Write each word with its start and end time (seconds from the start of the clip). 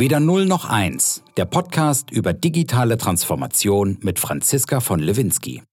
Weder 0.00 0.20
0 0.20 0.46
noch 0.46 0.70
1, 0.70 1.24
der 1.36 1.44
Podcast 1.44 2.12
über 2.12 2.32
digitale 2.32 2.98
Transformation 2.98 3.98
mit 4.00 4.20
Franziska 4.20 4.78
von 4.78 5.00
Lewinsky. 5.00 5.64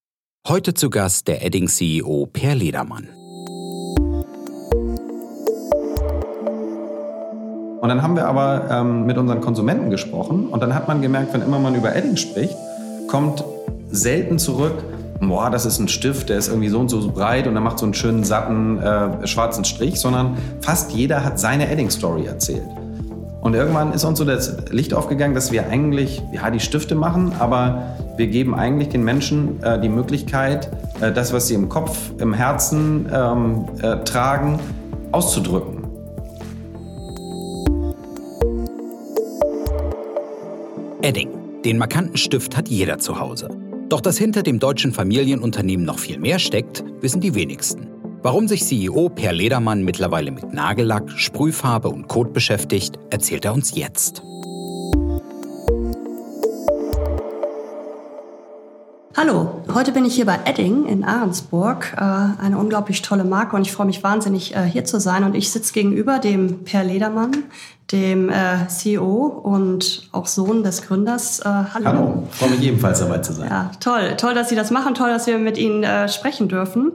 Heute 0.47 0.73
zu 0.73 0.89
Gast 0.89 1.27
der 1.27 1.45
Edding-CEO 1.45 2.27
Per 2.33 2.55
Ledermann. 2.55 3.07
Und 7.81 7.87
dann 7.87 8.01
haben 8.01 8.15
wir 8.15 8.27
aber 8.27 8.67
ähm, 8.71 9.05
mit 9.05 9.19
unseren 9.19 9.41
Konsumenten 9.41 9.91
gesprochen 9.91 10.47
und 10.47 10.59
dann 10.59 10.73
hat 10.73 10.87
man 10.87 11.03
gemerkt, 11.03 11.31
wenn 11.35 11.43
immer 11.43 11.59
man 11.59 11.75
über 11.75 11.95
Edding 11.95 12.17
spricht, 12.17 12.55
kommt 13.07 13.43
selten 13.91 14.39
zurück, 14.39 14.83
boah, 15.21 15.51
das 15.51 15.67
ist 15.67 15.77
ein 15.77 15.87
Stift, 15.87 16.29
der 16.29 16.39
ist 16.39 16.47
irgendwie 16.47 16.69
so 16.69 16.79
und 16.79 16.89
so 16.89 17.11
breit 17.11 17.45
und 17.45 17.53
er 17.53 17.61
macht 17.61 17.77
so 17.77 17.85
einen 17.85 17.93
schönen, 17.93 18.23
satten, 18.23 18.79
äh, 18.79 19.27
schwarzen 19.27 19.65
Strich, 19.65 19.99
sondern 19.99 20.35
fast 20.61 20.93
jeder 20.93 21.23
hat 21.23 21.39
seine 21.39 21.69
Edding-Story 21.69 22.25
erzählt. 22.25 22.65
Und 23.45 23.53
irgendwann 23.53 23.93
ist 23.93 24.03
uns 24.03 24.17
so 24.17 24.25
das 24.25 24.71
Licht 24.71 24.95
aufgegangen, 24.95 25.35
dass 25.35 25.51
wir 25.51 25.67
eigentlich, 25.67 26.19
ja, 26.31 26.49
die 26.49 26.59
Stifte 26.59 26.95
machen, 26.95 27.31
aber 27.37 27.95
wir 28.17 28.25
geben 28.25 28.55
eigentlich 28.55 28.89
den 28.89 29.03
Menschen 29.03 29.61
äh, 29.61 29.79
die 29.79 29.87
Möglichkeit, 29.87 30.71
äh, 30.99 31.11
das, 31.11 31.31
was 31.31 31.47
sie 31.47 31.53
im 31.53 31.69
Kopf, 31.69 32.09
im 32.17 32.33
Herzen 32.33 33.07
ähm, 33.13 33.67
äh, 33.83 33.97
tragen, 33.97 34.59
auszudrücken. 35.11 35.83
Edding. 41.03 41.29
Den 41.63 41.77
markanten 41.77 42.17
Stift 42.17 42.57
hat 42.57 42.67
jeder 42.67 42.97
zu 42.97 43.19
Hause. 43.19 43.49
Doch 43.89 44.01
dass 44.01 44.17
hinter 44.17 44.41
dem 44.41 44.57
deutschen 44.57 44.91
Familienunternehmen 44.91 45.85
noch 45.85 45.99
viel 45.99 46.17
mehr 46.17 46.39
steckt, 46.39 46.83
wissen 46.99 47.21
die 47.21 47.35
wenigsten. 47.35 47.94
Warum 48.25 48.47
sich 48.47 48.65
CEO 48.65 49.09
Per 49.09 49.33
Ledermann 49.33 49.83
mittlerweile 49.83 50.31
mit 50.31 50.51
Nagellack, 50.51 51.11
Sprühfarbe 51.11 51.89
und 51.89 52.07
Kot 52.07 52.33
beschäftigt, 52.33 52.97
erzählt 53.11 53.45
er 53.45 53.53
uns 53.53 53.75
jetzt. 53.75 54.23
Hallo, 59.17 59.63
heute 59.73 59.93
bin 59.93 60.03
ich 60.03 60.15
hier 60.15 60.25
bei 60.25 60.39
Edding 60.43 60.87
in 60.87 61.05
Ahrensburg, 61.05 61.93
äh, 61.95 62.01
eine 62.01 62.57
unglaublich 62.57 63.01
tolle 63.01 63.23
Marke 63.23 63.55
und 63.55 63.61
ich 63.61 63.71
freue 63.71 63.85
mich 63.85 64.03
wahnsinnig, 64.03 64.53
äh, 64.53 64.63
hier 64.63 64.83
zu 64.83 64.99
sein. 64.99 65.23
Und 65.23 65.35
ich 65.35 65.51
sitze 65.51 65.71
gegenüber 65.71 66.19
dem 66.19 66.65
Per 66.65 66.83
Ledermann, 66.83 67.31
dem 67.93 68.27
äh, 68.27 68.67
CEO 68.67 69.25
und 69.41 70.09
auch 70.11 70.27
Sohn 70.27 70.63
des 70.63 70.81
Gründers. 70.81 71.41
Hallo. 71.45 71.85
Hallo, 71.85 72.27
freue 72.29 72.49
mich 72.49 72.63
ebenfalls 72.63 72.99
dabei 72.99 73.19
zu 73.19 73.31
sein. 73.31 73.47
Ja, 73.49 73.71
toll, 73.79 74.17
toll, 74.17 74.33
dass 74.33 74.49
Sie 74.49 74.55
das 74.55 74.69
machen, 74.69 74.95
toll, 74.95 75.11
dass 75.11 75.27
wir 75.27 75.37
mit 75.37 75.57
Ihnen 75.57 76.09
sprechen 76.09 76.49
dürfen. 76.49 76.91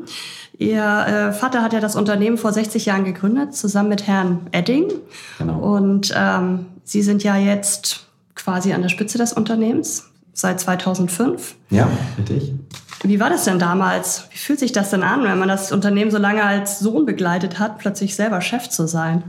Ihr 0.59 1.33
Vater 1.39 1.63
hat 1.63 1.73
ja 1.73 1.81
das 1.81 1.97
Unternehmen 1.97 2.37
vor 2.37 2.53
60 2.53 2.85
Jahren 2.85 3.05
gegründet, 3.05 3.57
zusammen 3.57 3.89
mit 3.89 4.07
Herrn 4.07 4.41
Edding. 4.53 4.93
Genau. 5.39 5.59
Und 5.59 6.13
ähm, 6.15 6.67
Sie 6.85 7.01
sind 7.01 7.25
ja 7.25 7.39
jetzt 7.39 8.05
quasi 8.35 8.75
an 8.75 8.83
der 8.83 8.91
Spitze 8.91 9.17
des 9.17 9.33
Unternehmens 9.33 10.10
seit 10.33 10.61
2005. 10.61 11.57
Ja, 11.71 11.89
richtig. 12.19 12.55
Wie 13.03 13.19
war 13.19 13.31
das 13.31 13.45
denn 13.45 13.59
damals? 13.59 14.25
Wie 14.31 14.37
fühlt 14.39 14.59
sich 14.59 14.73
das 14.73 14.91
denn 14.91 15.03
an, 15.03 15.25
wenn 15.25 15.39
man 15.39 15.49
das 15.49 15.73
Unternehmen 15.73 16.11
so 16.11 16.19
lange 16.19 16.45
als 16.45 16.81
Sohn 16.81 17.07
begleitet 17.07 17.59
hat, 17.59 17.79
plötzlich 17.79 18.15
selber 18.15 18.41
Chef 18.41 18.69
zu 18.69 18.87
sein? 18.87 19.23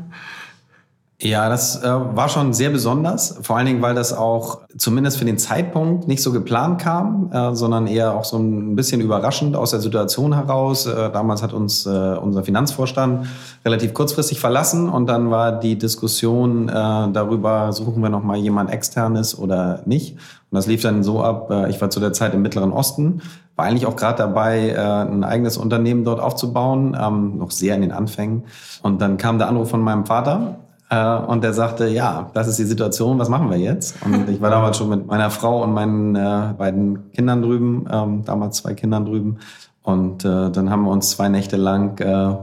Ja, 1.23 1.49
das 1.49 1.83
äh, 1.83 1.87
war 1.87 2.29
schon 2.29 2.51
sehr 2.51 2.71
besonders, 2.71 3.37
vor 3.43 3.55
allen 3.55 3.67
Dingen, 3.67 3.81
weil 3.83 3.93
das 3.93 4.11
auch 4.11 4.61
zumindest 4.75 5.19
für 5.19 5.25
den 5.25 5.37
Zeitpunkt 5.37 6.07
nicht 6.07 6.23
so 6.23 6.31
geplant 6.31 6.81
kam, 6.81 7.29
äh, 7.31 7.53
sondern 7.53 7.85
eher 7.85 8.15
auch 8.15 8.25
so 8.25 8.37
ein 8.37 8.75
bisschen 8.75 9.01
überraschend 9.01 9.55
aus 9.55 9.69
der 9.69 9.81
Situation 9.81 10.33
heraus. 10.33 10.87
Äh, 10.87 11.11
damals 11.11 11.43
hat 11.43 11.53
uns 11.53 11.85
äh, 11.85 11.89
unser 11.89 12.43
Finanzvorstand 12.43 13.27
relativ 13.63 13.93
kurzfristig 13.93 14.39
verlassen 14.39 14.89
und 14.89 15.05
dann 15.05 15.29
war 15.29 15.51
die 15.59 15.77
Diskussion 15.77 16.69
äh, 16.69 16.71
darüber, 16.73 17.71
suchen 17.71 18.01
wir 18.01 18.09
noch 18.09 18.23
mal 18.23 18.37
jemand 18.37 18.71
externes 18.71 19.37
oder 19.37 19.83
nicht. 19.85 20.17
Und 20.51 20.57
das 20.57 20.67
lief 20.67 20.81
dann 20.81 21.01
so 21.01 21.23
ab, 21.23 21.49
äh, 21.49 21.69
ich 21.69 21.79
war 21.79 21.89
zu 21.89 22.01
der 22.01 22.11
Zeit 22.11 22.33
im 22.33 22.41
Mittleren 22.41 22.73
Osten, 22.73 23.21
war 23.55 23.65
eigentlich 23.65 23.85
auch 23.85 23.95
gerade 23.95 24.17
dabei, 24.17 24.69
äh, 24.69 24.77
ein 24.77 25.23
eigenes 25.23 25.57
Unternehmen 25.57 26.03
dort 26.03 26.19
aufzubauen, 26.19 26.95
ähm, 26.99 27.37
noch 27.37 27.51
sehr 27.51 27.73
in 27.75 27.81
den 27.81 27.93
Anfängen. 27.93 28.43
Und 28.83 29.01
dann 29.01 29.15
kam 29.15 29.37
der 29.37 29.47
Anruf 29.47 29.69
von 29.69 29.81
meinem 29.81 30.05
Vater, 30.05 30.57
äh, 30.89 31.15
und 31.15 31.41
der 31.41 31.53
sagte, 31.53 31.87
ja, 31.87 32.29
das 32.33 32.49
ist 32.49 32.59
die 32.59 32.65
Situation, 32.65 33.17
was 33.17 33.29
machen 33.29 33.49
wir 33.49 33.57
jetzt? 33.57 33.95
Und 34.05 34.27
ich 34.29 34.41
war 34.41 34.49
damals 34.49 34.77
schon 34.77 34.89
mit 34.89 35.07
meiner 35.07 35.29
Frau 35.29 35.63
und 35.63 35.73
meinen 35.73 36.13
beiden 36.57 37.11
Kindern 37.13 37.41
drüben, 37.41 37.87
ähm, 37.89 38.25
damals 38.25 38.57
zwei 38.57 38.73
Kindern 38.73 39.05
drüben. 39.05 39.37
Und 39.83 40.25
äh, 40.25 40.51
dann 40.51 40.69
haben 40.69 40.83
wir 40.83 40.91
uns 40.91 41.11
zwei 41.11 41.29
Nächte 41.29 41.55
lang 41.55 41.97
äh, 42.01 42.35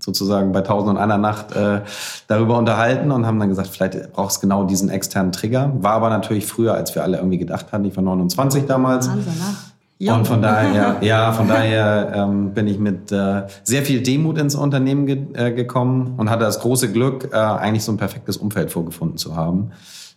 sozusagen 0.00 0.52
bei 0.52 0.60
Tausend 0.60 0.90
und 0.90 0.98
einer 0.98 1.18
Nacht 1.18 1.54
äh, 1.54 1.80
darüber 2.26 2.58
unterhalten 2.58 3.10
und 3.10 3.26
haben 3.26 3.38
dann 3.38 3.48
gesagt, 3.48 3.68
vielleicht 3.68 4.12
braucht 4.12 4.32
es 4.32 4.40
genau 4.40 4.64
diesen 4.64 4.90
externen 4.90 5.32
Trigger. 5.32 5.72
War 5.78 5.92
aber 5.92 6.10
natürlich 6.10 6.46
früher, 6.46 6.74
als 6.74 6.94
wir 6.94 7.02
alle 7.02 7.16
irgendwie 7.16 7.38
gedacht 7.38 7.72
hatten. 7.72 7.84
Ich 7.84 7.96
war 7.96 8.04
29 8.04 8.66
damals. 8.66 9.08
Wahnsinn, 9.08 9.32
ne? 9.34 9.56
Ja. 9.98 10.14
Und 10.14 10.26
von 10.26 10.42
daher, 10.42 10.96
ja, 11.00 11.32
von 11.32 11.48
daher 11.48 12.12
ähm, 12.14 12.52
bin 12.52 12.66
ich 12.66 12.78
mit 12.78 13.10
äh, 13.12 13.44
sehr 13.64 13.82
viel 13.82 14.02
Demut 14.02 14.36
ins 14.38 14.54
Unternehmen 14.54 15.06
ge 15.06 15.26
äh, 15.32 15.52
gekommen 15.52 16.14
und 16.18 16.28
hatte 16.28 16.44
das 16.44 16.60
große 16.60 16.92
Glück, 16.92 17.30
äh, 17.32 17.36
eigentlich 17.36 17.84
so 17.84 17.92
ein 17.92 17.96
perfektes 17.96 18.36
Umfeld 18.36 18.70
vorgefunden 18.70 19.16
zu 19.16 19.36
haben. 19.36 19.70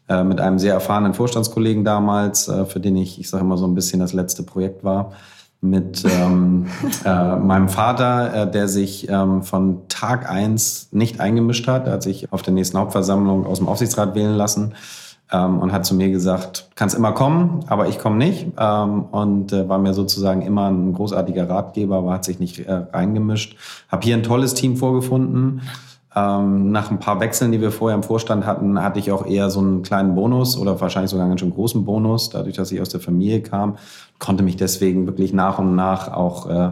Äh, 0.10 0.24
mit 0.24 0.42
einem 0.42 0.60
sehr 0.60 0.74
erfahrenen 0.74 1.14
Vorstandskollegen 1.14 1.86
damals, 1.86 2.48
äh, 2.50 2.66
für 2.66 2.80
den 2.80 2.98
ich, 2.98 3.20
ich 3.20 3.30
sage 3.30 3.44
immer 3.44 3.58
so 3.58 3.68
ein 3.68 3.76
bisschen 3.76 4.00
das 4.00 4.12
letzte 4.12 4.44
Projekt 4.44 4.84
war. 4.84 5.14
Mit 5.62 6.06
ähm, 6.06 6.68
äh, 7.06 7.36
meinem 7.36 7.70
Vater, 7.70 8.34
äh, 8.34 8.52
der 8.52 8.68
sich 8.68 9.10
ähm, 9.10 9.44
von 9.44 9.88
Tag 9.90 10.30
eins 10.30 10.90
nicht 10.92 11.20
eingemischt 11.20 11.68
hat. 11.68 11.88
Er 11.88 11.94
hat 11.94 12.04
sich 12.04 12.32
auf 12.32 12.42
der 12.42 12.54
nächsten 12.54 12.78
Hauptversammlung 12.78 13.46
aus 13.46 13.60
dem 13.60 13.68
Aufsichtsrat 13.68 14.16
wählen 14.16 14.36
lassen 14.36 14.74
ähm, 15.32 15.60
und 15.60 15.72
hat 15.72 15.86
zu 15.86 15.96
mir 15.96 16.10
gesagt, 16.10 16.70
kannst 16.76 16.96
immer 16.96 17.12
kommen, 17.12 17.66
aber 17.68 17.88
ich 17.88 18.00
komme 18.00 18.18
nicht. 18.18 18.48
Ähm, 18.58 19.04
und 19.12 19.54
äh, 19.54 19.68
war 19.68 19.78
mir 19.78 19.94
sozusagen 19.94 20.42
immer 20.42 20.70
ein 20.70 20.94
großartiger 20.94 21.50
Ratgeber, 21.50 21.98
aber 21.98 22.14
hat 22.14 22.26
sich 22.26 22.40
nicht 22.40 22.60
äh, 22.60 22.72
reingemischt. 22.72 23.58
Habe 23.90 24.04
hier 24.04 24.16
ein 24.16 24.24
tolles 24.24 24.54
Team 24.54 24.78
vorgefunden. 24.78 25.62
Ähm, 26.16 26.72
nach 26.72 26.90
ein 26.90 27.00
paar 27.00 27.20
Wechseln, 27.20 27.52
die 27.52 27.62
wir 27.62 27.72
vorher 27.72 27.96
im 27.96 28.04
Vorstand 28.04 28.46
hatten, 28.46 28.82
hatte 28.82 28.98
ich 28.98 29.12
auch 29.12 29.26
eher 29.28 29.50
so 29.50 29.60
einen 29.60 29.84
kleinen 29.84 30.16
Bonus 30.16 30.58
oder 30.58 30.80
wahrscheinlich 30.82 31.12
sogar 31.12 31.26
einen 31.26 31.32
ganz 31.32 31.42
schön 31.42 31.54
großen 31.54 31.86
Bonus, 31.86 32.30
dadurch, 32.30 32.56
dass 32.56 32.72
ich 32.72 32.82
aus 32.82 32.90
der 32.90 33.00
Familie 33.00 33.42
kam, 33.42 33.78
konnte 34.18 34.44
mich 34.44 34.56
deswegen 34.56 35.06
wirklich 35.06 35.34
nach 35.34 35.60
und 35.60 35.76
nach 35.76 36.12
auch 36.12 36.50
äh, 36.50 36.72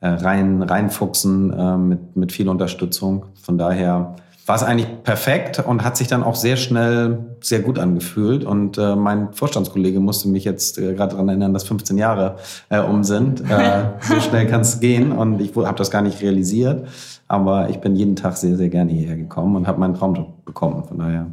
äh 0.00 0.08
rein 0.08 0.62
reinfuchsen 0.62 1.52
äh, 1.52 1.76
mit 1.76 2.16
mit 2.16 2.32
viel 2.32 2.48
Unterstützung. 2.48 3.26
Von 3.42 3.58
daher 3.58 4.14
war 4.48 4.56
es 4.56 4.62
eigentlich 4.62 4.88
perfekt 5.02 5.58
und 5.58 5.84
hat 5.84 5.98
sich 5.98 6.08
dann 6.08 6.22
auch 6.22 6.34
sehr 6.34 6.56
schnell 6.56 7.18
sehr 7.40 7.60
gut 7.60 7.78
angefühlt. 7.78 8.44
Und 8.44 8.78
äh, 8.78 8.96
mein 8.96 9.34
Vorstandskollege 9.34 10.00
musste 10.00 10.28
mich 10.28 10.44
jetzt 10.44 10.78
äh, 10.78 10.94
gerade 10.94 11.12
daran 11.12 11.28
erinnern, 11.28 11.52
dass 11.52 11.64
15 11.64 11.98
Jahre 11.98 12.36
äh, 12.70 12.80
um 12.80 13.04
sind. 13.04 13.42
Äh, 13.42 13.84
so 14.00 14.18
schnell 14.20 14.46
kann 14.46 14.62
es 14.62 14.80
gehen 14.80 15.12
und 15.12 15.40
ich 15.42 15.54
habe 15.54 15.76
das 15.76 15.90
gar 15.90 16.00
nicht 16.00 16.22
realisiert. 16.22 16.88
Aber 17.28 17.68
ich 17.68 17.78
bin 17.80 17.94
jeden 17.94 18.16
Tag 18.16 18.36
sehr, 18.36 18.56
sehr 18.56 18.70
gerne 18.70 18.90
hierher 18.90 19.16
gekommen 19.16 19.54
und 19.56 19.66
habe 19.66 19.78
meinen 19.78 19.94
Traumjob 19.94 20.44
bekommen. 20.44 20.84
Von 20.84 20.98
daher 20.98 21.26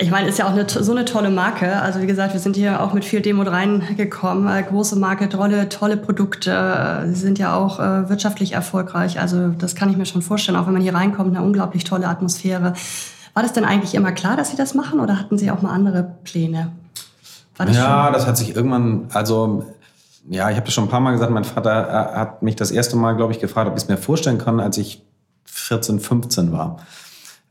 ich 0.00 0.12
meine, 0.12 0.28
ist 0.28 0.38
ja 0.38 0.46
auch 0.46 0.52
eine, 0.52 0.68
so 0.68 0.92
eine 0.92 1.04
tolle 1.04 1.28
Marke. 1.28 1.82
Also 1.82 2.00
wie 2.00 2.06
gesagt, 2.06 2.32
wir 2.32 2.38
sind 2.38 2.54
hier 2.54 2.80
auch 2.80 2.92
mit 2.92 3.04
viel 3.04 3.20
Demo 3.20 3.42
reingekommen. 3.42 4.46
Äh, 4.46 4.62
große 4.62 4.94
Marke, 4.94 5.28
tolle, 5.28 5.68
tolle 5.68 5.96
Produkte. 5.96 7.04
Sie 7.08 7.20
sind 7.20 7.40
ja 7.40 7.56
auch 7.56 7.80
äh, 7.80 8.08
wirtschaftlich 8.08 8.52
erfolgreich. 8.52 9.18
Also 9.18 9.48
das 9.48 9.74
kann 9.74 9.90
ich 9.90 9.96
mir 9.96 10.06
schon 10.06 10.22
vorstellen. 10.22 10.56
Auch 10.56 10.66
wenn 10.66 10.74
man 10.74 10.82
hier 10.82 10.94
reinkommt, 10.94 11.36
eine 11.36 11.44
unglaublich 11.44 11.82
tolle 11.82 12.06
Atmosphäre. 12.06 12.74
War 13.34 13.42
das 13.42 13.52
denn 13.52 13.64
eigentlich 13.64 13.96
immer 13.96 14.12
klar, 14.12 14.36
dass 14.36 14.50
Sie 14.50 14.56
das 14.56 14.74
machen 14.74 15.00
oder 15.00 15.18
hatten 15.18 15.36
Sie 15.36 15.50
auch 15.50 15.62
mal 15.62 15.72
andere 15.72 16.08
Pläne? 16.22 16.70
Das 17.56 17.74
ja, 17.74 18.04
schon? 18.04 18.12
das 18.12 18.26
hat 18.28 18.36
sich 18.36 18.54
irgendwann, 18.54 19.08
also 19.12 19.64
ja, 20.28 20.50
ich 20.50 20.56
habe 20.56 20.66
das 20.66 20.74
schon 20.74 20.84
ein 20.84 20.90
paar 20.90 21.00
Mal 21.00 21.12
gesagt. 21.12 21.30
Mein 21.30 21.44
Vater 21.44 21.88
äh, 21.88 22.16
hat 22.16 22.42
mich 22.42 22.56
das 22.56 22.70
erste 22.70 22.96
Mal, 22.96 23.16
glaube 23.16 23.32
ich, 23.32 23.40
gefragt, 23.40 23.68
ob 23.68 23.76
ich 23.76 23.84
es 23.84 23.88
mir 23.88 23.96
vorstellen 23.96 24.38
kann, 24.38 24.60
als 24.60 24.78
ich 24.78 25.02
14, 25.44 26.00
15 26.00 26.52
war. 26.52 26.78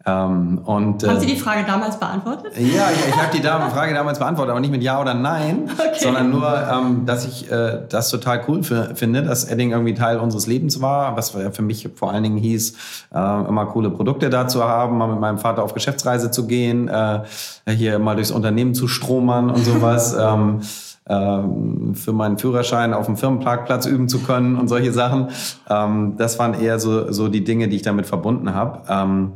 Ähm, 0.08 0.60
und, 0.64 1.06
Haben 1.06 1.20
Sie 1.20 1.26
die 1.26 1.36
Frage 1.36 1.66
damals 1.66 2.00
beantwortet? 2.00 2.54
Ja, 2.58 2.90
ich, 2.92 3.10
ich 3.10 3.16
habe 3.16 3.36
die 3.36 3.42
Frage 3.42 3.94
damals 3.94 4.20
beantwortet, 4.20 4.52
aber 4.52 4.62
nicht 4.62 4.72
mit 4.72 4.82
Ja 4.82 5.02
oder 5.02 5.14
Nein, 5.14 5.70
okay. 5.78 5.98
sondern 6.00 6.30
nur, 6.30 6.50
ähm, 6.72 7.06
dass 7.06 7.26
ich 7.26 7.52
äh, 7.52 7.82
das 7.90 8.10
total 8.10 8.42
cool 8.48 8.64
finde, 8.64 9.24
dass 9.24 9.44
Edding 9.44 9.72
irgendwie 9.72 9.96
Teil 9.96 10.20
unseres 10.20 10.48
Lebens 10.48 10.80
war, 10.82 11.18
was 11.18 11.32
für 11.32 11.62
mich 11.62 11.90
vor 11.96 12.14
allen 12.14 12.24
Dingen 12.24 12.38
hieß, 12.38 12.74
äh, 13.14 13.18
immer 13.18 13.66
coole 13.66 13.90
Produkte 13.90 14.30
da 14.30 14.48
zu 14.48 14.64
haben, 14.64 14.98
mal 14.98 15.08
mit 15.08 15.20
meinem 15.20 15.40
Vater 15.40 15.62
auf 15.62 15.74
Geschäftsreise 15.74 16.32
zu 16.32 16.48
gehen, 16.48 16.88
äh, 16.88 17.24
hier 17.70 18.00
mal 18.00 18.16
durchs 18.16 18.32
Unternehmen 18.32 18.74
zu 18.76 18.88
stromern 18.88 19.50
und 19.50 19.66
sowas. 19.66 20.16
ähm, 20.20 20.62
ähm 21.10 21.96
für 21.96 22.14
meinen 22.14 22.38
Führerschein 22.38 22.94
auf 22.94 23.06
dem 23.06 23.18
Firmenparkplatz 23.18 23.86
üben 23.86 24.08
zu 24.10 24.20
können 24.20 24.56
und 24.58 24.68
solche 24.68 24.92
Sachen. 24.92 25.30
Ähm, 25.70 26.16
das 26.18 26.38
waren 26.38 26.54
eher 26.54 26.80
so, 26.80 27.12
so 27.12 27.28
die 27.28 27.44
Dinge, 27.44 27.68
die 27.68 27.78
ich 27.78 27.82
damit 27.82 28.06
verbunden 28.06 28.54
habe. 28.54 28.82
Ähm, 28.90 29.32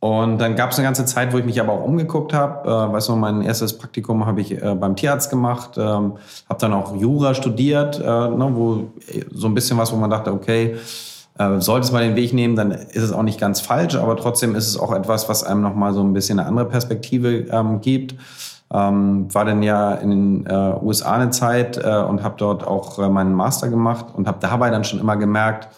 und 0.00 0.38
dann 0.38 0.54
gab 0.56 0.70
es 0.70 0.78
eine 0.78 0.86
ganze 0.86 1.04
Zeit, 1.04 1.32
wo 1.32 1.38
ich 1.38 1.44
mich 1.44 1.60
aber 1.60 1.72
auch 1.72 1.84
umgeguckt 1.84 2.32
habe. 2.32 2.68
Äh, 2.68 2.92
weißt 2.92 3.08
du, 3.08 3.16
mein 3.16 3.42
erstes 3.42 3.76
Praktikum 3.76 4.26
habe 4.26 4.40
ich 4.40 4.52
äh, 4.62 4.74
beim 4.74 4.94
Tierarzt 4.94 5.30
gemacht, 5.30 5.72
ähm, 5.76 6.12
habe 6.48 6.60
dann 6.60 6.72
auch 6.72 6.94
Jura 6.94 7.34
studiert, 7.34 7.98
äh, 7.98 8.02
ne, 8.04 8.50
wo 8.52 8.92
so 9.32 9.48
ein 9.48 9.54
bisschen 9.54 9.78
was, 9.78 9.92
wo 9.92 9.96
man 9.96 10.10
dachte, 10.10 10.32
okay, 10.32 10.76
Äh, 11.38 11.60
sollte 11.60 11.84
es 11.84 11.92
mal 11.92 12.02
den 12.02 12.16
Weg 12.16 12.32
nehmen, 12.32 12.56
dann 12.56 12.70
ist 12.70 13.02
es 13.02 13.12
auch 13.12 13.22
nicht 13.22 13.38
ganz 13.38 13.60
falsch, 13.60 13.94
aber 13.94 14.16
trotzdem 14.16 14.54
ist 14.54 14.68
es 14.68 14.78
auch 14.78 14.90
etwas, 14.90 15.28
was 15.28 15.44
einem 15.44 15.60
nochmal 15.60 15.92
so 15.92 16.00
ein 16.00 16.14
bisschen 16.14 16.38
eine 16.38 16.48
andere 16.48 16.64
Perspektive 16.64 17.44
ähm, 17.50 17.82
gibt. 17.82 18.14
Ähm, 18.72 19.32
war 19.32 19.44
dann 19.44 19.62
ja 19.62 19.92
in 19.94 20.10
den 20.10 20.46
äh, 20.46 20.74
USA 20.82 21.12
eine 21.12 21.30
Zeit 21.30 21.76
äh, 21.76 22.02
und 22.02 22.24
habe 22.24 22.34
dort 22.36 22.66
auch 22.66 22.98
äh, 22.98 23.08
meinen 23.08 23.32
Master 23.32 23.68
gemacht 23.68 24.06
und 24.12 24.26
habe 24.26 24.38
dabei 24.40 24.70
dann 24.70 24.82
schon 24.82 24.98
immer 24.98 25.16
gemerkt, 25.16 25.68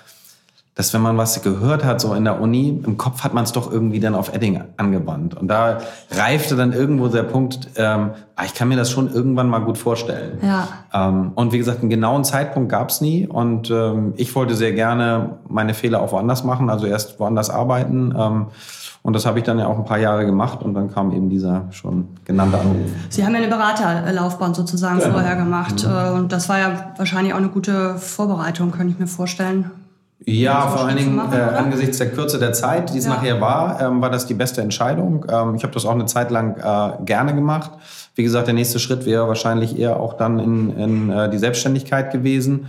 dass 0.79 0.95
wenn 0.95 1.03
man 1.03 1.19
was 1.19 1.43
gehört 1.43 1.85
hat, 1.85 2.01
so 2.01 2.15
in 2.15 2.23
der 2.23 2.41
Uni, 2.41 2.81
im 2.87 2.97
Kopf 2.97 3.25
hat 3.25 3.35
man 3.35 3.43
es 3.43 3.51
doch 3.51 3.69
irgendwie 3.69 3.99
dann 3.99 4.15
auf 4.15 4.33
Edding 4.33 4.63
angewandt. 4.77 5.35
Und 5.35 5.49
da 5.49 5.79
reifte 6.13 6.55
dann 6.55 6.73
irgendwo 6.73 7.09
der 7.09 7.25
Punkt, 7.25 7.69
ähm, 7.75 8.11
ah, 8.37 8.45
ich 8.45 8.55
kann 8.55 8.69
mir 8.69 8.77
das 8.77 8.89
schon 8.89 9.13
irgendwann 9.13 9.49
mal 9.49 9.59
gut 9.59 9.77
vorstellen. 9.77 10.39
Ja. 10.41 10.69
Ähm, 10.95 11.33
und 11.35 11.51
wie 11.51 11.59
gesagt, 11.59 11.81
einen 11.81 11.91
genauen 11.91 12.23
Zeitpunkt 12.23 12.71
gab 12.71 12.91
es 12.91 13.01
nie. 13.01 13.27
Und 13.27 13.73
ähm, 13.73 14.15
ich 14.17 14.33
wollte 14.37 14.55
sehr 14.55 14.73
gerne 14.73 15.39
meine 15.49 15.75
Fehler 15.75 16.01
auch 16.01 16.13
woanders 16.13 16.45
machen, 16.45 16.71
also 16.71 16.87
erst 16.87 17.19
woanders 17.19 17.51
arbeiten. 17.51 18.15
Ähm, 18.17 18.47
und 19.09 19.15
das 19.15 19.25
habe 19.25 19.39
ich 19.39 19.45
dann 19.47 19.59
ja 19.59 19.67
auch 19.69 19.79
ein 19.79 19.87
paar 19.87 19.99
Jahre 19.99 20.27
gemacht 20.27 20.61
und 20.61 20.75
dann 20.75 20.93
kam 20.93 21.13
eben 21.15 21.31
dieser 21.31 21.65
schon 21.71 22.09
genannte 22.27 22.59
Anruf. 22.59 22.91
Sie 23.09 23.25
haben 23.25 23.33
ja 23.33 23.39
eine 23.39 23.49
Beraterlaufbahn 23.49 24.53
sozusagen 24.53 24.99
genau. 24.99 25.13
vorher 25.13 25.35
gemacht. 25.35 25.83
Mhm. 25.83 26.19
Und 26.19 26.33
das 26.33 26.51
war 26.51 26.59
ja 26.59 26.93
wahrscheinlich 26.99 27.33
auch 27.33 27.39
eine 27.39 27.49
gute 27.49 27.97
Vorbereitung, 27.97 28.71
könnte 28.71 28.93
ich 28.93 28.99
mir 28.99 29.07
vorstellen. 29.07 29.71
Ja, 30.27 30.67
vor 30.67 30.85
allen 30.85 30.99
Dingen 30.99 31.17
machen, 31.17 31.33
äh, 31.33 31.41
angesichts 31.41 31.97
der 31.97 32.11
Kürze 32.11 32.39
der 32.39 32.53
Zeit, 32.53 32.93
die 32.93 32.99
es 32.99 33.07
ja. 33.07 33.15
nachher 33.15 33.41
war, 33.41 33.81
ähm, 33.81 34.03
war 34.03 34.11
das 34.11 34.27
die 34.27 34.35
beste 34.35 34.61
Entscheidung. 34.61 35.25
Ähm, 35.31 35.55
ich 35.55 35.63
habe 35.63 35.73
das 35.73 35.87
auch 35.87 35.93
eine 35.93 36.05
Zeit 36.05 36.31
lang 36.31 36.59
äh, 36.59 37.03
gerne 37.07 37.35
gemacht. 37.35 37.71
Wie 38.15 38.25
gesagt, 38.25 38.47
der 38.47 38.53
nächste 38.53 38.79
Schritt 38.79 39.07
wäre 39.07 39.27
wahrscheinlich 39.27 39.79
eher 39.79 39.99
auch 40.01 40.19
dann 40.19 40.39
in, 40.39 40.77
in 40.77 41.11
äh, 41.11 41.31
die 41.31 41.39
Selbstständigkeit 41.39 42.13
gewesen. 42.13 42.67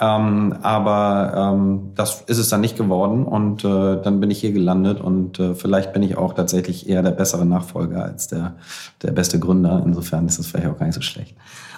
Ähm, 0.00 0.54
aber 0.62 1.54
ähm, 1.54 1.90
das 1.96 2.22
ist 2.26 2.38
es 2.38 2.48
dann 2.48 2.60
nicht 2.60 2.76
geworden 2.76 3.24
und 3.24 3.64
äh, 3.64 4.00
dann 4.00 4.20
bin 4.20 4.30
ich 4.30 4.38
hier 4.38 4.52
gelandet 4.52 5.00
und 5.00 5.40
äh, 5.40 5.54
vielleicht 5.56 5.92
bin 5.92 6.04
ich 6.04 6.16
auch 6.16 6.34
tatsächlich 6.34 6.88
eher 6.88 7.02
der 7.02 7.10
bessere 7.10 7.44
Nachfolger 7.44 8.04
als 8.04 8.28
der, 8.28 8.54
der 9.02 9.10
beste 9.10 9.40
Gründer. 9.40 9.82
Insofern 9.84 10.26
ist 10.26 10.38
das 10.38 10.46
vielleicht 10.46 10.68
auch 10.68 10.78
gar 10.78 10.86
nicht 10.86 10.94
so 10.94 11.00
schlecht. 11.00 11.34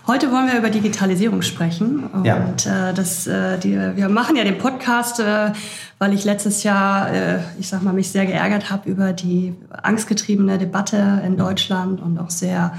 Heute 0.07 0.33
wollen 0.33 0.49
wir 0.49 0.59
über 0.59 0.71
Digitalisierung 0.71 1.41
sprechen. 1.41 2.05
Und 2.13 2.25
ja. 2.27 2.91
äh, 2.91 2.95
das, 2.95 3.27
äh, 3.27 3.59
die, 3.59 3.79
wir 3.95 4.09
machen 4.09 4.37
ja 4.37 4.45
den 4.45 4.59
Podcast, 4.59 5.21
äh, 5.21 5.53
weil 5.99 6.13
ich 6.13 6.25
letztes 6.25 6.63
Jahr, 6.63 7.13
äh, 7.13 7.39
ich 7.59 7.69
sag 7.69 7.83
mal, 7.83 7.93
mich 7.93 8.11
sehr 8.11 8.27
geärgert 8.27 8.71
habe 8.71 8.91
über 8.91 9.13
die 9.13 9.55
angstgetriebene 9.71 10.59
Debatte 10.59 11.23
in 11.25 11.37
Deutschland 11.37 12.03
und 12.03 12.19
auch 12.19 12.31
sehr 12.31 12.73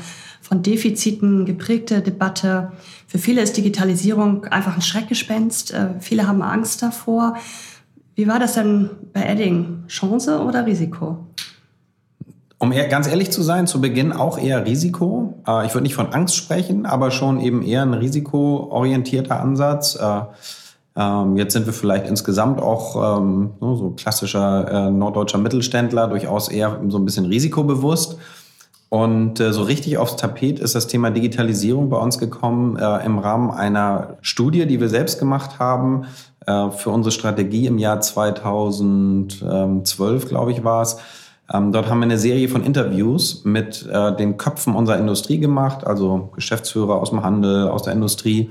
von 0.51 0.63
Defiziten 0.63 1.45
geprägte 1.45 2.01
Debatte. 2.01 2.73
Für 3.07 3.19
viele 3.19 3.41
ist 3.41 3.55
Digitalisierung 3.55 4.43
einfach 4.47 4.75
ein 4.75 4.81
Schreckgespenst. 4.81 5.73
Äh, 5.73 5.91
viele 6.01 6.27
haben 6.27 6.41
Angst 6.41 6.83
davor. 6.83 7.37
Wie 8.15 8.27
war 8.27 8.37
das 8.37 8.55
denn 8.55 8.89
bei 9.13 9.23
Edding? 9.23 9.85
Chance 9.87 10.41
oder 10.41 10.65
Risiko? 10.65 11.19
Um 12.57 12.73
eher, 12.73 12.89
ganz 12.89 13.07
ehrlich 13.07 13.31
zu 13.31 13.41
sein, 13.41 13.65
zu 13.65 13.79
Beginn 13.79 14.11
auch 14.11 14.37
eher 14.37 14.65
Risiko. 14.65 15.41
Äh, 15.47 15.67
ich 15.67 15.73
würde 15.73 15.83
nicht 15.83 15.95
von 15.95 16.07
Angst 16.07 16.35
sprechen, 16.35 16.85
aber 16.85 17.11
schon 17.11 17.39
eben 17.39 17.61
eher 17.61 17.83
ein 17.83 17.93
risikoorientierter 17.93 19.39
Ansatz. 19.39 19.95
Äh, 19.95 20.21
ähm, 20.97 21.37
jetzt 21.37 21.53
sind 21.53 21.65
wir 21.65 21.71
vielleicht 21.71 22.07
insgesamt 22.07 22.59
auch 22.59 23.17
ähm, 23.17 23.51
so 23.61 23.93
klassischer 23.95 24.91
norddeutscher 24.91 25.37
Mittelständler 25.37 26.09
durchaus 26.09 26.49
eher 26.49 26.81
so 26.89 26.97
ein 26.97 27.05
bisschen 27.05 27.27
risikobewusst. 27.27 28.17
Und 28.93 29.37
so 29.37 29.63
richtig 29.63 29.97
aufs 29.97 30.17
Tapet 30.17 30.59
ist 30.59 30.75
das 30.75 30.87
Thema 30.87 31.11
Digitalisierung 31.11 31.89
bei 31.89 31.95
uns 31.95 32.19
gekommen 32.19 32.75
im 32.75 33.19
Rahmen 33.19 33.49
einer 33.49 34.17
Studie, 34.19 34.65
die 34.65 34.81
wir 34.81 34.89
selbst 34.89 35.17
gemacht 35.17 35.59
haben 35.59 36.07
für 36.45 36.89
unsere 36.89 37.13
Strategie 37.13 37.67
im 37.67 37.77
Jahr 37.77 38.01
2012, 38.01 40.27
glaube 40.27 40.51
ich, 40.51 40.65
war 40.65 40.81
es 40.81 40.97
ähm, 41.53 41.71
dort 41.71 41.89
haben 41.89 41.99
wir 41.99 42.05
eine 42.05 42.17
Serie 42.17 42.47
von 42.47 42.63
Interviews 42.63 43.43
mit 43.43 43.87
äh, 43.91 44.15
den 44.15 44.37
Köpfen 44.37 44.75
unserer 44.75 44.97
Industrie 44.97 45.39
gemacht, 45.39 45.85
also 45.85 46.29
Geschäftsführer 46.35 46.95
aus 46.95 47.09
dem 47.09 47.23
Handel, 47.23 47.67
aus 47.67 47.83
der 47.83 47.93
Industrie 47.93 48.49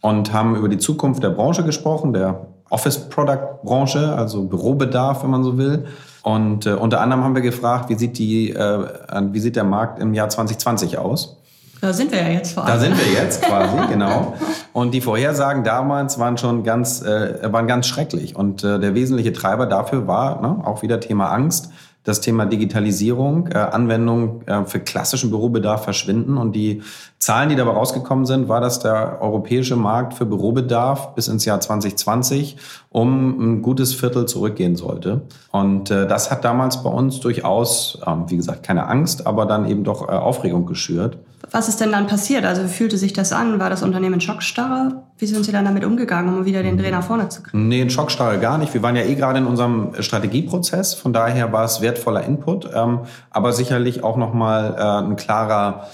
und 0.00 0.32
haben 0.32 0.56
über 0.56 0.68
die 0.68 0.78
Zukunft 0.78 1.22
der 1.22 1.30
Branche 1.30 1.64
gesprochen, 1.64 2.12
der 2.12 2.48
Office-Product-Branche, 2.70 4.14
also 4.16 4.44
Bürobedarf, 4.44 5.22
wenn 5.22 5.30
man 5.30 5.44
so 5.44 5.58
will. 5.58 5.86
Und 6.22 6.66
äh, 6.66 6.72
unter 6.72 7.00
anderem 7.00 7.24
haben 7.24 7.34
wir 7.34 7.42
gefragt, 7.42 7.90
wie 7.90 7.94
sieht, 7.94 8.18
die, 8.18 8.50
äh, 8.50 8.86
wie 9.32 9.40
sieht 9.40 9.56
der 9.56 9.64
Markt 9.64 10.00
im 10.00 10.14
Jahr 10.14 10.28
2020 10.28 10.98
aus? 10.98 11.36
Da 11.80 11.92
sind 11.92 12.12
wir 12.12 12.20
ja 12.20 12.28
jetzt 12.28 12.52
vor 12.52 12.64
allem. 12.64 12.74
Da 12.74 12.80
sind 12.80 12.96
wir 12.98 13.12
jetzt 13.12 13.42
quasi, 13.46 13.76
genau. 13.90 14.34
Und 14.72 14.92
die 14.92 15.00
Vorhersagen 15.00 15.64
damals 15.64 16.18
waren 16.18 16.36
schon 16.36 16.62
ganz, 16.62 17.02
äh, 17.02 17.52
waren 17.52 17.66
ganz 17.66 17.86
schrecklich. 17.86 18.36
Und 18.36 18.62
äh, 18.64 18.78
der 18.78 18.94
wesentliche 18.94 19.32
Treiber 19.32 19.66
dafür 19.66 20.06
war 20.06 20.40
ne, 20.42 20.62
auch 20.64 20.82
wieder 20.82 21.00
Thema 21.00 21.30
Angst 21.30 21.70
das 22.04 22.20
Thema 22.20 22.46
Digitalisierung, 22.46 23.48
äh, 23.48 23.58
Anwendung 23.58 24.42
äh, 24.46 24.64
für 24.64 24.80
klassischen 24.80 25.30
Bürobedarf 25.30 25.84
verschwinden. 25.84 26.38
Und 26.38 26.52
die 26.52 26.82
Zahlen, 27.20 27.50
die 27.50 27.54
dabei 27.54 27.72
rausgekommen 27.72 28.24
sind, 28.24 28.48
war, 28.48 28.62
dass 28.62 28.78
der 28.80 29.18
europäische 29.20 29.76
Markt 29.76 30.14
für 30.14 30.24
Bürobedarf 30.24 31.14
bis 31.14 31.28
ins 31.28 31.44
Jahr 31.44 31.60
2020 31.60 32.56
um 32.88 33.38
ein 33.38 33.62
gutes 33.62 33.94
Viertel 33.94 34.24
zurückgehen 34.24 34.74
sollte. 34.74 35.20
Und 35.52 35.90
äh, 35.90 36.06
das 36.06 36.30
hat 36.30 36.46
damals 36.46 36.82
bei 36.82 36.88
uns 36.88 37.20
durchaus, 37.20 37.98
äh, 38.06 38.10
wie 38.28 38.38
gesagt, 38.38 38.62
keine 38.62 38.86
Angst, 38.86 39.26
aber 39.26 39.44
dann 39.44 39.68
eben 39.68 39.84
doch 39.84 40.08
äh, 40.08 40.12
Aufregung 40.12 40.64
geschürt. 40.64 41.18
Was 41.50 41.68
ist 41.68 41.80
denn 41.80 41.92
dann 41.92 42.06
passiert? 42.06 42.46
Also 42.46 42.64
wie 42.64 42.68
fühlte 42.68 42.96
sich 42.96 43.12
das 43.12 43.32
an? 43.32 43.60
War 43.60 43.68
das 43.68 43.82
Unternehmen 43.82 44.22
Schockstarre? 44.22 45.02
Wie 45.18 45.26
sind 45.26 45.44
Sie 45.44 45.52
dann 45.52 45.66
damit 45.66 45.84
umgegangen, 45.84 46.38
um 46.38 46.46
wieder 46.46 46.62
den 46.62 46.78
Dreh 46.78 46.90
nach 46.90 47.02
vorne 47.02 47.28
zu 47.28 47.42
kriegen? 47.42 47.68
Nee, 47.68 47.82
in 47.82 47.90
Schockstarre 47.90 48.38
gar 48.38 48.56
nicht. 48.56 48.72
Wir 48.72 48.82
waren 48.82 48.96
ja 48.96 49.02
eh 49.02 49.14
gerade 49.14 49.40
in 49.40 49.46
unserem 49.46 49.92
Strategieprozess. 49.98 50.94
Von 50.94 51.12
daher 51.12 51.52
war 51.52 51.64
es 51.64 51.82
wertvoller 51.82 52.24
Input, 52.24 52.70
ähm, 52.74 53.00
aber 53.30 53.52
sicherlich 53.52 54.02
auch 54.04 54.16
nochmal 54.16 54.74
äh, 54.78 55.06
ein 55.06 55.16
klarer 55.16 55.86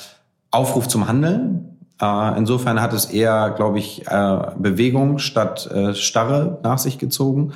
Aufruf 0.56 0.88
zum 0.88 1.06
Handeln. 1.06 1.76
Äh, 2.00 2.38
insofern 2.38 2.81
hat 2.81 2.93
es 2.93 3.06
eher, 3.06 3.50
glaube 3.50 3.79
ich, 3.79 4.06
äh, 4.06 4.38
Bewegung 4.58 5.19
statt 5.19 5.70
äh, 5.70 5.94
Starre 5.94 6.58
nach 6.62 6.79
sich 6.79 6.99
gezogen. 6.99 7.53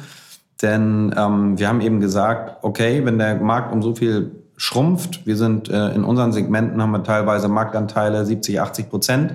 Denn 0.63 1.15
ähm, 1.17 1.59
wir 1.59 1.69
haben 1.69 1.81
eben 1.81 2.01
gesagt, 2.01 2.59
okay, 2.63 3.05
wenn 3.05 3.19
der 3.19 3.37
Markt 3.37 3.73
um 3.73 3.83
so 3.83 3.95
viel 3.95 4.33
schrumpft, 4.57 5.25
wir 5.27 5.39
sind 5.39 5.69
in 5.71 6.05
unseren 6.05 6.33
Segmenten, 6.33 6.83
haben 6.83 6.91
wir 6.91 7.03
teilweise 7.03 7.49
Marktanteile 7.49 8.27
70, 8.27 8.61
80 8.61 8.91
Prozent, 8.91 9.35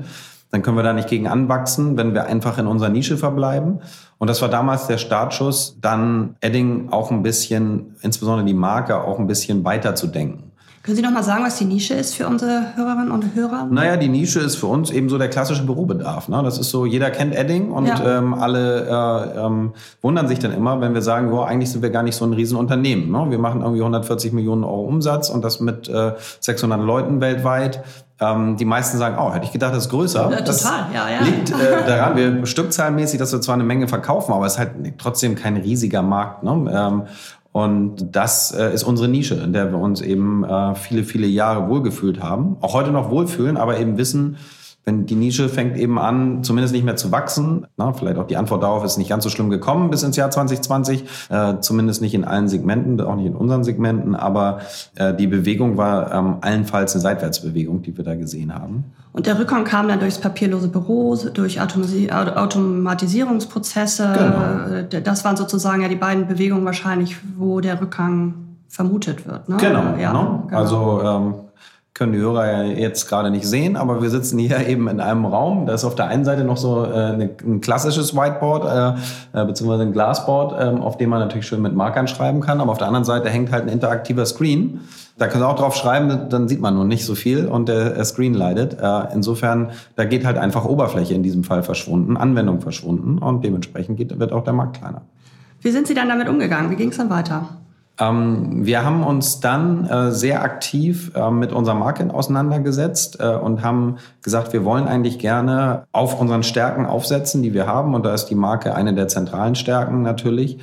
dann 0.52 0.62
können 0.62 0.78
wir 0.78 0.84
da 0.84 0.94
nicht 0.94 1.08
gegen 1.10 1.28
anwachsen, 1.28 1.98
wenn 1.98 2.14
wir 2.14 2.28
einfach 2.28 2.60
in 2.60 2.68
unserer 2.68 2.90
Nische 2.90 3.18
verbleiben. 3.18 3.80
Und 4.20 4.30
das 4.30 4.44
war 4.44 4.50
damals 4.50 4.86
der 4.86 5.00
Startschuss, 5.00 5.80
dann 5.82 6.36
Edding 6.42 6.90
auch 6.92 7.10
ein 7.10 7.24
bisschen, 7.24 7.96
insbesondere 8.04 8.46
die 8.46 8.54
Marke, 8.54 9.04
auch 9.04 9.18
ein 9.18 9.26
bisschen 9.26 9.66
weiter 9.66 9.96
zu 9.96 10.06
denken. 10.06 10.45
Können 10.86 10.98
Sie 10.98 11.02
noch 11.02 11.10
mal 11.10 11.24
sagen, 11.24 11.44
was 11.44 11.58
die 11.58 11.66
Nische 11.66 11.96
ist 11.96 12.14
für 12.14 12.28
unsere 12.28 12.76
Hörerinnen 12.76 13.10
und 13.10 13.34
Hörer? 13.34 13.66
Naja, 13.72 13.98
die 13.98 14.08
Nische 14.08 14.40
ist 14.40 14.58
für 14.58 14.68
uns 14.68 14.92
eben 14.92 15.10
so 15.10 15.18
der 15.18 15.30
klassische 15.30 15.66
Bürobedarf. 15.66 16.28
Ne? 16.28 16.44
Das 16.44 16.60
ist 16.60 16.70
so, 16.70 16.86
jeder 16.86 17.10
kennt 17.10 17.34
Edding 17.34 17.72
und 17.72 17.88
ja. 17.88 18.20
ähm, 18.20 18.36
alle 18.36 18.86
äh, 18.88 19.46
ähm, 19.48 19.74
wundern 20.04 20.28
sich 20.28 20.38
dann 20.38 20.54
immer, 20.54 20.82
wenn 20.82 20.94
wir 20.94 21.02
sagen, 21.02 21.34
oh, 21.34 21.42
eigentlich 21.42 21.72
sind 21.72 21.82
wir 21.82 21.90
gar 21.90 22.04
nicht 22.04 22.16
so 22.16 22.24
ein 22.24 22.34
Riesenunternehmen. 22.34 23.10
Ne? 23.10 23.32
Wir 23.32 23.40
machen 23.40 23.62
irgendwie 23.62 23.82
140 23.82 24.32
Millionen 24.34 24.64
Euro 24.64 24.84
Umsatz 24.84 25.32
und 25.32 25.44
das 25.44 25.60
mit 25.60 25.90
äh, 25.90 26.14
600 26.42 26.80
Leuten 26.80 27.20
weltweit. 27.20 27.84
Ähm, 28.18 28.56
die 28.56 28.64
meisten 28.64 28.98
sagen, 28.98 29.18
oh, 29.20 29.34
hätte 29.34 29.46
ich 29.46 29.52
gedacht, 29.52 29.74
das 29.74 29.86
ist 29.86 29.90
größer. 29.90 30.22
Ja, 30.22 30.38
total, 30.38 30.46
das 30.46 30.64
ja, 30.64 31.10
ja. 31.10 31.24
liegt 31.24 31.50
äh, 31.50 31.86
daran, 31.88 32.16
wir 32.16 32.46
stückzahlmäßig, 32.46 33.20
dass 33.20 33.34
wir 33.34 33.42
zwar 33.42 33.56
eine 33.56 33.66
Menge 33.66 33.88
verkaufen, 33.88 34.32
aber 34.34 34.46
es 34.46 34.54
ist 34.54 34.60
halt 34.60 34.72
trotzdem 35.00 35.36
kein 35.36 35.58
riesiger 35.58 36.02
Markt. 36.02 36.44
Ne? 36.44 36.72
Ähm, 36.74 37.04
und 37.56 38.14
das 38.14 38.52
äh, 38.52 38.74
ist 38.74 38.84
unsere 38.84 39.08
Nische, 39.08 39.36
in 39.36 39.54
der 39.54 39.72
wir 39.72 39.80
uns 39.80 40.02
eben 40.02 40.44
äh, 40.44 40.76
viele, 40.76 41.06
viele 41.06 41.26
Jahre 41.26 41.70
wohlgefühlt 41.70 42.22
haben. 42.22 42.58
Auch 42.60 42.74
heute 42.74 42.92
noch 42.92 43.10
wohlfühlen, 43.10 43.56
aber 43.56 43.80
eben 43.80 43.98
wissen, 43.98 44.36
wenn 44.86 45.06
die 45.08 45.16
Nische 45.16 45.50
fängt 45.50 45.76
eben 45.78 45.98
an, 45.98 46.44
zumindest 46.44 46.72
nicht 46.74 46.86
mehr 46.86 46.96
zu 46.96 47.12
wachsen, 47.12 47.66
na, 47.76 47.92
vielleicht 47.92 48.18
auch 48.18 48.28
die 48.28 48.38
Antwort 48.38 48.62
darauf 48.62 48.86
ist 48.86 48.98
nicht 48.98 49.10
ganz 49.10 49.24
so 49.24 49.32
schlimm 49.32 49.50
gekommen 49.50 49.90
bis 49.90 50.04
ins 50.04 50.16
Jahr 50.16 50.30
2020, 50.30 51.06
äh, 51.30 51.56
zumindest 51.60 52.04
nicht 52.04 52.14
in 52.14 52.24
allen 52.24 52.48
Segmenten, 52.48 53.02
auch 53.02 53.16
nicht 53.16 53.26
in 53.26 53.34
unseren 53.36 53.64
Segmenten, 53.64 54.14
aber 54.16 54.60
äh, 54.96 55.16
die 55.16 55.26
Bewegung 55.26 55.78
war 55.78 56.14
ähm, 56.14 56.36
allenfalls 56.42 56.94
eine 56.94 57.02
Seitwärtsbewegung, 57.02 57.82
die 57.82 57.98
wir 57.98 58.06
da 58.06 58.14
gesehen 58.14 58.54
haben. 58.54 58.84
Und 59.12 59.26
der 59.26 59.40
Rückgang 59.40 59.64
kam 59.64 59.88
dann 59.88 60.00
durchs 60.00 60.20
papierlose 60.20 60.68
Büro, 60.68 61.16
durch 61.16 61.60
Automatisierungsprozesse. 61.62 64.14
Genau. 64.14 64.44
Äh, 64.78 65.02
das 65.02 65.26
waren 65.26 65.38
sozusagen 65.38 65.82
ja 65.82 65.88
die 65.88 65.96
beiden 65.96 66.28
Bewegungen 66.28 66.66
wahrscheinlich, 66.66 67.18
wo 67.38 67.60
der 67.60 67.82
Rückgang 67.82 68.36
vermutet 68.68 69.26
wird. 69.26 69.50
Ne? 69.50 69.58
Genau, 69.58 69.96
ja, 69.98 70.14
ne? 70.14 70.44
genau. 70.48 70.50
Also 70.52 71.02
ähm, 71.04 71.34
können 71.96 72.12
die 72.12 72.20
Hörer 72.20 72.46
ja 72.46 72.64
jetzt 72.64 73.08
gerade 73.08 73.32
nicht 73.32 73.48
sehen, 73.48 73.78
aber 73.78 74.02
wir 74.02 74.10
sitzen 74.10 74.38
hier 74.38 74.68
eben 74.68 74.90
in 74.90 75.00
einem 75.00 75.26
Raum. 75.26 75.66
Da 75.66 75.74
ist 75.74 75.86
auf 75.86 75.96
der 75.96 76.08
einen 76.08 76.26
Seite 76.26 76.44
noch 76.44 76.58
so 76.58 76.84
äh, 76.84 77.30
ein 77.46 77.62
klassisches 77.62 78.14
Whiteboard, 78.14 78.98
äh, 79.34 79.42
äh, 79.42 79.46
beziehungsweise 79.46 79.84
ein 79.84 79.94
Glasboard, 79.94 80.60
äh, 80.60 80.80
auf 80.82 80.98
dem 80.98 81.10
man 81.10 81.20
natürlich 81.20 81.48
schön 81.48 81.62
mit 81.62 81.74
Markern 81.74 82.10
schreiben 82.10 82.42
kann. 82.42 82.60
Aber 82.60 82.74
auf 82.74 82.78
der 82.78 82.88
anderen 82.88 83.06
Seite 83.06 83.30
hängt 83.30 83.52
halt 83.52 83.64
ein 83.64 83.70
interaktiver 83.70 84.26
Screen. 84.26 84.82
Da 85.18 85.28
können 85.28 85.44
Sie 85.44 85.48
auch 85.48 85.56
drauf 85.56 85.78
schreiben, 85.78 86.28
dann 86.30 86.50
sieht 86.50 86.60
man 86.60 86.76
nur 86.76 86.84
nicht 86.84 87.06
so 87.06 87.16
viel 87.16 87.48
und 87.48 87.70
der 87.70 88.04
Screen 88.04 88.34
leidet. 88.34 88.78
Äh, 88.78 89.14
insofern, 89.14 89.72
da 89.96 90.04
geht 90.04 90.26
halt 90.26 90.38
einfach 90.38 90.66
Oberfläche 90.66 91.14
in 91.14 91.24
diesem 91.24 91.46
Fall 91.46 91.64
verschwunden, 91.64 92.18
Anwendung 92.18 92.60
verschwunden 92.60 93.20
und 93.20 93.46
dementsprechend 93.46 93.96
geht, 93.96 94.20
wird 94.20 94.34
auch 94.34 94.44
der 94.44 94.54
Markt 94.54 94.80
kleiner. 94.80 95.04
Wie 95.62 95.72
sind 95.72 95.88
Sie 95.88 95.94
dann 95.94 96.10
damit 96.10 96.28
umgegangen? 96.28 96.70
Wie 96.70 96.76
ging 96.76 96.90
es 96.90 96.98
dann 96.98 97.10
weiter? 97.10 97.48
Ähm, 98.00 98.66
wir 98.66 98.84
haben 98.84 99.04
uns 99.04 99.40
dann 99.40 99.86
äh, 99.88 100.12
sehr 100.12 100.42
aktiv 100.42 101.12
äh, 101.16 101.32
mit 101.32 101.52
unserer 101.54 101.76
Marke 101.76 102.14
auseinandergesetzt 102.14 103.20
äh, 103.20 103.36
und 103.36 103.64
haben 103.64 103.98
gesagt, 104.22 104.54
wir 104.54 104.66
wollen 104.66 104.88
eigentlich 104.88 105.20
gerne 105.20 105.84
auf 105.92 106.20
unseren 106.20 106.44
Stärken 106.44 106.86
aufsetzen, 106.86 107.42
die 107.42 107.54
wir 107.54 107.68
haben. 107.68 107.94
Und 107.94 108.06
da 108.06 108.14
ist 108.14 108.26
die 108.26 108.36
Marke 108.36 108.76
eine 108.76 108.94
der 108.94 109.08
zentralen 109.08 109.56
Stärken 109.56 110.02
natürlich. 110.02 110.60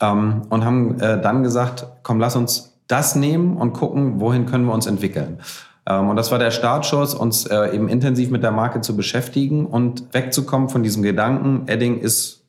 Ähm, 0.00 0.42
und 0.48 0.64
haben 0.64 1.00
äh, 1.00 1.20
dann 1.20 1.42
gesagt, 1.42 1.86
komm, 2.02 2.20
lass 2.20 2.36
uns 2.36 2.78
das 2.86 3.16
nehmen 3.16 3.56
und 3.56 3.72
gucken, 3.72 4.20
wohin 4.20 4.46
können 4.46 4.66
wir 4.66 4.74
uns 4.74 4.86
entwickeln. 4.86 5.38
Ähm, 5.86 6.08
und 6.08 6.16
das 6.16 6.30
war 6.30 6.38
der 6.38 6.50
Startschuss, 6.50 7.14
uns 7.14 7.46
äh, 7.46 7.74
eben 7.74 7.88
intensiv 7.88 8.30
mit 8.30 8.42
der 8.42 8.52
Marke 8.52 8.80
zu 8.80 8.96
beschäftigen 8.96 9.66
und 9.66 10.12
wegzukommen 10.12 10.68
von 10.68 10.82
diesem 10.82 11.02
Gedanken, 11.02 11.66
Edding 11.66 11.98
ist 11.98 12.45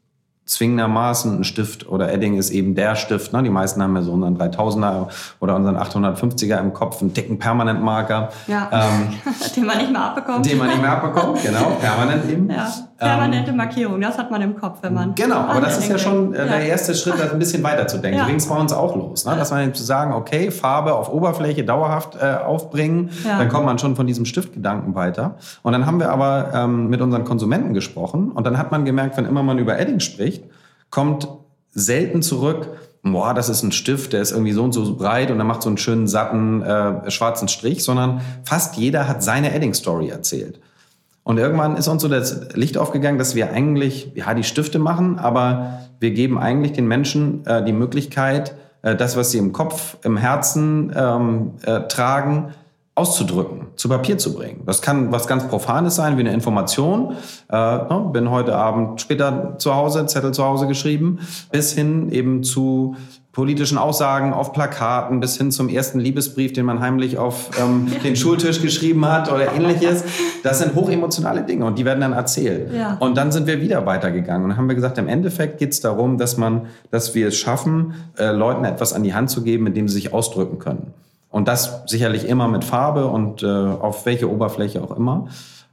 zwingendermaßen 0.47 1.39
ein 1.39 1.43
Stift 1.43 1.87
oder 1.87 2.11
Edding 2.11 2.37
ist 2.37 2.49
eben 2.51 2.73
der 2.73 2.95
Stift. 2.95 3.33
Ne? 3.33 3.43
Die 3.43 3.49
meisten 3.49 3.83
haben 3.83 3.95
ja 3.95 4.01
so 4.01 4.13
unseren 4.13 4.37
3000er 4.37 5.07
oder 5.39 5.55
unseren 5.55 5.77
850er 5.77 6.59
im 6.59 6.73
Kopf, 6.73 7.01
einen 7.01 7.13
dicken 7.13 7.37
Permanentmarker. 7.37 8.29
Ja, 8.47 8.69
ähm, 8.71 9.13
den 9.55 9.65
man 9.65 9.77
nicht 9.77 9.91
mehr 9.91 10.01
abbekommt. 10.01 10.45
Den 10.45 10.57
man 10.57 10.67
nicht 10.69 10.81
mehr 10.81 10.91
abbekommt, 10.91 11.43
genau, 11.43 11.77
permanent 11.81 12.29
eben. 12.31 12.49
Ja, 12.49 12.73
permanente 12.97 13.51
ähm, 13.51 13.57
Markierung, 13.57 14.01
das 14.01 14.17
hat 14.17 14.31
man 14.31 14.41
im 14.41 14.55
Kopf, 14.55 14.79
wenn 14.81 14.93
man... 14.93 15.15
Genau, 15.15 15.37
aber 15.37 15.61
das 15.61 15.77
ist 15.77 15.87
ja 15.87 15.97
schon 15.97 16.33
äh, 16.33 16.39
ja. 16.39 16.45
der 16.45 16.61
erste 16.61 16.95
Schritt, 16.95 17.19
das 17.19 17.31
ein 17.31 17.39
bisschen 17.39 17.63
weiter 17.63 17.87
zu 17.87 17.99
denken. 17.99 18.17
Ja. 18.17 18.23
So 18.23 18.27
ging 18.27 18.37
es 18.37 18.47
bei 18.47 18.55
uns 18.55 18.73
auch 18.73 18.95
los. 18.95 19.25
Ne? 19.25 19.35
Dass 19.35 19.51
man 19.51 19.73
zu 19.73 19.83
sagen, 19.83 20.13
okay, 20.13 20.51
Farbe 20.51 20.95
auf 20.95 21.11
Oberfläche 21.11 21.63
dauerhaft 21.63 22.17
äh, 22.21 22.35
aufbringen, 22.35 23.11
ja. 23.23 23.37
dann 23.37 23.49
kommt 23.49 23.65
man 23.65 23.77
schon 23.77 23.95
von 23.95 24.07
diesem 24.07 24.25
Stiftgedanken 24.25 24.95
weiter. 24.95 25.35
Und 25.61 25.73
dann 25.73 25.85
haben 25.85 25.99
wir 25.99 26.09
aber 26.09 26.51
ähm, 26.53 26.89
mit 26.89 27.01
unseren 27.01 27.23
Konsumenten 27.23 27.73
gesprochen 27.73 28.31
und 28.31 28.45
dann 28.45 28.57
hat 28.57 28.71
man 28.71 28.85
gemerkt, 28.85 29.17
wenn 29.17 29.25
immer 29.25 29.43
man 29.43 29.59
über 29.59 29.79
Edding 29.79 29.99
spricht, 29.99 30.43
kommt 30.89 31.27
selten 31.73 32.21
zurück, 32.23 32.69
boah, 33.03 33.33
das 33.33 33.49
ist 33.49 33.63
ein 33.63 33.71
Stift, 33.71 34.13
der 34.13 34.21
ist 34.21 34.31
irgendwie 34.31 34.53
so 34.53 34.63
und 34.63 34.73
so 34.73 34.95
breit 34.95 35.31
und 35.31 35.37
er 35.37 35.45
macht 35.45 35.61
so 35.61 35.69
einen 35.69 35.77
schönen, 35.77 36.07
satten, 36.07 36.61
äh, 36.61 37.11
schwarzen 37.11 37.47
Strich, 37.47 37.83
sondern 37.83 38.21
fast 38.43 38.75
jeder 38.75 39.07
hat 39.07 39.23
seine 39.23 39.53
Edding-Story 39.53 40.09
erzählt. 40.09 40.59
Und 41.27 41.37
irgendwann 41.37 41.75
ist 41.75 41.89
uns 41.89 42.01
so 42.01 42.07
das 42.07 42.53
Licht 42.53 42.77
aufgegangen, 42.77 43.17
dass 43.17 43.35
wir 43.35 43.51
eigentlich, 43.51 44.13
ja, 44.15 44.33
die 44.33 44.45
Stifte 44.45 44.79
machen, 44.79 45.19
aber 45.19 45.81
wir 45.99 46.11
geben 46.11 46.39
eigentlich 46.39 46.71
den 46.71 46.87
Menschen 46.87 47.45
äh, 47.45 47.65
die 47.65 47.73
Möglichkeit, 47.73 48.55
äh, 48.81 48.95
das, 48.95 49.17
was 49.17 49.31
sie 49.31 49.37
im 49.37 49.51
Kopf, 49.51 49.97
im 50.05 50.15
Herzen 50.15 50.93
ähm, 50.95 51.51
äh, 51.63 51.81
tragen, 51.89 52.53
auszudrücken, 52.95 53.67
zu 53.75 53.89
Papier 53.89 54.17
zu 54.17 54.33
bringen. 54.35 54.63
Das 54.65 54.81
kann 54.81 55.11
was 55.11 55.27
ganz 55.27 55.45
Profanes 55.49 55.95
sein, 55.95 56.15
wie 56.15 56.21
eine 56.21 56.31
Information. 56.31 57.17
Äh, 57.49 57.55
ne, 57.57 58.09
bin 58.13 58.31
heute 58.31 58.55
Abend 58.55 59.01
später 59.01 59.55
zu 59.57 59.75
Hause, 59.75 60.05
Zettel 60.05 60.33
zu 60.33 60.45
Hause 60.45 60.65
geschrieben, 60.65 61.19
bis 61.51 61.73
hin 61.73 62.09
eben 62.09 62.41
zu 62.43 62.95
politischen 63.37 63.77
Aussagen 63.77 64.33
auf 64.33 64.51
Plakaten, 64.51 65.19
bis 65.19 65.37
hin 65.37 65.51
zum 65.51 65.69
ersten 65.69 65.99
Liebesbrief, 65.99 66.53
den 66.53 66.65
man 66.65 66.79
heimlich 66.79 67.19
auf 67.19 67.51
ähm, 67.61 67.85
den 68.03 68.15
Schultisch 68.15 68.63
geschrieben 68.63 69.05
hat 69.05 69.31
oder 69.31 69.53
ähnliches. 69.53 70.03
Das 70.41 70.57
sind 70.57 70.73
hochemotionale 70.73 71.43
Dinge 71.43 71.65
und 71.65 71.77
die 71.77 71.85
werden 71.85 72.01
dann 72.01 72.13
erzählt. 72.13 72.73
Ja. 72.73 72.97
Und 72.99 73.15
dann 73.15 73.31
sind 73.31 73.45
wir 73.45 73.61
wieder 73.61 73.85
weitergegangen 73.85 74.43
und 74.49 74.57
haben 74.57 74.67
wir 74.67 74.73
gesagt, 74.73 74.97
im 74.97 75.07
Endeffekt 75.07 75.59
geht 75.59 75.71
es 75.71 75.81
darum, 75.81 76.17
dass 76.17 76.37
man, 76.37 76.61
dass 76.89 77.13
wir 77.13 77.27
es 77.27 77.37
schaffen, 77.37 77.93
äh, 78.17 78.31
Leuten 78.31 78.65
etwas 78.65 78.93
an 78.93 79.03
die 79.03 79.13
Hand 79.13 79.29
zu 79.29 79.43
geben, 79.43 79.65
mit 79.65 79.77
dem 79.77 79.87
sie 79.87 79.93
sich 79.93 80.13
ausdrücken 80.15 80.57
können. 80.57 80.95
Und 81.29 81.47
das 81.47 81.83
sicherlich 81.85 82.27
immer 82.27 82.47
mit 82.47 82.63
Farbe 82.63 83.05
und 83.05 83.43
äh, 83.43 83.45
auf 83.45 84.07
welche 84.07 84.31
Oberfläche 84.31 84.81
auch 84.81 84.97
immer. 84.97 85.27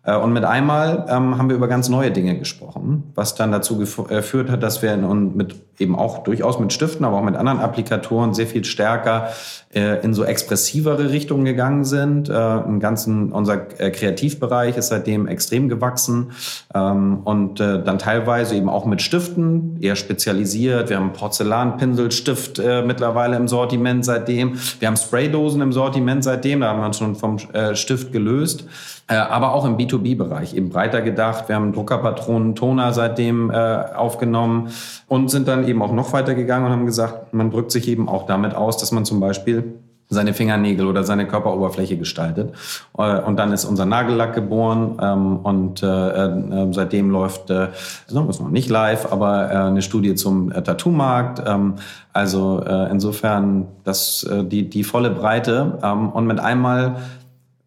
Äh, 0.04 0.16
und 0.16 0.32
mit 0.32 0.44
einmal 0.44 1.06
ähm, 1.08 1.38
haben 1.38 1.49
wir 1.49 1.56
über 1.56 1.68
ganz 1.68 1.88
neue 1.88 2.11
Dinge 2.11 2.38
gesprochen, 2.38 3.12
was 3.14 3.34
dann 3.34 3.52
dazu 3.52 3.78
geführt 3.78 4.49
äh, 4.49 4.52
hat, 4.52 4.62
dass 4.62 4.82
wir 4.82 4.92
in, 4.94 5.37
mit 5.37 5.56
eben 5.78 5.96
auch 5.96 6.23
durchaus 6.23 6.61
mit 6.61 6.73
Stiften, 6.73 7.04
aber 7.04 7.18
auch 7.18 7.25
mit 7.25 7.37
anderen 7.37 7.58
Applikatoren 7.58 8.34
sehr 8.34 8.46
viel 8.46 8.64
stärker 8.64 9.30
äh, 9.75 10.04
in 10.04 10.14
so 10.14 10.25
expressivere 10.25 11.11
Richtungen 11.11 11.44
gegangen 11.44 11.84
sind. 11.84 12.28
Äh, 12.28 12.58
Im 12.58 12.80
ganzen 12.80 13.32
unser 13.32 13.80
äh, 13.80 13.90
Kreativbereich 13.90 14.76
ist 14.76 14.88
seitdem 14.88 15.26
extrem 15.26 15.68
gewachsen 15.68 16.30
ähm, 16.75 17.20
und 17.25 17.61
äh, 17.61 17.82
dann 17.82 17.99
teilweise 17.99 18.54
eben 18.54 18.68
auch 18.68 18.84
mit 18.84 19.02
Stiften 19.02 19.78
eher 19.80 19.96
spezialisiert. 19.96 20.90
Wir 20.90 20.99
haben 20.99 21.12
Porzellanpinselstift 21.12 22.61
mittlerweile 22.87 23.37
im 23.37 23.49
Sortiment 23.49 24.04
seitdem. 24.04 24.54
Wir 24.78 24.88
haben 24.88 24.96
Spraydosen 24.96 25.61
im 25.61 25.73
Sortiment 25.73 26.23
seitdem. 26.25 26.61
Da 26.61 26.68
haben 26.68 26.80
wir 26.80 26.87
uns 26.87 26.99
schon 26.99 27.16
vom 27.16 27.38
Stift 27.75 28.12
gelöst. 28.12 28.64
Äh, 29.06 29.16
aber 29.16 29.52
auch 29.52 29.66
im 29.66 29.76
B2B-Bereich 29.76 30.54
eben 30.54 30.70
breiter 30.70 31.02
gedacht. 31.02 31.49
Wir 31.49 31.56
haben 31.56 31.73
Druckerpatronen, 31.73 32.54
Toner 32.54 32.92
seitdem 32.92 33.50
äh, 33.50 33.54
aufgenommen 33.54 34.70
und 35.08 35.30
sind 35.30 35.46
dann 35.46 35.68
eben 35.68 35.82
auch 35.82 35.92
noch 35.92 36.12
weiter 36.12 36.34
gegangen 36.34 36.66
und 36.66 36.73
haben 36.73 36.87
gesagt, 36.87 37.34
man 37.34 37.50
drückt 37.50 37.70
sich 37.70 37.87
eben 37.88 38.08
auch 38.08 38.25
damit 38.25 38.54
aus, 38.54 38.78
dass 38.78 38.92
man 38.92 39.04
zum 39.04 39.20
Beispiel 39.20 39.75
seine 40.08 40.34
Fingernägel 40.34 40.87
oder 40.87 41.04
seine 41.04 41.26
Körperoberfläche 41.26 41.96
gestaltet. 41.96 42.54
Äh, 42.96 43.20
und 43.20 43.37
dann 43.37 43.52
ist 43.52 43.64
unser 43.64 43.84
Nagellack 43.84 44.34
geboren 44.34 44.99
ähm, 45.02 45.37
und 45.38 45.82
äh, 45.82 45.87
äh, 45.87 46.73
seitdem 46.73 47.11
läuft, 47.11 47.50
äh, 47.50 47.68
ist 48.06 48.14
noch 48.14 48.50
nicht 48.50 48.70
live, 48.70 49.12
aber 49.12 49.50
äh, 49.50 49.56
eine 49.56 49.82
Studie 49.82 50.14
zum 50.14 50.50
äh, 50.50 50.62
Tattoo-Markt. 50.62 51.42
Ähm, 51.46 51.75
also 52.12 52.62
äh, 52.66 52.90
insofern 52.90 53.66
das, 53.82 54.25
äh, 54.25 54.44
die, 54.44 54.68
die 54.68 54.84
volle 54.84 55.11
Breite. 55.11 55.78
Ähm, 55.82 56.11
und 56.11 56.26
mit 56.26 56.40
einmal 56.40 56.96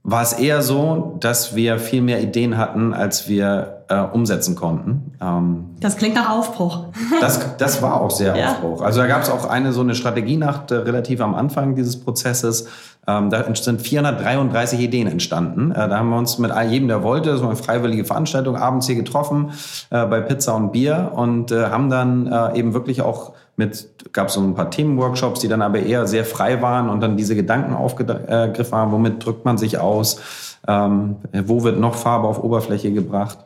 war 0.08 0.22
es 0.22 0.32
eher 0.32 0.62
so, 0.62 1.18
dass 1.20 1.54
wir 1.54 1.80
viel 1.80 2.02
mehr 2.02 2.24
Ideen 2.24 2.58
hatten, 2.58 2.94
als 2.94 3.28
wir 3.28 3.84
äh, 3.90 4.00
umsetzen 4.00 4.56
konnten. 4.56 5.12
Ähm, 5.22 5.66
das 5.82 5.98
klingt 5.98 6.16
nach 6.16 6.30
Aufbruch. 6.30 6.86
das, 7.22 7.58
das 7.58 7.82
war 7.82 8.00
auch 8.00 8.10
sehr 8.10 8.34
ja. 8.38 8.52
Aufbruch. 8.52 8.82
Also 8.82 9.02
da 9.02 9.08
gab 9.08 9.24
es 9.24 9.30
auch 9.30 9.50
eine 9.50 9.74
so 9.74 9.82
eine 9.82 9.96
Strategienacht 9.96 10.72
äh, 10.72 10.76
relativ 10.76 11.20
am 11.20 11.36
Anfang 11.36 11.76
dieses 11.76 12.00
Prozesses. 12.00 12.70
Ähm, 13.06 13.30
da 13.30 13.54
sind 13.54 13.82
433 13.82 14.80
Ideen 14.80 15.08
entstanden. 15.08 15.72
Äh, 15.72 15.90
da 15.90 15.98
haben 15.98 16.10
wir 16.10 16.18
uns 16.18 16.38
mit 16.38 16.54
jedem, 16.70 16.88
der 16.88 17.04
wollte, 17.04 17.32
das 17.32 17.42
war 17.42 17.50
eine 17.50 17.58
freiwillige 17.58 18.06
Veranstaltung, 18.06 18.56
abends 18.56 18.88
hier 18.88 18.96
getroffen 18.96 19.52
äh, 19.90 20.06
bei 20.06 20.22
Pizza 20.22 20.56
und 20.56 20.72
Bier 20.72 21.12
und 21.16 21.52
äh, 21.52 21.66
haben 21.66 21.90
dann 21.90 22.28
äh, 22.28 22.58
eben 22.58 22.74
wirklich 22.74 23.02
auch 23.02 23.34
mit, 23.58 24.14
gab 24.14 24.32
so 24.32 24.40
ein 24.40 24.56
paar 24.56 24.70
Themenworkshops, 24.70 25.42
die 25.42 25.48
dann 25.48 25.62
aber 25.62 25.80
eher 25.80 26.08
sehr 26.08 26.24
frei 26.24 26.62
waren 26.62 26.90
und 26.90 27.02
dann 27.02 27.18
diese 27.18 27.36
Gedanken 27.36 27.74
aufgegriffen 27.74 28.78
haben, 28.78 28.92
womit 28.92 29.26
drückt 29.26 29.44
man 29.46 29.58
sich 29.58 29.80
aus, 29.80 30.22
ähm, 30.68 31.18
wo 31.46 31.64
wird 31.64 31.80
noch 31.80 31.96
Farbe 31.96 32.28
auf 32.28 32.44
Oberfläche 32.44 32.94
gebracht. 32.94 33.40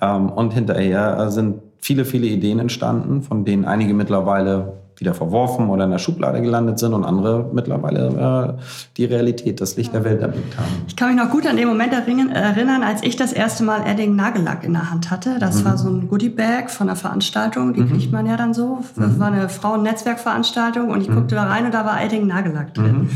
Ähm, 0.00 0.30
und 0.30 0.54
hinterher 0.54 1.30
sind 1.30 1.60
viele, 1.78 2.04
viele 2.04 2.26
Ideen 2.26 2.60
entstanden, 2.60 3.22
von 3.22 3.44
denen 3.44 3.64
einige 3.64 3.92
mittlerweile 3.92 4.74
wieder 4.98 5.14
verworfen 5.14 5.68
oder 5.68 5.84
in 5.84 5.90
der 5.90 5.98
Schublade 5.98 6.40
gelandet 6.40 6.78
sind 6.78 6.94
und 6.94 7.04
andere 7.04 7.50
mittlerweile 7.52 8.56
äh, 8.58 8.62
die 8.96 9.04
Realität, 9.04 9.60
das 9.60 9.76
Licht 9.76 9.92
der 9.92 10.04
Welt 10.04 10.22
erblickt 10.22 10.56
haben. 10.56 10.68
Ich 10.88 10.96
kann 10.96 11.14
mich 11.14 11.22
noch 11.22 11.30
gut 11.30 11.46
an 11.46 11.56
den 11.56 11.68
Moment 11.68 11.92
erinnern, 11.92 12.82
als 12.82 13.02
ich 13.02 13.16
das 13.16 13.32
erste 13.32 13.64
Mal 13.64 13.86
Edding 13.86 14.16
Nagellack 14.16 14.64
in 14.64 14.72
der 14.72 14.90
Hand 14.90 15.10
hatte. 15.10 15.38
Das 15.38 15.60
mhm. 15.60 15.64
war 15.66 15.78
so 15.78 15.88
ein 15.90 16.08
Goodie-Bag 16.08 16.70
von 16.70 16.88
einer 16.88 16.96
Veranstaltung, 16.96 17.74
die 17.74 17.82
mhm. 17.82 17.90
kriegt 17.90 18.12
man 18.12 18.26
ja 18.26 18.36
dann 18.36 18.54
so. 18.54 18.78
Das 18.96 19.12
mhm. 19.12 19.20
war 19.20 19.26
eine 19.28 19.48
Frauen-Netzwerkveranstaltung 19.48 20.88
und 20.90 21.02
ich 21.02 21.08
mhm. 21.08 21.16
guckte 21.16 21.34
da 21.34 21.44
rein 21.44 21.66
und 21.66 21.74
da 21.74 21.84
war 21.84 22.02
Edding 22.02 22.26
Nagellack 22.26 22.72
drin. 22.74 23.08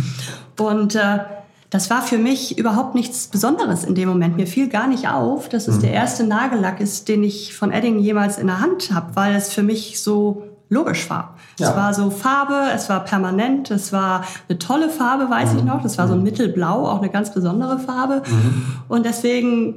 Mhm. 0.58 0.64
Und 0.64 0.94
äh, 0.94 1.20
das 1.70 1.88
war 1.88 2.02
für 2.02 2.18
mich 2.18 2.58
überhaupt 2.58 2.96
nichts 2.96 3.28
Besonderes 3.28 3.84
in 3.84 3.94
dem 3.94 4.08
Moment. 4.08 4.36
Mir 4.36 4.48
fiel 4.48 4.68
gar 4.68 4.88
nicht 4.88 5.08
auf, 5.08 5.48
dass 5.48 5.68
es 5.68 5.76
mhm. 5.76 5.82
der 5.82 5.92
erste 5.92 6.24
Nagellack 6.24 6.80
ist, 6.80 7.08
den 7.08 7.22
ich 7.22 7.54
von 7.54 7.70
Edding 7.72 8.00
jemals 8.00 8.38
in 8.38 8.48
der 8.48 8.60
Hand 8.60 8.92
habe, 8.92 9.14
weil 9.14 9.36
es 9.36 9.52
für 9.52 9.62
mich 9.62 10.02
so 10.02 10.42
logisch 10.70 11.10
war. 11.10 11.36
Ja. 11.58 11.68
Es 11.68 11.76
war 11.76 11.92
so 11.92 12.10
Farbe, 12.10 12.70
es 12.74 12.88
war 12.88 13.04
permanent, 13.04 13.70
es 13.70 13.92
war 13.92 14.24
eine 14.48 14.58
tolle 14.58 14.88
Farbe, 14.88 15.28
weiß 15.28 15.52
mhm. 15.52 15.58
ich 15.58 15.64
noch. 15.64 15.82
Das 15.82 15.98
war 15.98 16.06
so 16.08 16.14
ein 16.14 16.20
mhm. 16.20 16.24
Mittelblau, 16.24 16.88
auch 16.88 16.98
eine 16.98 17.10
ganz 17.10 17.34
besondere 17.34 17.78
Farbe. 17.78 18.22
Mhm. 18.26 18.64
Und 18.88 19.04
deswegen, 19.04 19.74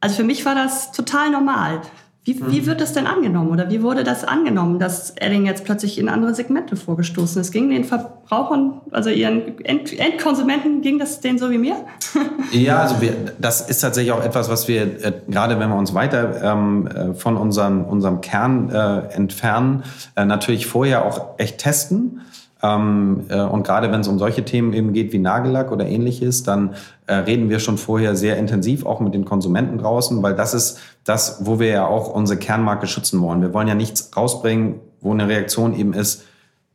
also 0.00 0.16
für 0.16 0.24
mich 0.24 0.46
war 0.46 0.54
das 0.54 0.92
total 0.92 1.30
normal. 1.30 1.82
Wie, 2.26 2.40
wie 2.50 2.60
mhm. 2.62 2.66
wird 2.66 2.80
das 2.80 2.92
denn 2.92 3.06
angenommen 3.06 3.50
oder 3.50 3.70
wie 3.70 3.84
wurde 3.84 4.02
das 4.02 4.24
angenommen, 4.24 4.80
dass 4.80 5.10
Edding 5.10 5.46
jetzt 5.46 5.64
plötzlich 5.64 5.96
in 5.96 6.08
andere 6.08 6.34
Segmente 6.34 6.74
vorgestoßen 6.74 7.40
ist? 7.40 7.52
Ging 7.52 7.70
den 7.70 7.84
Verbrauchern, 7.84 8.80
also 8.90 9.10
ihren 9.10 9.64
End 9.64 9.96
Endkonsumenten, 9.96 10.82
ging 10.82 10.98
das 10.98 11.20
denen 11.20 11.38
so 11.38 11.52
wie 11.52 11.58
mir? 11.58 11.76
ja, 12.50 12.80
also 12.80 13.00
wir, 13.00 13.12
das 13.38 13.60
ist 13.70 13.78
tatsächlich 13.78 14.12
auch 14.12 14.24
etwas, 14.24 14.50
was 14.50 14.66
wir 14.66 15.04
äh, 15.04 15.12
gerade, 15.28 15.60
wenn 15.60 15.68
wir 15.68 15.76
uns 15.76 15.94
weiter 15.94 16.42
ähm, 16.42 16.88
äh, 16.88 17.14
von 17.14 17.36
unseren, 17.36 17.84
unserem 17.84 18.20
Kern 18.20 18.70
äh, 18.70 19.14
entfernen, 19.14 19.84
äh, 20.16 20.24
natürlich 20.24 20.66
vorher 20.66 21.04
auch 21.04 21.38
echt 21.38 21.58
testen. 21.58 22.22
Ähm, 22.66 23.26
äh, 23.28 23.40
und 23.40 23.64
gerade 23.64 23.92
wenn 23.92 24.00
es 24.00 24.08
um 24.08 24.18
solche 24.18 24.44
Themen 24.44 24.72
eben 24.72 24.92
geht 24.92 25.12
wie 25.12 25.18
Nagellack 25.18 25.70
oder 25.70 25.86
ähnliches, 25.86 26.42
dann 26.42 26.74
äh, 27.06 27.14
reden 27.14 27.48
wir 27.48 27.58
schon 27.58 27.78
vorher 27.78 28.16
sehr 28.16 28.36
intensiv 28.36 28.86
auch 28.86 29.00
mit 29.00 29.14
den 29.14 29.24
Konsumenten 29.24 29.78
draußen, 29.78 30.22
weil 30.22 30.34
das 30.34 30.54
ist 30.54 30.78
das, 31.04 31.40
wo 31.44 31.58
wir 31.60 31.68
ja 31.68 31.86
auch 31.86 32.08
unsere 32.08 32.38
Kernmarke 32.38 32.86
schützen 32.86 33.20
wollen. 33.20 33.42
Wir 33.42 33.54
wollen 33.54 33.68
ja 33.68 33.74
nichts 33.74 34.10
rausbringen, 34.16 34.80
wo 35.00 35.12
eine 35.12 35.28
Reaktion 35.28 35.74
eben 35.74 35.92
ist, 35.92 36.24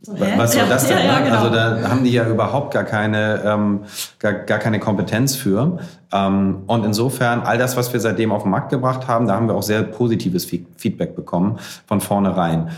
was 0.07 0.53
soll 0.53 0.67
das 0.67 0.87
denn? 0.87 0.97
Ja, 0.97 1.03
ja, 1.03 1.19
ne? 1.19 1.25
genau. 1.25 1.37
Also 1.37 1.49
da 1.53 1.89
haben 1.89 2.03
die 2.03 2.11
ja 2.11 2.27
überhaupt 2.27 2.73
gar 2.73 2.85
keine, 2.85 3.43
ähm, 3.45 3.81
gar, 4.17 4.33
gar 4.33 4.57
keine 4.57 4.79
Kompetenz 4.79 5.35
für. 5.35 5.77
Ähm, 6.11 6.63
und 6.65 6.85
insofern, 6.85 7.41
all 7.41 7.59
das, 7.59 7.77
was 7.77 7.93
wir 7.93 7.99
seitdem 7.99 8.31
auf 8.31 8.41
den 8.41 8.51
Markt 8.51 8.71
gebracht 8.71 9.07
haben, 9.07 9.27
da 9.27 9.35
haben 9.35 9.47
wir 9.47 9.53
auch 9.53 9.61
sehr 9.61 9.83
positives 9.83 10.45
Feedback 10.45 11.15
bekommen 11.15 11.59
von 11.85 12.01
vornherein. 12.01 12.71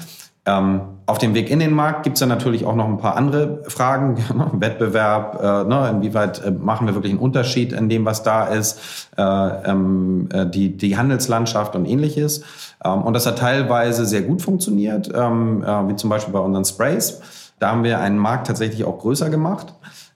Ähm, 0.46 0.82
auf 1.06 1.18
dem 1.20 1.34
Weg 1.34 1.50
in 1.50 1.60
den 1.60 1.74
Markt 1.74 2.04
gibt 2.04 2.16
es 2.16 2.20
dann 2.20 2.30
natürlich 2.30 2.66
auch 2.66 2.76
noch 2.76 2.88
ein 2.88 2.98
paar 2.98 3.16
andere 3.16 3.64
Fragen. 3.68 4.18
Wettbewerb, 4.54 5.42
äh, 5.42 5.64
ne, 5.64 5.90
inwieweit 5.90 6.44
äh, 6.44 6.52
machen 6.52 6.88
wir 6.88 6.96
wirklich 6.96 7.14
einen 7.14 7.22
Unterschied 7.22 7.72
in 7.72 7.88
dem, 7.88 8.06
was 8.06 8.24
da 8.24 8.46
ist, 8.48 9.08
äh, 9.18 9.22
ähm, 9.22 10.28
äh, 10.34 10.46
die, 10.46 10.76
die 10.76 10.98
Handelslandschaft 10.98 11.76
und 11.76 11.86
ähnliches. 11.86 12.44
Ähm, 12.84 13.04
und 13.04 13.14
das 13.14 13.26
hat 13.26 13.40
teilweise 13.40 14.06
sehr 14.06 14.22
gut 14.22 14.42
funktioniert, 14.42 15.10
ähm, 15.14 15.64
äh, 15.64 15.88
wie 15.88 15.96
zum 15.96 16.10
Beispiel 16.10 16.34
bei 16.34 16.40
unseren 16.40 16.66
Sprays. 16.66 17.22
Da 17.60 17.72
haben 17.72 17.84
wir 17.84 18.00
einen 18.00 18.18
Markt 18.18 18.48
tatsächlich 18.48 18.84
auch 18.84 19.00
größer 19.00 19.30
gemacht. 19.30 19.74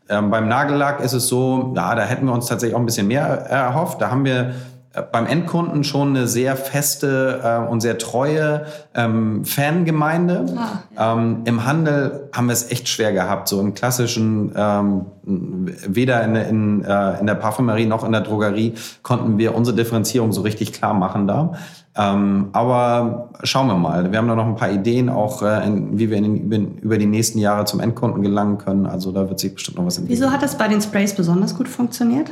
Ähm, 0.10 0.30
beim 0.30 0.48
Nagellack 0.48 1.02
ist 1.02 1.14
es 1.14 1.28
so, 1.28 1.74
ja, 1.76 1.96
da 1.96 2.04
hätten 2.04 2.26
wir 2.26 2.34
uns 2.34 2.48
tatsächlich 2.48 2.76
auch 2.76 2.80
ein 2.80 2.86
bisschen 2.86 3.08
mehr 3.08 3.26
erhofft. 3.26 4.02
Da 4.02 4.12
haben 4.12 4.26
wir 4.26 4.42
äh, 4.42 4.54
beim 5.02 5.26
Endkunden 5.26 5.84
schon 5.84 6.10
eine 6.10 6.28
sehr 6.28 6.56
feste 6.56 7.42
äh, 7.44 7.70
und 7.70 7.82
sehr 7.82 7.98
treue 7.98 8.66
ähm, 8.96 9.46
Fangemeinde. 9.46 10.46
Ah, 10.56 10.84
ja. 10.96 11.14
ähm, 11.14 11.42
Im 11.46 11.66
Handel 11.66 12.30
haben 12.34 12.48
wir 12.48 12.54
es 12.54 12.72
echt 12.72 12.90
schwer 12.90 13.14
gehabt, 13.14 13.48
so 13.48 13.60
im 13.60 13.74
klassischen, 13.74 14.52
ähm, 14.56 15.06
weder 15.24 16.24
in, 16.24 16.36
in, 16.36 16.84
äh, 16.84 17.20
in 17.20 17.28
der 17.28 17.36
Parfümerie 17.36 17.86
noch 17.86 18.04
in 18.04 18.12
der 18.12 18.22
Drogerie 18.22 18.74
konnten 19.04 19.38
wir 19.38 19.56
unsere 19.56 19.76
Differenzierung 19.76 20.32
so 20.32 20.42
richtig 20.42 20.74
klar 20.74 20.94
machen 20.94 21.28
da. 21.28 21.54
Ähm, 21.98 22.50
aber 22.54 23.30
schauen 23.44 23.68
wir 23.68 23.76
mal. 23.76 24.12
Wir 24.12 24.20
haben 24.20 24.28
da 24.28 24.36
noch 24.36 24.46
ein 24.46 24.56
paar 24.56 24.72
Ideen, 24.72 25.10
auch 25.10 25.42
äh, 25.42 25.66
in, 25.66 25.98
wie 25.98 26.12
wir 26.12 26.18
in, 26.18 26.52
in, 26.52 26.78
über 26.78 26.98
die 26.98 27.08
nächsten 27.08 27.40
Jahre 27.40 27.66
zum 27.66 27.80
Endkunden 27.80 28.22
gelangen 28.22 28.60
können. 28.60 28.86
Also 28.86 29.12
da 29.12 29.28
wird 29.28 29.40
sich 29.40 29.56
bestimmt 29.56 29.78
noch 29.78 29.86
was 29.86 29.98
entwickeln. 29.98 30.22
Wieso 30.22 30.32
hat 30.32 30.44
das 30.44 30.58
bei 30.58 30.68
den 30.68 30.80
Sprays 30.80 31.16
besonders 31.16 31.56
gut 31.56 31.68
funktioniert? 31.68 32.30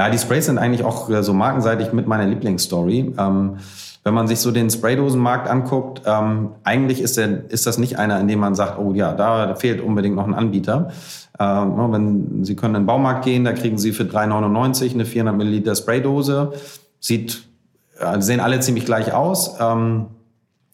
Ja, 0.00 0.08
die 0.08 0.16
Sprays 0.16 0.46
sind 0.46 0.56
eigentlich 0.56 0.82
auch 0.82 1.10
äh, 1.10 1.22
so 1.22 1.34
markenseitig 1.34 1.92
mit 1.92 2.06
meiner 2.06 2.24
Lieblingsstory. 2.24 3.12
Ähm, 3.18 3.58
wenn 4.02 4.14
man 4.14 4.28
sich 4.28 4.38
so 4.38 4.50
den 4.50 4.70
Spraydosenmarkt 4.70 5.46
anguckt, 5.46 6.00
ähm, 6.06 6.52
eigentlich 6.64 7.02
ist, 7.02 7.18
der, 7.18 7.50
ist 7.50 7.66
das 7.66 7.76
nicht 7.76 7.98
einer, 7.98 8.18
in 8.18 8.26
dem 8.26 8.38
man 8.38 8.54
sagt, 8.54 8.78
oh 8.78 8.94
ja, 8.94 9.12
da 9.12 9.54
fehlt 9.56 9.82
unbedingt 9.82 10.16
noch 10.16 10.26
ein 10.26 10.32
Anbieter. 10.32 10.90
Ähm, 11.38 11.92
wenn 11.92 12.44
Sie 12.46 12.56
können 12.56 12.76
in 12.76 12.82
den 12.84 12.86
Baumarkt 12.86 13.26
gehen, 13.26 13.44
da 13.44 13.52
kriegen 13.52 13.76
Sie 13.76 13.92
für 13.92 14.04
3,99 14.04 14.94
eine 14.94 15.04
400 15.04 15.36
Milliliter 15.36 15.74
Spraydose. 15.74 16.54
Sieht, 16.98 17.42
äh, 17.98 18.22
sehen 18.22 18.40
alle 18.40 18.60
ziemlich 18.60 18.86
gleich 18.86 19.12
aus. 19.12 19.56
Ähm, 19.60 20.06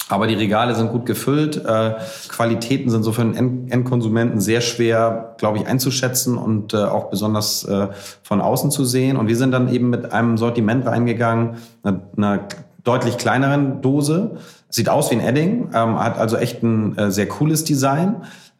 aber 0.09 0.27
die 0.27 0.35
Regale 0.35 0.75
sind 0.75 0.93
gut 0.93 1.05
gefüllt. 1.05 1.57
Äh, 1.65 1.95
Qualitäten 2.29 2.91
sind 2.91 3.03
so 3.03 3.13
für 3.13 3.25
den 3.25 3.69
Endkonsumenten 3.71 4.41
sehr 4.41 4.61
schwer, 4.61 5.35
glaube 5.39 5.59
ich, 5.59 5.67
einzuschätzen 5.67 6.39
und 6.39 6.75
äh, 6.75 6.79
auch 6.79 7.11
besonders 7.11 7.65
äh, 7.65 7.89
von 8.23 8.41
außen 8.41 8.71
zu 8.71 8.85
sehen. 8.85 9.17
Und 9.17 9.27
wir 9.27 9.37
sind 9.37 9.51
dann 9.51 9.69
eben 9.69 9.91
mit 9.91 10.13
einem 10.13 10.39
Sortiment 10.39 10.87
reingegangen, 10.87 11.57
einer, 11.83 12.01
einer 12.17 12.49
deutlich 12.85 13.19
kleineren 13.19 13.83
Dose. 13.83 14.37
Sieht 14.69 14.89
aus 14.89 15.11
wie 15.11 15.17
ein 15.17 15.21
Edding, 15.21 15.71
ähm, 15.75 15.99
hat 15.99 16.19
also 16.19 16.37
echt 16.37 16.63
ein 16.63 16.97
äh, 16.97 17.11
sehr 17.11 17.27
cooles 17.27 17.65
Design. 17.65 18.17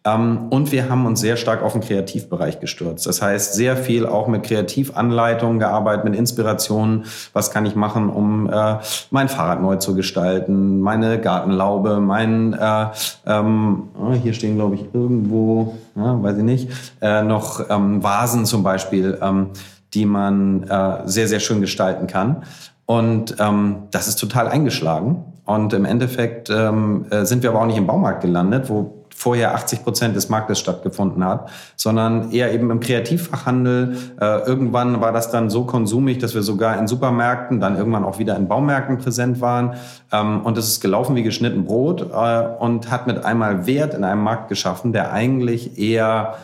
Ähm, 0.07 0.47
und 0.51 0.71
wir 0.71 0.89
haben 0.89 1.05
uns 1.05 1.21
sehr 1.21 1.37
stark 1.37 1.63
auf 1.63 1.73
den 1.73 1.83
Kreativbereich 1.83 2.61
gestürzt. 2.61 3.07
Das 3.07 3.21
heißt, 3.21 3.55
sehr 3.55 3.77
viel 3.77 4.07
auch 4.07 4.29
mit 4.29 4.45
Kreativanleitungen 4.45 5.59
gearbeitet, 5.59 6.05
mit 6.05 6.15
Inspirationen. 6.15 7.05
Was 7.33 7.51
kann 7.51 7.67
ich 7.67 7.75
machen, 7.75 8.09
um 8.09 8.49
äh, 8.49 8.77
mein 9.11 9.29
Fahrrad 9.29 9.61
neu 9.61 9.77
zu 9.77 9.97
gestalten, 9.97 10.81
meine 10.81 11.21
Gartenlaube, 11.21 11.99
mein, 12.01 12.53
äh, 12.53 12.87
ähm, 13.27 13.89
oh, 14.01 14.13
hier 14.13 14.33
stehen, 14.33 14.55
glaube 14.55 14.77
ich, 14.77 14.85
irgendwo, 14.93 15.75
ja, 15.97 16.23
weiß 16.23 16.39
ich 16.39 16.45
nicht, 16.45 16.71
äh, 17.03 17.23
noch 17.23 17.69
ähm, 17.69 18.03
Vasen 18.03 18.47
zum 18.47 18.63
Beispiel, 18.63 19.19
ähm, 19.21 19.49
die 19.93 20.07
man 20.07 20.63
äh, 20.65 20.99
sehr, 21.07 21.27
sehr 21.27 21.41
schön 21.41 21.61
gestalten 21.61 22.07
kann. 22.07 22.45
Und 22.85 23.37
ähm, 23.41 23.89
das 23.91 24.07
ist 24.07 24.17
total 24.17 24.47
eingeschlagen. 24.47 25.25
Und 25.45 25.73
im 25.73 25.85
Endeffekt 25.85 26.51
ähm, 26.51 27.07
äh, 27.11 27.25
sind 27.25 27.43
wir 27.43 27.51
aber 27.51 27.61
auch 27.61 27.67
nicht 27.67 27.79
im 27.79 27.87
Baumarkt 27.87 28.21
gelandet, 28.21 28.69
wo 28.69 28.96
vorher 29.17 29.55
80 29.55 29.83
Prozent 29.83 30.15
des 30.15 30.29
Marktes 30.29 30.59
stattgefunden 30.59 31.25
hat, 31.25 31.49
sondern 31.75 32.31
eher 32.33 32.53
eben 32.53 32.71
im 32.71 32.81
Kreativfachhandel. 32.81 33.97
Äh, 34.21 34.41
irgendwann 34.47 35.01
war 35.01 35.11
das 35.11 35.31
dann 35.31 35.49
so 35.49 35.65
konsumig, 35.65 36.19
dass 36.19 36.35
wir 36.35 36.43
sogar 36.43 36.79
in 36.79 36.87
Supermärkten, 36.87 37.59
dann 37.59 37.77
irgendwann 37.77 38.05
auch 38.05 38.19
wieder 38.19 38.37
in 38.37 38.47
Baumärkten 38.47 38.99
präsent 38.99 39.41
waren. 39.41 39.75
Ähm, 40.13 40.43
und 40.43 40.59
es 40.59 40.69
ist 40.69 40.81
gelaufen 40.81 41.17
wie 41.17 41.23
geschnitten 41.23 41.65
Brot 41.65 42.03
äh, 42.13 42.47
und 42.59 42.91
hat 42.91 43.07
mit 43.07 43.25
einmal 43.25 43.67
Wert 43.67 43.95
in 43.95 44.05
einem 44.05 44.23
Markt 44.23 44.49
geschaffen, 44.49 44.93
der 44.93 45.13
eigentlich 45.13 45.79
eher 45.79 46.35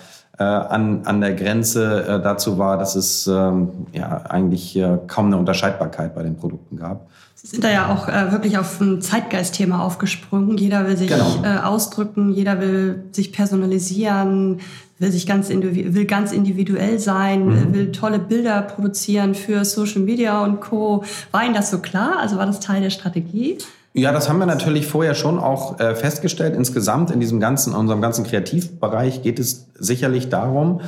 an, 0.43 1.03
an 1.05 1.21
der 1.21 1.35
Grenze 1.35 2.05
äh, 2.07 2.23
dazu 2.23 2.59
war, 2.59 2.79
dass 2.79 2.97
es 2.97 3.27
ähm, 3.27 3.71
ja 3.93 4.23
eigentlich 4.29 4.77
äh, 4.77 4.99
kaum 5.07 5.27
eine 5.27 5.37
Unterscheidbarkeit 5.37 6.15
bei 6.15 6.23
den 6.23 6.37
Produkten 6.37 6.77
gab. 6.77 7.09
Sie 7.35 7.49
sind 7.49 7.65
da 7.65 7.71
ja 7.71 7.93
auch 7.93 8.09
äh, 8.09 8.31
wirklich 8.31 8.57
auf 8.57 8.81
ein 8.81 9.03
Zeitgeistthema 9.03 9.81
aufgesprungen. 9.83 10.57
Jeder 10.59 10.87
will 10.87 10.97
sich 10.97 11.09
genau. 11.09 11.43
äh, 11.43 11.59
ausdrücken, 11.59 12.33
jeder 12.33 12.61
will 12.61 13.05
sich 13.11 13.33
personalisieren, 13.33 14.61
will 15.01 15.11
sich 15.11 15.27
ganz 15.27 15.49
will 15.49 16.05
ganz 16.05 16.33
individuell 16.33 17.01
sein, 17.01 17.47
mhm. 17.47 17.75
will 17.75 17.91
tolle 17.91 18.21
Bilder 18.21 18.63
produzieren 18.63 19.35
für 19.35 19.65
Social 19.65 20.03
Media 20.03 20.45
und 20.45 20.61
Co. 20.61 21.05
War 21.33 21.45
Ihnen 21.45 21.55
das 21.55 21.71
so 21.71 21.79
klar? 21.79 22.19
Also 22.21 22.37
war 22.37 22.47
das 22.47 22.61
Teil 22.61 22.81
der 22.81 22.91
Strategie? 22.91 23.59
Ja, 23.95 24.11
das 24.13 24.29
haben 24.29 24.39
wir 24.39 24.47
natürlich 24.47 24.87
vorher 24.87 25.15
schon 25.15 25.39
auch 25.39 25.79
äh, 25.79 25.95
festgestellt. 25.95 26.57
Insgesamt 26.57 27.11
in 27.11 27.21
diesem 27.21 27.41
ganzen, 27.41 27.75
in 27.75 27.79
unserem 27.79 28.01
ganzen 28.01 28.25
Kreativbereich 28.25 29.23
geht 29.23 29.39
es 29.39 29.69
sicherlich 29.79 30.31
darum, 30.31 30.81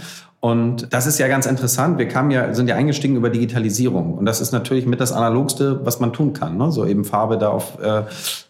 und 0.44 0.92
das 0.92 1.06
ist 1.06 1.18
ja 1.18 1.26
ganz 1.26 1.46
interessant. 1.46 1.96
Wir 1.96 2.06
kamen 2.06 2.30
ja, 2.30 2.52
sind 2.52 2.68
ja 2.68 2.74
eingestiegen 2.74 3.16
über 3.16 3.30
Digitalisierung. 3.30 4.12
Und 4.12 4.26
das 4.26 4.42
ist 4.42 4.52
natürlich 4.52 4.84
mit 4.84 5.00
das 5.00 5.10
Analogste, 5.10 5.86
was 5.86 6.00
man 6.00 6.12
tun 6.12 6.34
kann. 6.34 6.58
Ne? 6.58 6.70
So 6.70 6.84
eben 6.84 7.06
Farbe 7.06 7.38
da 7.38 7.48
auf 7.48 7.78
äh, 7.80 8.02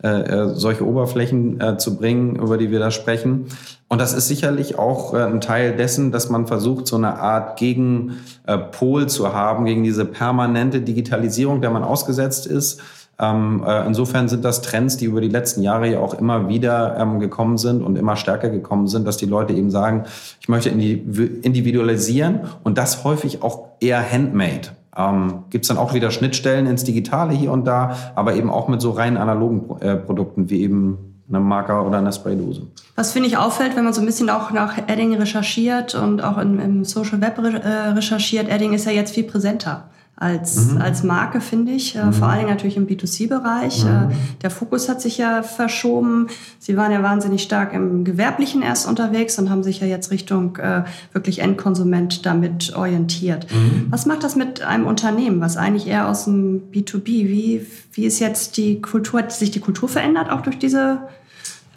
äh, 0.03 0.49
solche 0.55 0.85
Oberflächen 0.85 1.61
äh, 1.61 1.79
zu 1.79 1.97
bringen, 1.97 2.35
über 2.35 2.59
die 2.59 2.73
wir 2.73 2.81
da 2.81 2.91
sprechen. 2.91 3.47
Und 3.87 4.01
das 4.01 4.13
ist 4.13 4.27
sicherlich 4.27 4.77
auch 4.77 5.15
äh, 5.15 5.19
ein 5.19 5.41
Teil 5.41 5.77
dessen, 5.77 6.11
dass 6.11 6.31
man 6.31 6.49
versucht, 6.49 6.89
so 6.89 6.97
eine 6.97 7.21
Art 7.21 7.61
Gegenpol 7.61 9.09
zu 9.09 9.33
haben 9.33 9.65
gegen 9.65 9.85
diese 9.85 10.05
permanente 10.05 10.81
Digitalisierung, 10.81 11.61
der 11.61 11.71
man 11.71 11.85
ausgesetzt 11.85 12.49
ist 12.49 12.81
ähm, 13.19 13.65
äh, 13.67 13.87
insofern 13.87 14.29
sind 14.29 14.45
das 14.45 14.63
Trends, 14.63 14.97
die 14.97 15.05
über 15.05 15.21
die 15.21 15.29
letzten 15.29 15.63
Jahre 15.63 15.89
ja 15.89 16.01
auch 16.01 16.15
immer 16.15 16.49
wieder 16.49 16.97
ähm, 16.99 17.21
gekommen 17.21 17.59
sind 17.59 17.83
und 17.83 17.97
immer 17.97 18.17
stärker 18.17 18.49
gekommen 18.49 18.89
sind, 18.89 19.07
dass 19.07 19.17
die 19.17 19.27
Leute 19.27 19.53
eben 19.53 19.71
sagen, 19.71 20.05
ich 20.41 20.49
möchte 20.49 20.69
individualisieren 20.69 22.41
und 22.65 22.79
das 22.79 23.05
häufig 23.05 23.43
auch 23.43 23.69
eher 23.81 24.03
handmade. 24.03 24.69
Ähm, 24.97 25.45
Gibt 25.51 25.65
es 25.65 25.69
dann 25.69 25.79
auch 25.79 25.95
wieder 25.95 26.11
Schnittstellen 26.11 26.67
ins 26.67 26.85
Digitale 26.85 27.33
hier 27.33 27.53
und 27.53 27.67
da, 27.67 27.97
aber 28.15 28.35
eben 28.35 28.51
auch 28.51 28.69
mit 28.69 28.81
so 28.81 28.91
rein 28.91 29.17
analogen 29.17 29.81
äh, 29.81 29.97
Produkten 29.97 30.51
wie 30.51 30.63
eben 30.63 31.11
einem 31.29 31.45
Marker 31.45 31.87
oder 31.87 31.99
einer 31.99 32.13
Spraydose. 32.13 32.67
Was 32.97 33.13
finde 33.13 33.29
ich 33.29 33.39
auffällt, 33.39 33.77
wenn 33.77 33.85
man 33.85 33.95
so 33.95 34.01
ein 34.01 34.07
bisschen 34.07 34.29
auch 34.29 34.51
nach 34.51 34.77
Edding 34.89 35.15
recherchiert 35.15 35.95
und 35.95 36.23
auch 36.23 36.37
im, 36.37 36.61
im 36.61 36.85
Social 36.85 37.21
Web 37.21 37.39
äh, 37.39 37.69
recherchiert, 37.69 38.49
Edding 38.49 38.73
ist 38.73 38.85
ja 38.85 38.93
jetzt 38.93 39.15
viel 39.15 39.25
präsenter 39.25 39.85
als, 40.17 40.67
mhm. 40.73 40.81
als 40.81 41.03
Marke, 41.03 41.41
finde 41.41 41.73
ich. 41.73 41.97
Äh, 41.97 42.05
mhm. 42.05 42.13
Vor 42.13 42.29
allen 42.29 42.41
Dingen 42.41 42.51
natürlich 42.51 42.77
im 42.77 42.87
B2C-Bereich. 42.87 43.85
Mhm. 43.85 43.91
Äh, 43.91 44.15
der 44.43 44.51
Fokus 44.51 44.89
hat 44.89 45.01
sich 45.01 45.19
ja 45.19 45.43
verschoben. 45.43 46.29
Sie 46.61 46.77
waren 46.77 46.93
ja 46.93 47.03
wahnsinnig 47.03 47.43
stark 47.43 47.73
im 47.73 48.05
Gewerblichen 48.05 48.63
erst 48.63 48.87
unterwegs 48.87 49.39
und 49.39 49.51
haben 49.51 49.65
sich 49.65 49.81
ja 49.81 49.87
jetzt 49.87 50.11
Richtung 50.11 50.57
äh, 50.57 50.85
wirklich 51.13 51.41
Endkonsument 51.41 52.25
damit 52.27 52.77
orientiert. 52.77 53.47
Mhm. 53.53 53.87
Was 53.91 54.07
macht 54.07 54.23
das 54.23 54.37
mit 54.37 54.63
einem 54.63 54.87
Unternehmen, 54.87 55.41
was 55.41 55.57
eigentlich 55.57 55.89
eher 55.89 56.09
aus 56.09 56.25
dem 56.25 56.63
B2B, 56.73 57.07
wie, 57.07 57.67
wie 57.93 58.05
ist 58.05 58.21
jetzt 58.21 58.57
die 58.57 58.81
Kultur, 58.81 59.21
hat 59.21 59.33
sich 59.33 59.51
die 59.51 59.61
Kultur 59.61 59.89
verändert 59.89 60.31
auch 60.31 60.43
durch 60.43 60.59
diese 60.59 61.01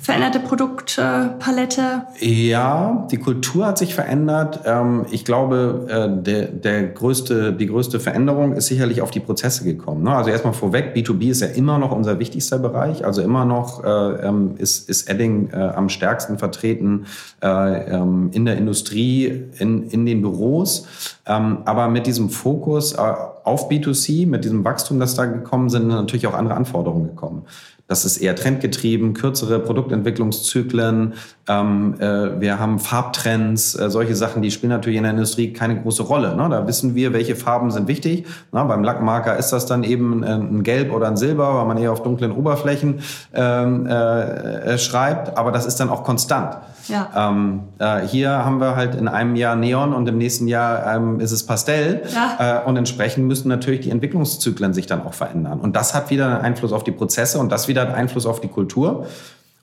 veränderte 0.07 0.39
Produktpalette? 0.39 2.03
Ja, 2.21 3.05
die 3.11 3.17
Kultur 3.17 3.67
hat 3.67 3.77
sich 3.77 3.93
verändert. 3.93 4.61
Ähm, 4.63 5.05
ich 5.11 5.25
glaube, 5.25 5.85
äh, 5.89 6.23
der, 6.23 6.47
der 6.47 6.83
größte, 6.87 7.51
die 7.51 7.67
größte 7.67 7.99
Veränderung 7.99 8.53
ist 8.53 8.67
sicherlich 8.67 9.01
auf 9.01 9.11
die 9.11 9.19
Prozesse 9.19 9.65
gekommen. 9.65 10.03
Ne? 10.03 10.15
Also 10.15 10.29
erstmal 10.29 10.53
vorweg, 10.53 10.95
B2B 10.95 11.29
ist 11.29 11.41
ja 11.41 11.47
immer 11.47 11.77
noch 11.77 11.91
unser 11.91 12.19
wichtigster 12.19 12.57
Bereich. 12.57 13.03
Also 13.03 13.21
immer 13.21 13.43
noch 13.43 13.83
äh, 13.83 13.89
ähm, 13.89 14.55
ist, 14.57 14.87
ist 14.87 15.09
Edding 15.09 15.49
äh, 15.51 15.57
am 15.57 15.89
stärksten 15.89 16.37
vertreten 16.37 17.05
ähm, 17.41 18.29
in 18.31 18.45
der 18.45 18.57
Industrie, 18.57 19.43
in, 19.59 19.89
in 19.89 20.05
den 20.05 20.21
Büros. 20.21 20.87
Aber 21.25 21.89
mit 21.89 22.07
diesem 22.07 22.29
Fokus 22.29 22.95
auf 22.95 23.69
B2C, 23.69 24.25
mit 24.25 24.45
diesem 24.45 24.63
Wachstum, 24.63 25.01
das 25.01 25.15
da 25.15 25.25
gekommen 25.25 25.69
sind, 25.69 25.81
sind 25.81 25.89
natürlich 25.89 26.27
auch 26.27 26.33
andere 26.33 26.55
Anforderungen 26.55 27.07
gekommen. 27.07 27.43
Das 27.87 28.03
ist 28.03 28.17
eher 28.17 28.35
trendgetrieben, 28.35 29.13
kürzere 29.13 29.59
Produktentwicklungszyklen. 29.59 31.13
Ähm, 31.47 31.95
äh, 31.99 32.41
wir 32.41 32.59
haben 32.59 32.79
Farbtrends, 32.79 33.79
äh, 33.79 33.89
solche 33.89 34.15
Sachen, 34.15 34.41
die 34.41 34.51
spielen 34.51 34.71
natürlich 34.71 34.97
in 34.97 35.03
der 35.03 35.13
Industrie 35.13 35.53
keine 35.53 35.81
große 35.81 36.03
Rolle. 36.03 36.35
Ne? 36.35 36.47
Da 36.49 36.67
wissen 36.67 36.93
wir, 36.95 37.13
welche 37.13 37.35
Farben 37.35 37.71
sind 37.71 37.87
wichtig. 37.87 38.25
Na, 38.51 38.63
beim 38.63 38.83
Lackmarker 38.83 39.37
ist 39.37 39.51
das 39.51 39.65
dann 39.65 39.83
eben 39.83 40.23
ein 40.23 40.63
Gelb 40.63 40.91
oder 40.91 41.07
ein 41.07 41.17
Silber, 41.17 41.55
weil 41.55 41.65
man 41.65 41.77
eher 41.77 41.91
auf 41.91 42.03
dunklen 42.03 42.31
Oberflächen 42.31 42.99
ähm, 43.33 43.85
äh, 43.85 44.73
äh 44.73 44.77
schreibt. 44.77 45.37
Aber 45.37 45.51
das 45.51 45.65
ist 45.65 45.79
dann 45.79 45.89
auch 45.89 46.03
konstant. 46.03 46.57
Ja. 46.87 47.29
Ähm, 47.29 47.63
äh, 47.79 48.01
hier 48.01 48.29
haben 48.29 48.59
wir 48.59 48.75
halt 48.75 48.95
in 48.95 49.07
einem 49.07 49.35
Jahr 49.35 49.55
Neon 49.55 49.93
und 49.93 50.07
im 50.07 50.17
nächsten 50.17 50.47
Jahr 50.47 50.95
ähm, 50.95 51.19
ist 51.19 51.31
es 51.31 51.45
Pastell. 51.45 52.03
Ja. 52.13 52.63
Äh, 52.63 52.67
und 52.67 52.77
entsprechend 52.77 53.27
müssen 53.27 53.49
natürlich 53.49 53.81
die 53.81 53.89
Entwicklungszyklen 53.89 54.73
sich 54.73 54.85
dann 54.85 55.05
auch 55.05 55.13
verändern. 55.13 55.59
Und 55.59 55.75
das 55.75 55.93
hat 55.93 56.09
wieder 56.09 56.27
einen 56.27 56.41
Einfluss 56.41 56.71
auf 56.71 56.83
die 56.83 56.91
Prozesse 56.91 57.39
und 57.39 57.51
das 57.51 57.67
wieder 57.67 57.81
einen 57.83 57.93
Einfluss 57.93 58.25
auf 58.25 58.41
die 58.41 58.47
Kultur. 58.47 59.05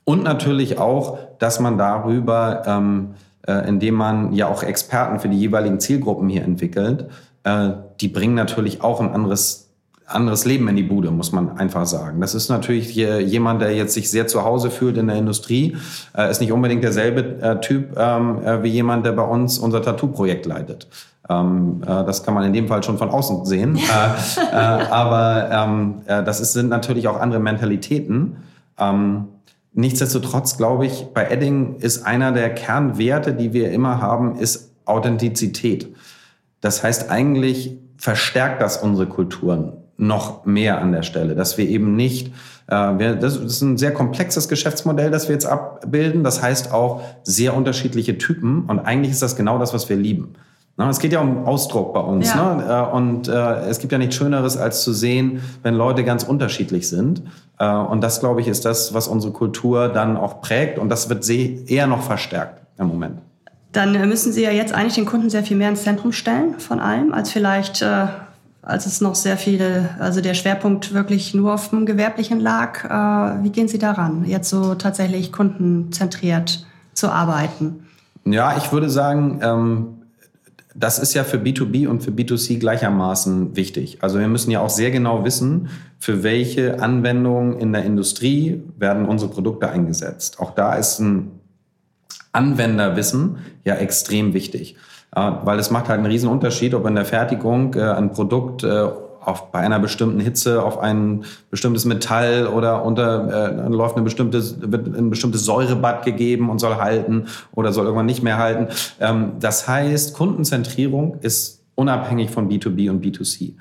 Und 0.05 0.23
natürlich 0.23 0.79
auch, 0.79 1.19
dass 1.39 1.61
man 1.61 1.79
darüber, 1.79 2.63
ähm, 2.67 3.15
äh, 3.47 3.69
indem 3.69 3.95
man 3.95 4.33
ja 4.33 4.49
auch 4.49 4.63
Experten 4.63 5.19
für 5.19 5.29
die 5.29 5.39
jeweiligen 5.39 5.81
Zielgruppen 5.81 6.29
hier 6.29 6.43
entwickelt, 6.43 7.09
äh, 7.45 7.71
die 8.01 8.09
bringen 8.09 8.35
natürlich 8.35 8.83
auch 8.83 9.01
ein 9.01 9.13
anderes 9.13 9.65
anderes 10.07 10.45
Leben 10.45 10.69
in 10.69 10.77
die 10.77 10.83
Bude, 10.83 11.11
muss 11.11 11.33
man 11.33 11.57
einfach 11.59 11.87
sagen. 11.87 12.21
Das 12.21 12.35
ist 12.35 12.49
natürlich 12.49 12.95
jemand, 12.95 13.63
der 13.63 13.75
jetzt 13.75 13.95
sich 13.95 14.11
sehr 14.11 14.27
zu 14.27 14.45
Hause 14.45 14.71
fühlt 14.71 14.97
in 14.99 15.07
der 15.07 15.17
Industrie, 15.17 15.77
äh, 16.17 16.31
ist 16.31 16.41
nicht 16.41 16.53
unbedingt 16.53 16.85
derselbe 16.85 17.41
äh, 17.41 17.61
Typ 17.61 17.97
ähm, 17.97 18.43
äh, 18.45 18.63
wie 18.63 18.69
jemand, 18.69 19.07
der 19.07 19.13
bei 19.13 19.23
uns 19.23 19.59
unser 19.59 19.83
Tattoo-Projekt 19.83 20.47
leitet. 20.47 20.89
Ähm, 21.29 21.81
äh, 21.83 21.87
das 21.87 22.23
kann 22.23 22.35
man 22.35 22.45
in 22.45 22.53
dem 22.53 22.69
Fall 22.69 22.83
schon 22.83 22.99
von 22.99 23.09
außen 23.09 23.47
sehen. 23.47 23.79
Aber 24.53 25.49
ähm, 25.51 25.95
das 26.07 26.41
ist, 26.41 26.53
sind 26.53 26.69
natürlich 26.69 27.09
auch 27.09 27.19
andere 27.19 27.41
Mentalitäten. 27.41 28.37
Ähm, 28.79 29.29
nichtsdestotrotz 29.75 30.57
glaube 30.57 30.87
ich, 30.87 31.07
bei 31.13 31.29
Edding 31.29 31.77
ist 31.77 32.05
einer 32.05 32.33
der 32.33 32.55
Kernwerte, 32.55 33.35
die 33.35 33.53
wir 33.53 33.71
immer 33.71 34.01
haben, 34.01 34.37
ist 34.37 34.73
Authentizität. 34.85 35.95
Das 36.61 36.83
heißt 36.83 37.11
eigentlich 37.11 37.77
verstärkt 37.97 38.63
das 38.63 38.79
unsere 38.79 39.07
Kulturen 39.07 39.75
noch 39.97 40.45
mehr 40.45 40.81
an 40.81 40.93
der 40.93 41.03
Stelle, 41.03 41.35
dass 41.35 41.57
wir 41.57 41.69
eben 41.69 41.95
nicht, 41.95 42.33
äh, 42.67 42.75
wir, 42.75 43.15
das 43.15 43.37
ist 43.37 43.61
ein 43.61 43.79
sehr 43.79 43.93
komplexes 43.93 44.49
Geschäftsmodell, 44.49 45.11
das 45.11 45.29
wir 45.29 45.35
jetzt 45.35 45.47
abbilden. 45.47 46.25
Das 46.25 46.43
heißt 46.43 46.73
auch 46.73 47.03
sehr 47.23 47.55
unterschiedliche 47.55 48.19
Typen 48.19 48.65
und 48.65 48.81
eigentlich 48.81 49.13
ist 49.13 49.23
das 49.23 49.37
genau 49.37 49.59
das, 49.59 49.73
was 49.73 49.89
wir 49.89 49.97
lieben. 49.97 50.35
Na, 50.77 50.91
es 50.91 50.99
geht 50.99 51.13
ja 51.13 51.21
um 51.21 51.47
Ausdruck 51.47 51.95
bei 51.95 52.01
uns. 52.01 52.35
Ja. 52.35 52.55
Ne? 52.55 52.89
Äh, 52.93 52.97
und 52.97 53.29
äh, 53.29 53.67
es 53.69 53.79
gibt 53.79 53.93
ja 53.93 53.99
nichts 53.99 54.17
Schöneres, 54.17 54.57
als 54.57 54.83
zu 54.83 54.93
sehen, 54.93 55.41
wenn 55.63 55.75
Leute 55.75 56.03
ganz 56.03 56.25
unterschiedlich 56.25 56.89
sind. 56.89 57.23
Äh, 57.59 57.69
und 57.69 58.01
das, 58.01 58.21
glaube 58.21 58.41
ich, 58.41 58.49
ist 58.49 58.65
das, 58.65 58.93
was 58.93 59.07
unsere 59.07 59.33
Kultur 59.33 59.89
dann 59.89 60.17
auch 60.17 60.41
prägt. 60.41 60.79
Und 60.79 60.89
das 60.89 61.09
wird 61.09 61.29
eher 61.31 61.87
noch 61.87 62.03
verstärkt 62.03 62.61
im 62.79 62.89
Moment. 62.89 63.19
Dann 63.71 64.09
müssen 64.09 64.33
Sie 64.33 64.43
ja 64.43 64.51
jetzt 64.51 64.73
eigentlich 64.73 64.95
den 64.95 65.07
Kunden 65.07 65.31
sehr 65.31 65.43
viel 65.43 65.57
mehr 65.57 65.69
ins 65.69 65.83
Zentrum 65.83 66.13
stellen 66.13 66.59
von 66.59 66.81
allem, 66.81 67.13
als 67.13 67.31
vielleicht 67.31 67.83
äh, 67.83 68.07
als 68.65 68.87
es 68.87 69.01
noch 69.01 69.15
sehr 69.15 69.37
viele, 69.37 69.91
also 69.99 70.21
der 70.21 70.35
Schwerpunkt 70.35 70.95
wirklich 70.95 71.35
nur 71.35 71.55
auf 71.55 71.69
dem 71.69 71.87
Gewerblichen 71.87 72.41
lag. 72.41 72.85
Äh, 72.85 73.45
wie 73.45 73.51
gehen 73.51 73.69
Sie 73.69 73.79
daran, 73.79 74.25
jetzt 74.25 74.49
so 74.49 74.75
tatsächlich 74.75 75.33
kundenzentriert 75.33 76.67
zu 76.95 77.11
arbeiten? 77.11 77.87
Ja, 78.25 78.57
ich 78.57 78.73
würde 78.73 78.89
sagen, 78.89 79.41
ähm, 79.43 79.87
das 80.75 80.99
ist 80.99 81.15
ja 81.15 81.23
für 81.23 81.37
B2B 81.37 81.87
und 81.87 82.03
für 82.03 82.11
B2C 82.11 82.59
gleichermaßen 82.59 83.57
wichtig. 83.57 83.99
Also 84.01 84.19
wir 84.19 84.29
müssen 84.29 84.51
ja 84.51 84.61
auch 84.61 84.71
sehr 84.71 84.91
genau 84.91 85.25
wissen, 85.25 85.69
für 85.99 86.23
welche 86.23 86.81
Anwendungen 86.83 87.59
in 87.59 87.73
der 87.73 87.85
Industrie 87.85 88.63
werden 88.77 89.07
unsere 89.07 89.31
Produkte 89.31 89.71
eingesetzt. 89.71 90.41
Auch 90.41 90.51
da 90.51 90.75
ist 90.75 90.99
ein 90.99 91.31
Anwenderwissen 92.33 93.37
ja 93.65 93.77
extrem 93.77 94.35
wichtig. 94.35 94.77
Äh, 95.15 95.31
weil 95.45 95.59
es 95.59 95.71
macht 95.71 95.89
halt 95.89 95.99
einen 95.99 96.11
riesen 96.11 96.29
Unterschied, 96.29 96.75
ob 96.75 96.87
in 96.87 96.97
der 96.97 97.05
Fertigung 97.05 97.75
äh, 97.75 97.83
ein 97.83 98.11
Produkt 98.11 98.65
äh, 98.65 98.89
auf, 99.27 99.51
bei 99.51 99.61
einer 99.61 99.79
bestimmten 99.79 100.21
Hitze 100.21 100.63
auf 100.63 100.79
ein 100.79 101.25
bestimmtes 101.51 101.85
Metall 101.85 102.47
oder 102.47 102.85
unter 102.85 103.65
äh, 103.67 103.69
läuft 103.69 103.97
eine 103.97 104.05
bestimmte 104.05 104.43
wird 104.71 104.87
ein 104.87 105.11
bestimmtes 105.11 105.45
Säurebad 105.45 106.05
gegeben 106.05 106.51
und 106.51 106.59
soll 106.59 106.77
halten 106.77 107.27
oder 107.53 107.73
soll 107.73 107.85
irgendwann 107.87 108.07
nicht 108.07 108.23
mehr 108.23 108.39
halten. 108.39 108.69
Ähm, 109.01 109.33
das 109.41 109.69
heißt, 109.69 110.15
Kundenzentrierung 110.15 111.19
ist 111.21 111.63
unabhängig 111.75 112.31
von 112.31 112.49
B2B 112.49 112.91
und 112.91 113.05
B2C. 113.05 113.55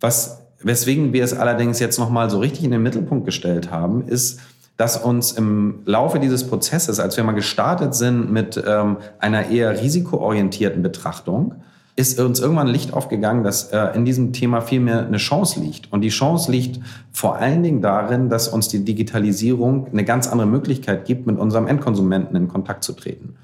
Was 0.00 0.42
weswegen 0.60 1.12
wir 1.12 1.24
es 1.24 1.34
allerdings 1.34 1.78
jetzt 1.78 1.98
noch 1.98 2.10
mal 2.10 2.30
so 2.30 2.38
richtig 2.40 2.64
in 2.64 2.70
den 2.70 2.82
Mittelpunkt 2.82 3.24
gestellt 3.24 3.70
haben, 3.70 4.06
ist 4.06 4.40
dass 4.78 4.96
uns 4.96 5.32
im 5.32 5.80
Laufe 5.86 6.20
dieses 6.20 6.46
Prozesses, 6.46 7.00
als 7.00 7.16
wir 7.16 7.24
mal 7.24 7.32
gestartet 7.32 7.96
sind 7.96 8.30
mit 8.32 8.62
ähm, 8.64 8.98
einer 9.18 9.50
eher 9.50 9.82
risikoorientierten 9.82 10.82
Betrachtung, 10.82 11.56
ist 11.98 12.20
uns 12.20 12.38
irgendwann 12.38 12.68
Licht 12.68 12.94
aufgegangen, 12.94 13.42
dass 13.42 13.72
äh, 13.72 13.88
in 13.96 14.04
diesem 14.04 14.32
Thema 14.32 14.60
viel 14.60 14.78
mehr 14.78 15.04
eine 15.04 15.16
Chance 15.16 15.58
liegt. 15.58 15.92
Und 15.92 16.02
die 16.02 16.10
Chance 16.10 16.50
liegt 16.52 16.78
vor 17.10 17.36
allen 17.36 17.64
Dingen 17.64 17.82
darin, 17.82 18.28
dass 18.28 18.46
uns 18.46 18.68
die 18.68 18.84
Digitalisierung 18.84 19.88
eine 19.90 20.04
ganz 20.04 20.28
andere 20.28 20.46
Möglichkeit 20.46 21.06
gibt, 21.06 21.26
mit 21.26 21.40
unserem 21.40 21.66
Endkonsumenten 21.66 22.36
in 22.36 22.46
Kontakt 22.46 22.84
zu 22.84 22.92
treten. 22.92 23.34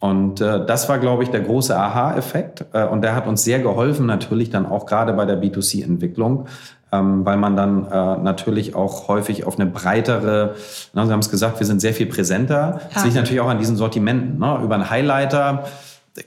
Und 0.00 0.42
äh, 0.42 0.66
das 0.66 0.90
war, 0.90 0.98
glaube 0.98 1.22
ich, 1.22 1.30
der 1.30 1.40
große 1.40 1.74
Aha-Effekt. 1.74 2.66
Äh, 2.74 2.84
und 2.84 3.00
der 3.00 3.16
hat 3.16 3.26
uns 3.26 3.42
sehr 3.42 3.60
geholfen, 3.60 4.04
natürlich 4.04 4.50
dann 4.50 4.66
auch 4.66 4.84
gerade 4.84 5.14
bei 5.14 5.24
der 5.24 5.42
B2C-Entwicklung, 5.42 6.44
ähm, 6.92 7.24
weil 7.24 7.38
man 7.38 7.56
dann 7.56 7.86
äh, 7.86 8.18
natürlich 8.18 8.74
auch 8.74 9.08
häufig 9.08 9.44
auf 9.46 9.58
eine 9.58 9.68
breitere, 9.68 10.56
na, 10.92 11.06
Sie 11.06 11.12
haben 11.12 11.20
es 11.20 11.30
gesagt, 11.30 11.58
wir 11.58 11.66
sind 11.66 11.80
sehr 11.80 11.94
viel 11.94 12.06
präsenter. 12.06 12.54
Ja. 12.54 12.80
Das 12.92 13.04
liegt 13.04 13.16
natürlich 13.16 13.40
auch 13.40 13.48
an 13.48 13.58
diesen 13.58 13.76
Sortimenten. 13.76 14.38
Ne? 14.38 14.60
Über 14.62 14.74
einen 14.74 14.90
Highlighter 14.90 15.64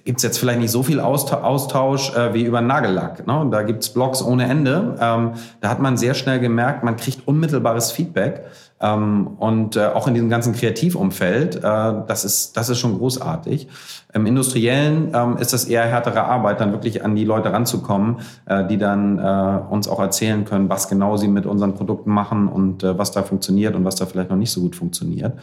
gibt's 0.05 0.23
jetzt 0.23 0.37
vielleicht 0.37 0.59
nicht 0.59 0.71
so 0.71 0.83
viel 0.83 0.99
Austausch 0.99 2.15
äh, 2.15 2.33
wie 2.33 2.43
über 2.43 2.61
Nagellack. 2.61 3.27
Ne? 3.27 3.47
Da 3.51 3.63
gibt's 3.63 3.89
Blogs 3.89 4.21
ohne 4.21 4.45
Ende. 4.45 4.97
Ähm, 4.99 5.33
da 5.59 5.69
hat 5.69 5.79
man 5.79 5.97
sehr 5.97 6.13
schnell 6.13 6.39
gemerkt, 6.39 6.83
man 6.83 6.95
kriegt 6.95 7.27
unmittelbares 7.27 7.91
Feedback. 7.91 8.45
Ähm, 8.81 9.27
und 9.37 9.75
äh, 9.75 9.85
auch 9.85 10.07
in 10.07 10.13
diesem 10.13 10.29
ganzen 10.29 10.53
Kreativumfeld, 10.53 11.57
äh, 11.57 11.61
das, 11.61 12.25
ist, 12.25 12.57
das 12.57 12.69
ist 12.69 12.79
schon 12.79 12.97
großartig. 12.97 13.67
Im 14.13 14.25
Industriellen 14.25 15.11
ähm, 15.13 15.37
ist 15.37 15.53
das 15.53 15.65
eher 15.65 15.83
härtere 15.83 16.23
Arbeit, 16.23 16.59
dann 16.59 16.71
wirklich 16.71 17.05
an 17.05 17.15
die 17.15 17.23
Leute 17.23 17.53
ranzukommen, 17.53 18.17
äh, 18.45 18.65
die 18.67 18.77
dann 18.77 19.19
äh, 19.19 19.59
uns 19.69 19.87
auch 19.87 19.99
erzählen 19.99 20.43
können, 20.45 20.67
was 20.67 20.89
genau 20.89 21.15
sie 21.15 21.27
mit 21.27 21.45
unseren 21.45 21.75
Produkten 21.75 22.11
machen 22.11 22.47
und 22.47 22.83
äh, 22.83 22.97
was 22.97 23.11
da 23.11 23.23
funktioniert 23.23 23.75
und 23.75 23.85
was 23.85 23.95
da 23.95 24.05
vielleicht 24.05 24.29
noch 24.29 24.37
nicht 24.37 24.51
so 24.51 24.61
gut 24.61 24.75
funktioniert. 24.75 25.33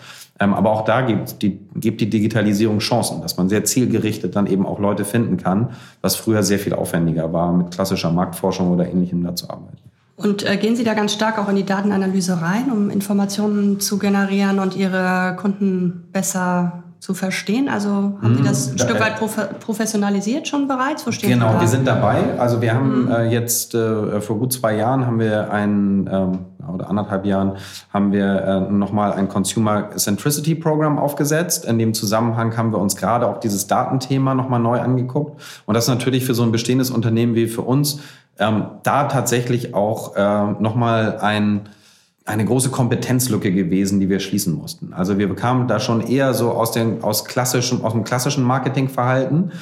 Ähm, 0.41 0.53
aber 0.53 0.71
auch 0.71 0.85
da 0.85 1.01
gibt 1.03 1.41
die, 1.41 1.61
gibt 1.77 2.01
die 2.01 2.11
Digitalisierung 2.11 2.81
Chancen, 2.81 3.23
dass 3.23 3.37
man 3.37 3.49
sehr 3.49 3.65
zielgerichtet 3.65 4.37
dann 4.37 4.47
eben 4.47 4.67
auch 4.67 4.81
Leute 4.81 5.05
finden 5.05 5.37
kann, 5.37 5.71
was 6.03 6.17
früher 6.17 6.43
sehr 6.43 6.59
viel 6.59 6.75
aufwendiger 6.75 7.33
war, 7.33 7.53
mit 7.53 7.71
klassischer 7.71 8.11
Marktforschung 8.11 8.71
oder 8.71 8.87
ähnlichem 8.87 9.23
da 9.23 9.35
zu 9.35 9.49
arbeiten. 9.49 9.78
Und 10.19 10.45
äh, 10.45 10.57
gehen 10.57 10.75
Sie 10.75 10.83
da 10.83 10.95
ganz 10.95 11.13
stark 11.13 11.39
auch 11.39 11.49
in 11.49 11.57
die 11.57 11.65
Datenanalyse 11.65 12.43
rein, 12.43 12.73
um 12.73 12.91
Informationen 12.91 13.79
zu 13.79 13.99
generieren 13.99 14.59
und 14.59 14.77
Ihre 14.77 15.37
Kunden 15.41 16.09
besser 16.13 16.83
zu 16.99 17.15
verstehen? 17.15 17.69
Also 17.69 18.19
haben 18.21 18.35
Sie 18.35 18.43
mhm. 18.43 18.47
das 18.47 18.73
ein 18.73 18.79
Stück 18.79 18.99
weit 18.99 19.21
professionalisiert 19.61 20.49
schon 20.49 20.67
bereits? 20.67 21.07
Wo 21.07 21.13
stehen 21.13 21.31
genau, 21.31 21.61
wir 21.61 21.69
sind 21.69 21.87
dabei. 21.87 22.39
Also 22.39 22.61
wir 22.61 22.75
haben 22.75 23.05
mhm. 23.05 23.11
äh, 23.13 23.31
jetzt 23.31 23.75
äh, 23.75 24.21
vor 24.21 24.39
gut 24.39 24.53
zwei 24.53 24.77
Jahren 24.77 25.07
haben 25.07 25.21
wir 25.21 25.53
ein 25.53 26.11
ähm, 26.13 26.39
oder 26.73 26.91
anderthalb 26.91 27.25
Jahren 27.25 27.57
haben 27.93 28.13
wir 28.13 28.43
äh, 28.69 28.73
nochmal 28.73 29.13
ein 29.13 29.29
Consumer 29.29 29.97
Centricity 29.97 30.55
Program 30.55 30.99
aufgesetzt. 30.99 31.65
In 31.65 31.79
dem 31.79 31.95
Zusammenhang 31.95 32.57
haben 32.57 32.73
wir 32.73 32.79
uns 32.79 32.97
gerade 32.97 33.27
auch 33.27 33.39
dieses 33.41 33.67
Datenthema 33.67 34.35
nochmal 34.35 34.61
neu 34.61 34.81
angeguckt. 34.81 35.41
Und 35.67 35.75
das 35.75 35.85
ist 35.85 35.91
natürlich 35.91 36.25
für 36.25 36.35
so 36.35 36.43
ein 36.43 36.53
bestehendes 36.53 36.91
Unternehmen 36.91 37.35
wie 37.35 37.47
für 37.47 37.63
uns 37.63 38.01
ähm, 38.39 38.67
da 38.83 39.05
tatsächlich 39.05 39.75
auch 39.75 40.17
äh, 40.17 40.53
nochmal 40.61 41.19
ein, 41.19 41.69
eine 42.25 42.45
große 42.45 42.71
Kompetenzlücke 42.71 43.53
gewesen, 43.53 44.01
die 44.01 44.09
wir 44.09 44.21
schließen 44.21 44.55
mussten. 44.55 44.93
Also 44.93 45.19
wir 45.19 45.29
bekamen 45.29 45.67
da 45.67 45.81
schon 45.81 46.01
eher 46.01 46.35
so 46.35 46.53
aus, 46.53 46.73
den, 46.73 47.03
aus, 47.03 47.25
klassischen, 47.25 47.85
aus 47.85 47.93
dem 47.93 48.05
klassischen 48.05 48.45
Marketingverhalten 48.45 49.53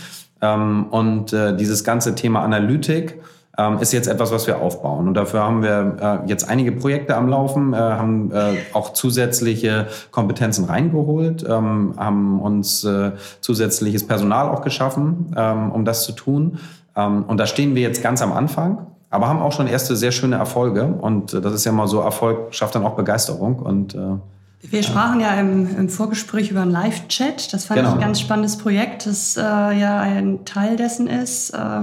ähm, 0.43 0.87
und 0.91 1.33
äh, 1.33 1.57
dieses 1.57 1.85
ganze 1.85 2.15
Thema 2.15 2.43
Analytik 2.43 3.19
ähm, 3.59 3.79
ist 3.79 3.93
jetzt 3.93 4.07
etwas, 4.07 4.33
was 4.33 4.47
wir 4.47 4.61
aufbauen. 4.61 5.09
Und 5.09 5.15
dafür 5.15 5.41
haben 5.41 5.63
wir 5.63 6.23
äh, 6.25 6.29
jetzt 6.29 6.49
einige 6.49 6.73
Projekte 6.73 7.17
am 7.17 7.29
Laufen, 7.29 7.73
äh, 7.73 7.77
haben 7.77 8.31
äh, 8.33 8.57
auch 8.73 8.93
zusätzliche 8.93 9.87
Kompetenzen 10.11 10.65
reingeholt, 10.67 11.45
ähm, 11.49 11.95
haben 11.97 12.41
uns 12.41 12.85
äh, 12.85 13.13
zusätzliches 13.41 14.07
Personal 14.07 14.49
auch 14.49 14.63
geschaffen, 14.63 15.35
ähm, 15.37 15.73
um 15.73 15.85
das 15.85 16.05
zu 16.05 16.13
tun. 16.13 16.59
Ähm, 16.97 17.25
und 17.25 17.39
da 17.39 17.47
stehen 17.47 17.75
wir 17.75 17.83
jetzt 17.83 18.03
ganz 18.03 18.23
am 18.23 18.33
Anfang, 18.33 18.87
aber 19.11 19.29
haben 19.29 19.41
auch 19.41 19.53
schon 19.53 19.67
erste 19.67 19.97
sehr 19.97 20.13
schöne 20.13 20.37
Erfolge. 20.37 20.85
Und 20.85 21.35
äh, 21.35 21.41
das 21.41 21.53
ist 21.53 21.65
ja 21.65 21.73
mal 21.73 21.87
so, 21.87 22.01
Erfolg 22.01 22.55
schafft 22.55 22.75
dann 22.75 22.85
auch 22.85 22.97
Begeisterung. 22.97 23.57
Und 23.57 23.95
äh, 23.95 23.99
wir 24.63 24.83
sprachen 24.83 25.21
ja 25.21 25.35
im, 25.35 25.77
im, 25.77 25.89
Vorgespräch 25.89 26.51
über 26.51 26.63
einen 26.63 26.71
Live-Chat. 26.71 27.53
Das 27.53 27.67
fand 27.67 27.79
genau. 27.79 27.91
ich 27.91 27.95
ein 27.97 28.01
ganz 28.01 28.21
spannendes 28.21 28.57
Projekt, 28.57 29.07
das 29.07 29.37
äh, 29.37 29.41
ja 29.41 30.01
ein 30.01 30.45
Teil 30.45 30.77
dessen 30.77 31.07
ist. 31.07 31.51
Äh, 31.51 31.83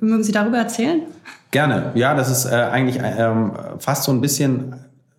mögen 0.00 0.24
Sie 0.24 0.32
darüber 0.32 0.58
erzählen? 0.58 1.02
Gerne. 1.50 1.92
Ja, 1.94 2.14
das 2.14 2.30
ist 2.30 2.46
äh, 2.46 2.54
eigentlich 2.54 3.00
ähm, 3.00 3.52
fast 3.78 4.04
so 4.04 4.12
ein 4.12 4.20
bisschen 4.20 4.74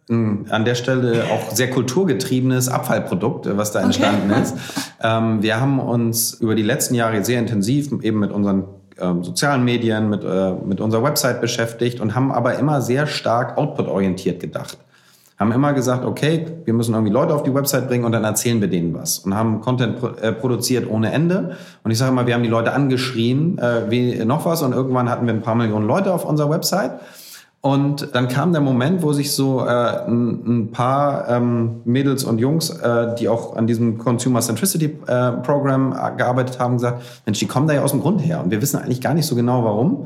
an 0.08 0.66
der 0.66 0.76
Stelle 0.76 1.24
auch 1.32 1.56
sehr 1.56 1.72
kulturgetriebenes 1.72 2.70
Abfallprodukt, 2.70 3.48
was 3.58 3.72
da 3.72 3.82
entstanden 3.82 4.32
okay. 4.32 4.42
ist. 4.42 4.56
Ähm, 5.02 5.44
wir 5.44 5.60
haben 5.60 5.80
uns 5.80 6.34
über 6.36 6.56
die 6.56 6.64
letzten 6.64 6.96
Jahre 6.96 7.24
sehr 7.24 7.38
intensiv 7.38 7.92
eben 8.02 8.18
mit 8.18 8.32
unseren 8.32 8.64
ähm, 9.00 9.24
sozialen 9.24 9.64
Medien, 9.64 10.10
mit, 10.10 10.24
äh, 10.24 10.54
mit 10.54 10.82
unserer 10.82 11.04
Website 11.04 11.42
beschäftigt 11.42 12.00
und 12.00 12.16
haben 12.16 12.32
aber 12.32 12.58
immer 12.58 12.82
sehr 12.82 13.08
stark 13.08 13.58
output-orientiert 13.58 14.40
gedacht. 14.40 14.78
Haben 15.38 15.52
immer 15.52 15.74
gesagt, 15.74 16.06
okay, 16.06 16.46
wir 16.64 16.74
müssen 16.74 16.94
irgendwie 16.94 17.12
Leute 17.12 17.34
auf 17.34 17.44
die 17.44 17.54
Website 17.54 17.90
bringen 17.90 18.06
und 18.06 18.14
dann 18.14 18.24
erzählen 18.24 18.62
wir 18.62 18.70
denen 18.70 18.94
was. 18.94 19.20
Und 19.20 19.36
haben 19.36 19.60
Content 19.60 20.00
pro, 20.00 20.08
äh, 20.08 20.32
produziert 20.32 20.90
ohne 20.90 21.12
Ende. 21.12 21.58
Und 21.84 21.92
ich 21.92 21.98
sage 21.98 22.12
immer, 22.12 22.26
wir 22.26 22.36
haben 22.36 22.44
die 22.44 22.50
Leute 22.50 22.72
angeschrien, 22.72 23.58
äh, 23.58 23.90
wie 23.90 24.24
noch 24.24 24.46
was. 24.46 24.62
Und 24.62 24.72
irgendwann 24.72 25.10
hatten 25.10 25.26
wir 25.26 25.34
ein 25.34 25.42
paar 25.42 25.56
Millionen 25.56 25.88
Leute 25.88 26.14
auf 26.14 26.24
unserer 26.24 26.50
Website. 26.50 27.00
Und 27.66 28.10
dann 28.14 28.28
kam 28.28 28.52
der 28.52 28.62
Moment, 28.62 29.02
wo 29.02 29.12
sich 29.12 29.34
so 29.34 29.66
äh, 29.66 29.68
ein, 29.68 30.44
ein 30.46 30.72
paar 30.72 31.28
ähm, 31.28 31.82
Mädels 31.84 32.24
und 32.24 32.38
Jungs, 32.38 32.70
äh, 32.70 33.16
die 33.16 33.28
auch 33.28 33.56
an 33.56 33.66
diesem 33.66 33.98
Consumer 33.98 34.42
Centricity 34.42 34.96
äh, 35.08 35.32
Program 35.32 35.92
äh, 35.92 36.16
gearbeitet 36.16 36.60
haben, 36.60 36.76
gesagt, 36.76 37.02
Mensch, 37.26 37.40
die 37.40 37.48
kommen 37.48 37.68
da 37.68 37.74
ja 37.74 37.82
aus 37.82 37.90
dem 37.90 38.02
Grund 38.02 38.24
her. 38.24 38.44
Und 38.44 38.52
wir 38.52 38.62
wissen 38.62 38.78
eigentlich 38.78 39.02
gar 39.02 39.16
nicht 39.16 39.26
so 39.26 39.36
genau, 39.36 39.64
warum. 39.64 40.06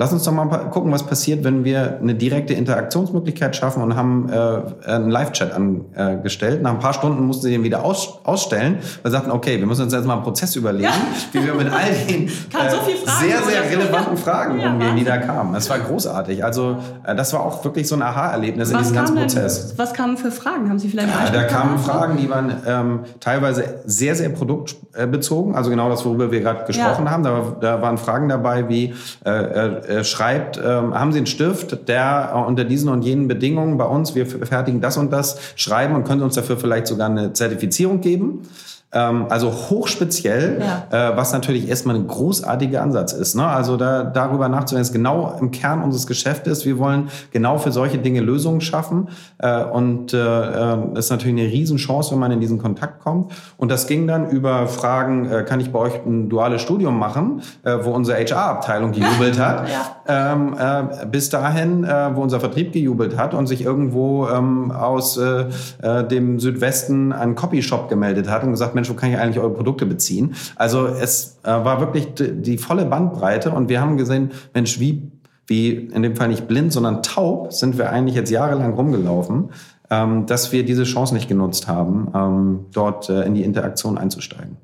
Lass 0.00 0.12
uns 0.12 0.22
doch 0.22 0.30
mal 0.30 0.46
gucken, 0.46 0.92
was 0.92 1.02
passiert, 1.02 1.42
wenn 1.42 1.64
wir 1.64 1.98
eine 2.00 2.14
direkte 2.14 2.54
Interaktionsmöglichkeit 2.54 3.56
schaffen 3.56 3.82
und 3.82 3.96
haben 3.96 4.30
äh, 4.30 4.88
einen 4.88 5.10
Live-Chat 5.10 5.52
angestellt. 5.52 6.62
Nach 6.62 6.70
ein 6.70 6.78
paar 6.78 6.92
Stunden 6.92 7.26
mussten 7.26 7.46
sie 7.46 7.50
den 7.50 7.64
wieder 7.64 7.84
aus, 7.84 8.20
ausstellen. 8.22 8.78
Wir 9.02 9.10
sagten, 9.10 9.32
okay, 9.32 9.58
wir 9.58 9.66
müssen 9.66 9.82
uns 9.82 9.92
jetzt 9.92 10.06
mal 10.06 10.14
einen 10.14 10.22
Prozess 10.22 10.54
überlegen, 10.54 10.84
ja. 10.84 10.92
wie 11.32 11.44
wir 11.44 11.52
mit 11.54 11.72
all 11.72 11.90
den 12.08 12.28
äh, 12.28 12.30
so 12.70 12.78
sehr, 13.20 13.42
sehr 13.42 13.68
relevanten 13.68 14.16
Fragen 14.16 14.60
ja, 14.60 14.70
umgehen, 14.70 14.94
die 14.94 15.02
da 15.02 15.16
kamen. 15.16 15.52
Das 15.52 15.68
war 15.68 15.80
großartig. 15.80 16.44
Also 16.44 16.76
äh, 17.04 17.16
das 17.16 17.32
war 17.32 17.40
auch 17.40 17.64
wirklich 17.64 17.88
so 17.88 17.96
ein 17.96 18.02
Aha-Erlebnis 18.02 18.70
in 18.70 18.78
diesem 18.78 18.94
ganzen 18.94 19.16
denn, 19.16 19.24
Prozess. 19.24 19.74
Was 19.78 19.94
kamen 19.94 20.16
für 20.16 20.30
Fragen? 20.30 20.68
Haben 20.68 20.78
Sie 20.78 20.90
vielleicht 20.90 21.08
ja, 21.08 21.30
Da 21.32 21.42
kamen 21.42 21.76
Fragen, 21.76 22.18
die 22.18 22.30
waren 22.30 22.52
ähm, 22.64 23.00
teilweise 23.18 23.80
sehr, 23.84 24.14
sehr 24.14 24.28
produktbezogen. 24.28 25.56
Also 25.56 25.70
genau 25.70 25.88
das, 25.88 26.04
worüber 26.04 26.30
wir 26.30 26.38
gerade 26.38 26.66
gesprochen 26.66 27.06
ja. 27.06 27.10
haben. 27.10 27.24
Da, 27.24 27.56
da, 27.60 27.82
waren 27.82 27.98
Fragen 27.98 28.28
dabei 28.28 28.68
wie 28.68 28.94
äh, 29.24 29.87
äh 29.88 30.04
schreibt, 30.04 30.58
ähm, 30.58 30.94
haben 30.94 31.12
Sie 31.12 31.18
einen 31.18 31.26
Stift, 31.26 31.88
der 31.88 32.32
äh, 32.34 32.38
unter 32.38 32.64
diesen 32.64 32.88
und 32.88 33.02
jenen 33.02 33.28
Bedingungen 33.28 33.78
bei 33.78 33.84
uns, 33.84 34.14
wir 34.14 34.26
fertigen 34.26 34.80
das 34.80 34.96
und 34.96 35.12
das, 35.12 35.38
schreiben 35.56 35.94
und 35.94 36.04
können 36.04 36.22
uns 36.22 36.34
dafür 36.34 36.56
vielleicht 36.56 36.86
sogar 36.86 37.08
eine 37.08 37.32
Zertifizierung 37.32 38.00
geben. 38.00 38.42
Ähm, 38.90 39.26
also 39.28 39.52
hochspeziell, 39.52 40.60
ja. 40.60 41.10
äh, 41.10 41.16
was 41.16 41.32
natürlich 41.34 41.68
erstmal 41.68 41.94
ein 41.94 42.06
großartiger 42.06 42.80
Ansatz 42.80 43.12
ist. 43.12 43.34
Ne? 43.34 43.46
Also 43.46 43.76
da, 43.76 44.02
darüber 44.04 44.48
nachzudenken, 44.48 44.86
ist 44.86 44.92
genau 44.92 45.36
im 45.38 45.50
Kern 45.50 45.82
unseres 45.82 46.06
Geschäftes. 46.06 46.64
Wir 46.64 46.78
wollen 46.78 47.10
genau 47.30 47.58
für 47.58 47.70
solche 47.70 47.98
Dinge 47.98 48.20
Lösungen 48.20 48.62
schaffen. 48.62 49.08
Äh, 49.38 49.64
und 49.64 50.14
äh, 50.14 50.16
äh, 50.18 50.98
ist 50.98 51.10
natürlich 51.10 51.38
eine 51.38 51.52
Riesenchance, 51.52 52.12
wenn 52.12 52.18
man 52.18 52.32
in 52.32 52.40
diesen 52.40 52.58
Kontakt 52.58 53.00
kommt. 53.00 53.32
Und 53.58 53.70
das 53.70 53.86
ging 53.86 54.06
dann 54.06 54.30
über 54.30 54.66
Fragen, 54.66 55.30
äh, 55.30 55.44
kann 55.44 55.60
ich 55.60 55.70
bei 55.70 55.78
euch 55.78 55.94
ein 56.06 56.30
duales 56.30 56.62
Studium 56.62 56.98
machen, 56.98 57.42
äh, 57.64 57.76
wo 57.82 57.90
unsere 57.90 58.18
HR-Abteilung 58.18 58.92
gejubelt 58.92 59.38
hat, 59.38 59.68
ja. 59.72 59.96
Ähm, 60.08 60.56
äh, 60.58 61.06
bis 61.06 61.28
dahin, 61.28 61.84
äh, 61.84 62.16
wo 62.16 62.22
unser 62.22 62.40
Vertrieb 62.40 62.72
gejubelt 62.72 63.16
hat 63.16 63.34
und 63.34 63.46
sich 63.46 63.62
irgendwo 63.62 64.26
ähm, 64.26 64.72
aus 64.72 65.18
äh, 65.18 65.44
äh, 65.82 66.08
dem 66.08 66.40
Südwesten 66.40 67.12
ein 67.12 67.34
Copyshop 67.34 67.90
gemeldet 67.90 68.28
hat 68.28 68.42
und 68.42 68.50
gesagt, 68.50 68.74
Mensch, 68.74 68.88
wo 68.88 68.94
kann 68.94 69.10
ich 69.10 69.18
eigentlich 69.18 69.38
eure 69.38 69.52
Produkte 69.52 69.84
beziehen? 69.84 70.34
Also 70.56 70.86
es 70.86 71.38
äh, 71.44 71.48
war 71.48 71.80
wirklich 71.80 72.08
die, 72.16 72.56
volle 72.56 72.86
Bandbreite 72.86 73.50
und 73.50 73.68
wir 73.68 73.82
haben 73.82 73.98
gesehen, 73.98 74.30
Mensch, 74.54 74.80
wie, 74.80 75.12
wie 75.46 75.72
in 75.72 76.02
dem 76.02 76.16
Fall 76.16 76.28
nicht 76.28 76.48
blind, 76.48 76.72
sondern 76.72 77.02
taub 77.02 77.52
sind 77.52 77.76
wir 77.76 77.90
eigentlich 77.90 78.16
jetzt 78.16 78.30
jahrelang 78.30 78.72
rumgelaufen, 78.72 79.50
ähm, 79.90 80.24
dass 80.24 80.52
wir 80.52 80.64
diese 80.64 80.84
Chance 80.84 81.12
nicht 81.12 81.28
genutzt 81.28 81.68
haben, 81.68 82.08
ähm, 82.14 82.66
dort 82.72 83.10
äh, 83.10 83.24
in 83.24 83.34
die 83.34 83.42
Interaktion 83.42 83.98
einzusteigen. 83.98 84.56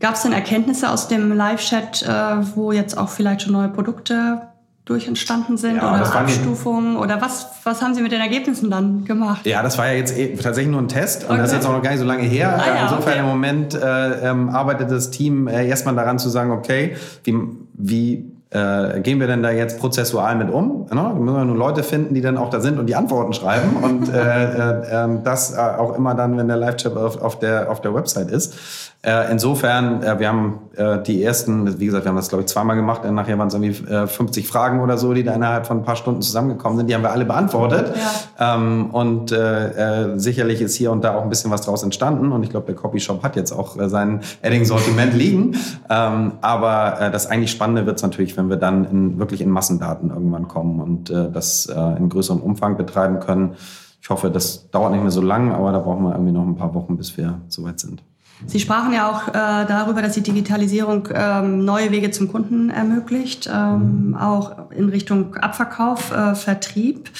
Gab 0.00 0.14
es 0.14 0.22
denn 0.22 0.32
Erkenntnisse 0.32 0.90
aus 0.90 1.08
dem 1.08 1.36
Live-Chat, 1.36 2.08
wo 2.54 2.70
jetzt 2.70 2.96
auch 2.96 3.08
vielleicht 3.08 3.42
schon 3.42 3.52
neue 3.52 3.68
Produkte 3.68 4.42
durch 4.88 5.06
entstanden 5.06 5.58
sind 5.58 5.76
ja, 5.76 5.94
oder 5.94 6.14
Abstufungen 6.14 6.96
oder 6.96 7.20
was, 7.20 7.46
was 7.64 7.82
haben 7.82 7.94
Sie 7.94 8.00
mit 8.00 8.10
den 8.10 8.22
Ergebnissen 8.22 8.70
dann 8.70 9.04
gemacht? 9.04 9.44
Ja, 9.44 9.62
das 9.62 9.76
war 9.76 9.86
ja 9.86 9.92
jetzt 9.92 10.16
eh 10.16 10.34
tatsächlich 10.34 10.72
nur 10.72 10.80
ein 10.80 10.88
Test 10.88 11.24
und 11.24 11.32
okay. 11.32 11.40
das 11.40 11.50
ist 11.50 11.56
jetzt 11.56 11.66
auch 11.66 11.72
noch 11.72 11.82
gar 11.82 11.90
nicht 11.90 12.00
so 12.00 12.06
lange 12.06 12.22
her. 12.22 12.58
Ah, 12.58 12.66
ja, 12.66 12.82
Insofern 12.84 13.12
okay. 13.12 13.20
im 13.20 13.26
Moment 13.26 13.74
äh, 13.74 14.30
ähm, 14.30 14.48
arbeitet 14.48 14.90
das 14.90 15.10
Team 15.10 15.46
äh, 15.46 15.68
erstmal 15.68 15.94
daran 15.94 16.18
zu 16.18 16.30
sagen, 16.30 16.52
okay, 16.52 16.96
wie, 17.22 17.36
wie 17.74 18.32
äh, 18.50 19.00
gehen 19.00 19.20
wir 19.20 19.26
denn 19.26 19.42
da 19.42 19.50
jetzt 19.50 19.78
prozessual 19.78 20.34
mit 20.36 20.50
um? 20.50 20.86
Ne? 20.86 20.86
Da 20.90 21.12
müssen 21.12 21.36
wir 21.36 21.44
nur 21.44 21.56
Leute 21.56 21.82
finden, 21.82 22.14
die 22.14 22.22
dann 22.22 22.38
auch 22.38 22.48
da 22.48 22.60
sind 22.60 22.78
und 22.78 22.86
die 22.86 22.94
Antworten 22.94 23.34
schreiben 23.34 23.76
und 23.82 24.08
äh, 24.08 24.44
äh, 24.44 25.04
ähm, 25.04 25.20
das 25.22 25.54
äh, 25.54 25.58
auch 25.58 25.94
immer 25.96 26.14
dann, 26.14 26.38
wenn 26.38 26.48
der 26.48 26.56
Live-Chat 26.56 26.96
auf, 26.96 27.20
auf, 27.20 27.38
der, 27.38 27.70
auf 27.70 27.82
der 27.82 27.94
Website 27.94 28.30
ist. 28.30 28.54
Äh, 29.00 29.30
insofern, 29.30 30.02
äh, 30.02 30.18
wir 30.18 30.26
haben 30.26 30.58
äh, 30.74 31.00
die 31.00 31.22
ersten, 31.22 31.78
wie 31.78 31.86
gesagt, 31.86 32.04
wir 32.04 32.08
haben 32.08 32.16
das 32.16 32.28
glaube 32.28 32.42
ich 32.42 32.48
zweimal 32.48 32.74
gemacht, 32.74 33.08
nachher 33.08 33.38
waren 33.38 33.46
es 33.46 33.54
irgendwie 33.54 33.84
äh, 33.88 34.08
50 34.08 34.48
Fragen 34.48 34.80
oder 34.80 34.98
so, 34.98 35.14
die 35.14 35.22
da 35.22 35.34
innerhalb 35.34 35.68
von 35.68 35.78
ein 35.78 35.82
paar 35.84 35.94
Stunden 35.94 36.20
zusammengekommen 36.20 36.78
sind, 36.78 36.90
die 36.90 36.96
haben 36.96 37.02
wir 37.02 37.12
alle 37.12 37.24
beantwortet. 37.24 37.94
Ja. 37.96 38.56
Ähm, 38.56 38.90
und 38.90 39.30
äh, 39.30 40.14
äh, 40.14 40.18
sicherlich 40.18 40.60
ist 40.60 40.74
hier 40.74 40.90
und 40.90 41.04
da 41.04 41.14
auch 41.14 41.22
ein 41.22 41.28
bisschen 41.28 41.52
was 41.52 41.60
draus 41.60 41.84
entstanden 41.84 42.32
und 42.32 42.42
ich 42.42 42.50
glaube, 42.50 42.66
der 42.66 42.74
Copyshop 42.74 43.22
hat 43.22 43.36
jetzt 43.36 43.52
auch 43.52 43.78
äh, 43.78 43.88
sein 43.88 44.20
Edding-Sortiment 44.42 45.14
liegen. 45.14 45.56
Ähm, 45.88 46.32
aber 46.40 47.00
äh, 47.00 47.10
das 47.12 47.28
eigentlich 47.28 47.52
Spannende 47.52 47.86
wird 47.86 47.98
es 47.98 48.02
natürlich, 48.02 48.36
wenn 48.36 48.50
wir 48.50 48.56
dann 48.56 48.84
in, 48.84 49.18
wirklich 49.20 49.40
in 49.40 49.50
Massendaten 49.50 50.10
irgendwann 50.10 50.48
kommen 50.48 50.80
und 50.80 51.10
äh, 51.10 51.30
das 51.30 51.66
äh, 51.66 51.96
in 51.96 52.08
größerem 52.08 52.40
Umfang 52.40 52.76
betreiben 52.76 53.20
können. 53.20 53.54
Ich 54.02 54.10
hoffe, 54.10 54.28
das 54.28 54.70
dauert 54.72 54.90
nicht 54.90 55.02
mehr 55.02 55.12
so 55.12 55.22
lang, 55.22 55.52
aber 55.52 55.70
da 55.70 55.78
brauchen 55.78 56.02
wir 56.02 56.12
irgendwie 56.12 56.32
noch 56.32 56.44
ein 56.44 56.56
paar 56.56 56.74
Wochen, 56.74 56.96
bis 56.96 57.16
wir 57.16 57.40
soweit 57.48 57.78
sind. 57.78 58.02
Sie 58.46 58.60
sprachen 58.60 58.92
ja 58.92 59.10
auch 59.10 59.28
äh, 59.28 59.66
darüber, 59.66 60.00
dass 60.00 60.12
die 60.12 60.22
Digitalisierung 60.22 61.08
ähm, 61.12 61.64
neue 61.64 61.90
Wege 61.90 62.10
zum 62.10 62.30
Kunden 62.30 62.70
ermöglicht, 62.70 63.50
ähm, 63.52 64.16
auch 64.18 64.70
in 64.70 64.88
Richtung 64.88 65.34
Abverkauf, 65.36 66.12
äh, 66.12 66.34
Vertrieb. 66.34 67.10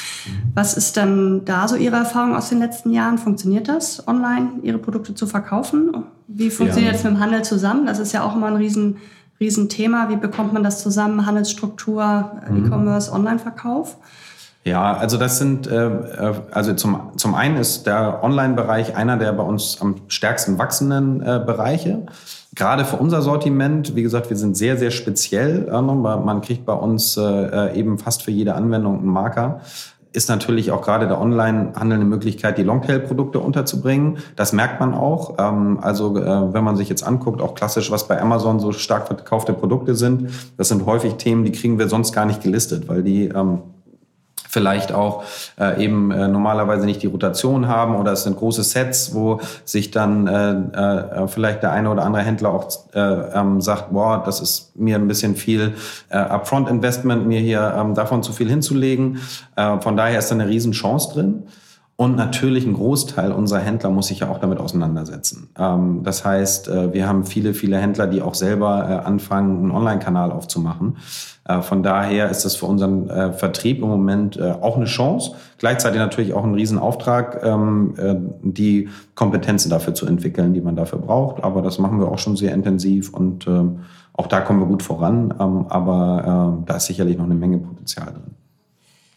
Was 0.55 0.77
ist 0.77 0.97
dann 0.97 1.45
da 1.45 1.67
so 1.67 1.77
Ihre 1.77 1.97
Erfahrung 1.97 2.37
aus 2.37 2.49
den 2.49 2.61
letzten 2.61 2.93
Jahren? 2.93 3.19
Funktioniert 3.19 3.69
das, 3.69 4.07
online 4.07 4.61
Ihre 4.63 4.79
Produkte 4.79 5.15
zu 5.15 5.27
verkaufen? 5.27 6.05
Wie 6.29 6.51
funktioniert 6.51 6.93
ja. 6.93 6.97
das 6.97 7.05
mit 7.05 7.15
dem 7.15 7.21
Handel 7.21 7.43
zusammen? 7.43 7.87
Das 7.87 7.99
ist 7.99 8.13
ja 8.13 8.23
auch 8.23 8.37
immer 8.37 8.47
ein 8.47 8.57
riesen, 8.57 8.99
riesen 9.41 9.69
Thema. 9.69 10.09
Wie 10.11 10.17
bekommt 10.17 10.53
man 10.53 10.63
das 10.63 10.83
zusammen? 10.83 11.27
Handelsstruktur, 11.27 12.43
mhm. 12.49 12.67
E-Commerce, 12.67 13.13
Online-Verkauf? 13.13 13.97
Ja, 14.69 14.93
also 14.93 15.17
das 15.17 15.39
sind, 15.39 15.67
äh, 15.67 15.87
äh, 15.87 16.35
also 16.51 16.75
zum, 16.75 17.13
zum 17.17 17.35
einen 17.35 17.57
ist 17.57 17.87
der 17.87 18.23
Online-Bereich 18.23 18.97
einer 18.97 19.17
der 19.17 19.33
bei 19.33 19.43
uns 19.43 19.81
am 19.81 19.97
stärksten 20.09 20.59
wachsenden 20.59 21.23
äh, 21.23 21.43
Bereiche. 21.45 22.05
Gerade 22.55 22.85
für 22.85 22.97
unser 22.97 23.23
Sortiment, 23.23 23.97
wie 23.97 24.03
gesagt, 24.03 24.29
wir 24.29 24.37
sind 24.37 24.59
sehr, 24.59 24.77
sehr 24.77 24.91
speziell. 24.91 25.69
Äh, 25.69 25.81
man 25.81 26.43
kriegt 26.43 26.67
bei 26.67 26.75
uns 26.75 27.17
äh, 27.17 27.23
äh, 27.23 27.79
eben 27.79 27.99
fast 27.99 28.23
für 28.23 28.31
jede 28.31 28.55
Anwendung 28.55 28.99
einen 28.99 29.09
Marker 29.09 29.61
ist 30.13 30.29
natürlich 30.29 30.73
auch 30.73 30.83
gerade 30.83 31.07
der 31.07 31.21
Online-Handel 31.21 31.99
eine 31.99 32.05
Möglichkeit, 32.05 32.57
die 32.59 32.63
Longtail-Produkte 32.63 33.41
unterzubringen. 33.41 34.19
Das 34.37 34.53
merkt 34.53 34.81
man 34.81 34.95
auch. 34.95 35.37
Ähm, 35.39 35.79
also 35.81 36.17
äh, 36.17 36.53
wenn 36.53 36.65
man 36.65 36.77
sich 36.77 36.89
jetzt 36.89 37.05
anguckt, 37.07 37.41
auch 37.41 37.55
klassisch, 37.55 37.91
was 37.91 38.09
bei 38.09 38.21
Amazon 38.21 38.59
so 38.59 38.73
stark 38.73 39.07
verkaufte 39.07 39.53
Produkte 39.53 39.95
sind, 39.95 40.31
das 40.57 40.69
sind 40.69 40.87
häufig 40.87 41.15
Themen, 41.15 41.45
die 41.45 41.53
kriegen 41.53 41.79
wir 41.79 41.89
sonst 41.89 42.13
gar 42.13 42.25
nicht 42.25 42.43
gelistet, 42.43 42.89
weil 42.89 43.03
die 43.03 43.27
ähm, 43.29 43.61
vielleicht 44.49 44.93
auch 44.93 45.25
äh, 45.61 45.85
eben 45.85 46.11
äh, 46.11 46.27
normalerweise 46.27 46.87
nicht 46.87 47.03
die 47.03 47.07
Rotation 47.07 47.69
haben 47.69 47.95
oder 47.97 48.13
es 48.13 48.25
sind 48.25 48.37
große 48.37 48.63
Sets, 48.63 49.15
wo 49.15 49.41
sich 49.65 49.91
dann 49.91 50.27
äh, 50.27 51.23
äh, 51.23 51.29
vielleicht 51.29 51.63
der 51.63 51.73
eine 51.73 51.91
oder 51.91 52.05
andere 52.05 52.23
Händler 52.23 52.51
auch 52.51 52.69
äh, 52.95 53.01
ähm, 53.01 53.61
sagt, 53.61 53.93
boah, 53.93 54.23
das 54.25 54.41
ist 54.41 54.73
mir 54.75 54.97
ein 54.97 55.07
bisschen 55.07 55.37
viel 55.37 55.75
äh, 56.09 56.17
Upfront-Investment, 56.17 57.27
mir 57.27 57.41
hier 57.41 57.75
ähm, 57.79 57.95
davon 57.95 58.23
zu 58.23 58.33
viel 58.33 58.49
hinzulegen. 58.49 59.19
Äh, 59.57 59.81
von 59.81 59.97
daher 59.97 60.19
ist 60.19 60.31
da 60.31 60.35
eine 60.35 60.49
Riesenchance 60.49 61.13
drin. 61.13 61.43
Und 62.01 62.15
natürlich 62.15 62.65
ein 62.65 62.75
Großteil 62.75 63.33
unserer 63.33 63.59
Händler 63.59 63.91
muss 63.91 64.07
sich 64.07 64.21
ja 64.21 64.31
auch 64.31 64.39
damit 64.39 64.61
auseinandersetzen. 64.61 65.51
Ähm, 65.59 66.03
das 66.05 66.25
heißt, 66.25 66.69
äh, 66.69 66.95
wir 66.95 67.09
haben 67.09 67.25
viele, 67.25 67.55
viele 67.55 67.77
Händler, 67.77 68.07
die 68.07 68.23
auch 68.23 68.35
selber 68.35 68.89
äh, 68.89 69.05
anfangen, 69.05 69.59
einen 69.59 69.71
Online-Kanal 69.73 70.31
aufzumachen. 70.31 70.99
Äh, 71.45 71.61
von 71.61 71.83
daher 71.83 72.31
ist 72.31 72.45
das 72.45 72.55
für 72.55 72.67
unseren 72.67 73.33
Vertrieb 73.35 73.83
im 73.83 73.89
Moment 73.89 74.41
auch 74.41 74.77
eine 74.77 74.85
Chance. 74.85 75.33
Gleichzeitig 75.59 75.99
natürlich 75.99 76.35
auch 76.35 76.45
ein 76.45 76.55
Riesenauftrag, 76.55 77.41
ähm, 77.43 77.95
die 78.43 78.89
Kompetenzen 79.17 79.69
dafür 79.69 79.93
zu 79.93 80.07
entwickeln, 80.07 80.55
die 80.55 80.61
man 80.61 80.77
dafür 80.77 81.01
braucht. 81.01 81.43
Aber 81.43 81.63
das 81.63 81.81
machen 81.81 81.99
wir 81.99 82.07
auch 82.07 82.19
schon 82.19 82.37
sehr 82.37 82.55
intensiv 82.55 83.13
und 83.13 83.49
ähm, 83.49 83.81
auch 84.13 84.29
da 84.29 84.41
kommen 84.41 84.61
wir 84.61 84.67
gut 84.67 84.85
voran. 84.85 85.33
Aber 85.33 86.63
da 86.65 86.77
ist 86.77 86.87
sicherlich 86.87 87.17
noch 87.17 87.25
eine 87.25 87.35
Menge 87.35 87.59
Potenzial 87.59 88.07
drin. 88.07 88.38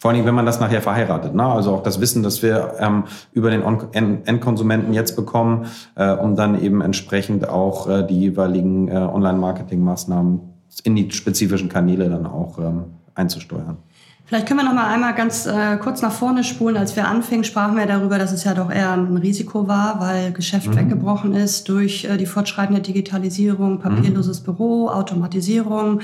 Vor 0.01 0.09
allem, 0.09 0.25
wenn 0.25 0.33
man 0.33 0.47
das 0.47 0.59
nachher 0.59 0.81
verheiratet. 0.81 1.35
Ne? 1.35 1.45
Also 1.45 1.75
auch 1.75 1.83
das 1.83 2.01
Wissen, 2.01 2.23
das 2.23 2.41
wir 2.41 2.73
ähm, 2.79 3.03
über 3.33 3.51
den 3.51 3.61
Endkonsumenten 4.25 4.95
jetzt 4.95 5.15
bekommen, 5.15 5.67
äh, 5.93 6.11
um 6.13 6.35
dann 6.35 6.59
eben 6.59 6.81
entsprechend 6.81 7.47
auch 7.47 7.87
äh, 7.87 8.07
die 8.07 8.19
jeweiligen 8.19 8.87
äh, 8.87 8.93
Online-Marketing-Maßnahmen 8.95 10.39
in 10.85 10.95
die 10.95 11.11
spezifischen 11.11 11.69
Kanäle 11.69 12.09
dann 12.09 12.25
auch 12.25 12.57
ähm, 12.57 12.85
einzusteuern. 13.13 13.77
Vielleicht 14.25 14.47
können 14.47 14.61
wir 14.61 14.63
noch 14.63 14.73
mal 14.73 14.91
einmal 14.91 15.13
ganz 15.13 15.45
äh, 15.45 15.77
kurz 15.77 16.01
nach 16.01 16.11
vorne 16.11 16.43
spulen. 16.43 16.77
Als 16.77 16.95
wir 16.95 17.07
anfingen, 17.07 17.43
sprachen 17.43 17.77
wir 17.77 17.85
darüber, 17.85 18.17
dass 18.17 18.31
es 18.31 18.43
ja 18.43 18.55
doch 18.55 18.71
eher 18.71 18.93
ein 18.93 19.17
Risiko 19.17 19.67
war, 19.67 19.99
weil 19.99 20.31
Geschäft 20.31 20.69
mhm. 20.69 20.77
weggebrochen 20.77 21.35
ist 21.35 21.69
durch 21.69 22.05
äh, 22.05 22.17
die 22.17 22.25
fortschreitende 22.25 22.81
Digitalisierung, 22.81 23.77
papierloses 23.77 24.39
mhm. 24.39 24.45
Büro, 24.45 24.87
Automatisierung. 24.87 26.01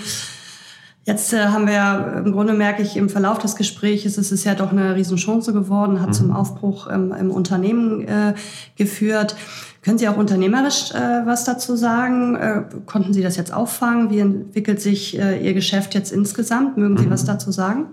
Jetzt 1.07 1.31
äh, 1.31 1.37
haben 1.37 1.67
wir 1.67 2.21
im 2.25 2.33
Grunde 2.33 2.53
merke 2.53 2.83
ich 2.83 2.97
im 2.97 3.07
Verlauf 3.07 3.39
des 3.39 3.55
Gesprächs, 3.55 4.17
es 4.17 4.29
ist 4.29 4.43
ja 4.43 4.55
doch 4.55 4.73
eine 4.73 4.93
Riesenchance 4.93 5.53
geworden, 5.53 6.01
hat 6.01 6.09
mhm. 6.09 6.13
zum 6.13 6.31
Aufbruch 6.35 6.89
ähm, 6.91 7.15
im 7.17 7.31
Unternehmen 7.31 8.05
äh, 8.05 8.33
geführt. 8.75 9.37
Können 9.83 9.97
Sie 9.97 10.09
auch 10.09 10.17
unternehmerisch 10.17 10.91
äh, 10.91 11.25
was 11.25 11.45
dazu 11.45 11.77
sagen? 11.77 12.35
Äh, 12.35 12.63
konnten 12.85 13.13
Sie 13.13 13.23
das 13.23 13.37
jetzt 13.37 13.53
auffangen? 13.53 14.09
Wie 14.09 14.19
entwickelt 14.19 14.81
sich 14.81 15.17
äh, 15.17 15.41
Ihr 15.41 15.53
Geschäft 15.53 15.93
jetzt 15.93 16.11
insgesamt? 16.11 16.75
Mögen 16.75 16.97
Sie 16.97 17.05
mhm. 17.05 17.11
was 17.11 17.23
dazu 17.23 17.53
sagen? 17.53 17.85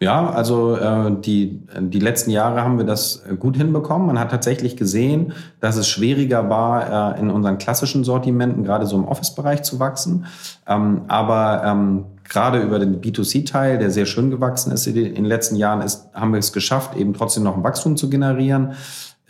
Ja, 0.00 0.30
also 0.30 0.76
äh, 0.76 1.12
die, 1.20 1.60
die 1.78 1.98
letzten 1.98 2.30
Jahre 2.30 2.62
haben 2.62 2.78
wir 2.78 2.84
das 2.84 3.24
gut 3.38 3.56
hinbekommen. 3.56 4.06
Man 4.06 4.18
hat 4.18 4.30
tatsächlich 4.30 4.76
gesehen, 4.76 5.32
dass 5.60 5.76
es 5.76 5.88
schwieriger 5.88 6.48
war, 6.48 7.16
äh, 7.16 7.20
in 7.20 7.30
unseren 7.30 7.58
klassischen 7.58 8.02
Sortimenten, 8.02 8.64
gerade 8.64 8.86
so 8.86 8.96
im 8.96 9.06
Office-Bereich 9.06 9.62
zu 9.62 9.78
wachsen. 9.78 10.26
Ähm, 10.68 11.02
aber 11.08 11.62
ähm, 11.64 12.04
gerade 12.28 12.60
über 12.60 12.78
den 12.78 13.00
B2C-Teil, 13.00 13.78
der 13.78 13.90
sehr 13.90 14.06
schön 14.06 14.30
gewachsen 14.30 14.72
ist 14.72 14.86
in 14.86 14.94
den 14.94 15.24
letzten 15.24 15.56
Jahren, 15.56 15.80
ist, 15.80 16.08
haben 16.14 16.32
wir 16.32 16.38
es 16.38 16.52
geschafft, 16.52 16.96
eben 16.96 17.14
trotzdem 17.14 17.42
noch 17.42 17.56
ein 17.56 17.64
Wachstum 17.64 17.96
zu 17.96 18.10
generieren. 18.10 18.74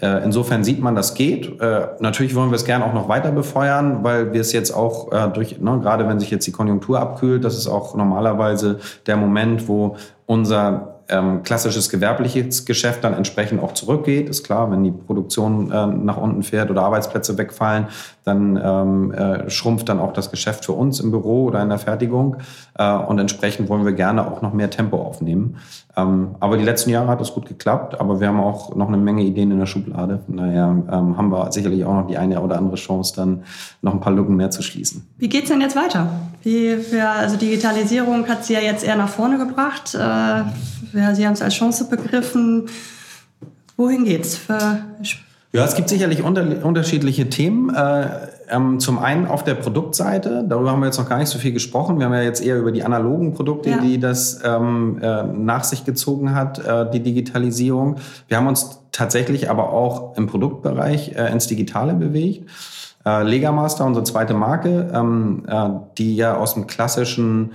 Äh, 0.00 0.24
insofern 0.24 0.62
sieht 0.62 0.80
man, 0.80 0.94
das 0.94 1.14
geht. 1.14 1.60
Äh, 1.60 1.88
natürlich 1.98 2.34
wollen 2.34 2.50
wir 2.50 2.56
es 2.56 2.64
gerne 2.64 2.84
auch 2.84 2.92
noch 2.92 3.08
weiter 3.08 3.32
befeuern, 3.32 4.04
weil 4.04 4.32
wir 4.32 4.40
es 4.40 4.52
jetzt 4.52 4.70
auch 4.70 5.12
äh, 5.12 5.28
durch, 5.28 5.60
ne, 5.60 5.80
gerade 5.80 6.06
wenn 6.08 6.20
sich 6.20 6.30
jetzt 6.30 6.46
die 6.46 6.52
Konjunktur 6.52 7.00
abkühlt, 7.00 7.44
das 7.44 7.56
ist 7.56 7.66
auch 7.66 7.96
normalerweise 7.96 8.78
der 9.06 9.16
Moment, 9.16 9.66
wo 9.66 9.96
unser 10.26 10.98
ähm, 11.08 11.42
klassisches 11.42 11.88
gewerbliches 11.88 12.64
Geschäft 12.64 13.02
dann 13.02 13.14
entsprechend 13.14 13.62
auch 13.62 13.72
zurückgeht. 13.72 14.28
Ist 14.28 14.44
klar, 14.44 14.70
wenn 14.70 14.84
die 14.84 14.90
Produktion 14.92 15.72
äh, 15.72 15.86
nach 15.86 16.18
unten 16.18 16.42
fährt 16.42 16.70
oder 16.70 16.82
Arbeitsplätze 16.82 17.38
wegfallen, 17.38 17.86
dann 18.28 18.60
ähm, 18.62 19.12
äh, 19.12 19.50
schrumpft 19.50 19.88
dann 19.88 19.98
auch 19.98 20.12
das 20.12 20.30
Geschäft 20.30 20.64
für 20.64 20.72
uns 20.72 21.00
im 21.00 21.10
Büro 21.10 21.44
oder 21.44 21.62
in 21.62 21.68
der 21.68 21.78
Fertigung. 21.78 22.36
Äh, 22.74 22.92
und 22.92 23.18
entsprechend 23.18 23.68
wollen 23.68 23.84
wir 23.84 23.92
gerne 23.92 24.26
auch 24.30 24.42
noch 24.42 24.52
mehr 24.52 24.70
Tempo 24.70 24.98
aufnehmen. 24.98 25.56
Ähm, 25.96 26.36
aber 26.38 26.56
die 26.56 26.64
letzten 26.64 26.90
Jahre 26.90 27.08
hat 27.08 27.20
es 27.20 27.32
gut 27.32 27.46
geklappt, 27.46 28.00
aber 28.00 28.20
wir 28.20 28.28
haben 28.28 28.38
auch 28.38 28.76
noch 28.76 28.86
eine 28.88 28.98
Menge 28.98 29.22
Ideen 29.22 29.50
in 29.50 29.58
der 29.58 29.66
Schublade. 29.66 30.20
Von 30.26 30.36
daher 30.36 30.68
ähm, 30.68 31.16
haben 31.16 31.30
wir 31.30 31.50
sicherlich 31.50 31.84
auch 31.84 31.94
noch 31.94 32.06
die 32.06 32.16
eine 32.16 32.40
oder 32.40 32.58
andere 32.58 32.76
Chance, 32.76 33.14
dann 33.16 33.42
noch 33.82 33.94
ein 33.94 34.00
paar 34.00 34.12
Lücken 34.12 34.36
mehr 34.36 34.50
zu 34.50 34.62
schließen. 34.62 35.08
Wie 35.16 35.28
geht's 35.28 35.48
denn 35.48 35.60
jetzt 35.60 35.74
weiter? 35.74 36.08
Wie, 36.42 36.76
für, 36.76 37.08
also 37.08 37.36
Digitalisierung 37.36 38.28
hat 38.28 38.44
Sie 38.44 38.52
ja 38.52 38.60
jetzt 38.60 38.84
eher 38.84 38.96
nach 38.96 39.08
vorne 39.08 39.38
gebracht. 39.38 39.94
Äh, 39.94 39.98
ja, 39.98 41.14
Sie 41.14 41.26
haben 41.26 41.32
es 41.32 41.42
als 41.42 41.54
Chance 41.54 41.88
begriffen. 41.88 42.66
Wohin 43.76 44.04
geht's? 44.04 44.36
Für 44.36 44.78
ja, 45.52 45.64
es 45.64 45.74
gibt 45.74 45.88
sicherlich 45.88 46.22
unter, 46.22 46.44
unterschiedliche 46.62 47.30
Themen. 47.30 47.74
Äh, 47.74 48.08
ähm, 48.50 48.80
zum 48.80 48.98
einen 48.98 49.26
auf 49.26 49.44
der 49.44 49.54
Produktseite, 49.54 50.44
darüber 50.46 50.72
haben 50.72 50.80
wir 50.80 50.86
jetzt 50.86 50.98
noch 50.98 51.08
gar 51.08 51.18
nicht 51.18 51.28
so 51.28 51.38
viel 51.38 51.52
gesprochen. 51.52 51.98
Wir 51.98 52.06
haben 52.06 52.12
ja 52.12 52.22
jetzt 52.22 52.44
eher 52.44 52.58
über 52.58 52.70
die 52.70 52.82
analogen 52.82 53.32
Produkte, 53.32 53.70
ja. 53.70 53.78
die 53.78 53.98
das 53.98 54.40
ähm, 54.44 54.98
äh, 55.00 55.22
nach 55.22 55.64
sich 55.64 55.84
gezogen 55.84 56.34
hat, 56.34 56.58
äh, 56.58 56.90
die 56.90 57.00
Digitalisierung. 57.00 57.96
Wir 58.26 58.36
haben 58.36 58.46
uns 58.46 58.80
tatsächlich 58.92 59.48
aber 59.48 59.72
auch 59.72 60.16
im 60.16 60.26
Produktbereich 60.26 61.12
äh, 61.16 61.32
ins 61.32 61.46
Digitale 61.46 61.94
bewegt. 61.94 62.48
Äh, 63.06 63.22
Legamaster, 63.22 63.86
unsere 63.86 64.04
zweite 64.04 64.34
Marke, 64.34 64.90
ähm, 64.92 65.44
äh, 65.48 65.68
die 65.96 66.16
ja 66.16 66.36
aus 66.36 66.54
dem 66.54 66.66
klassischen 66.66 67.52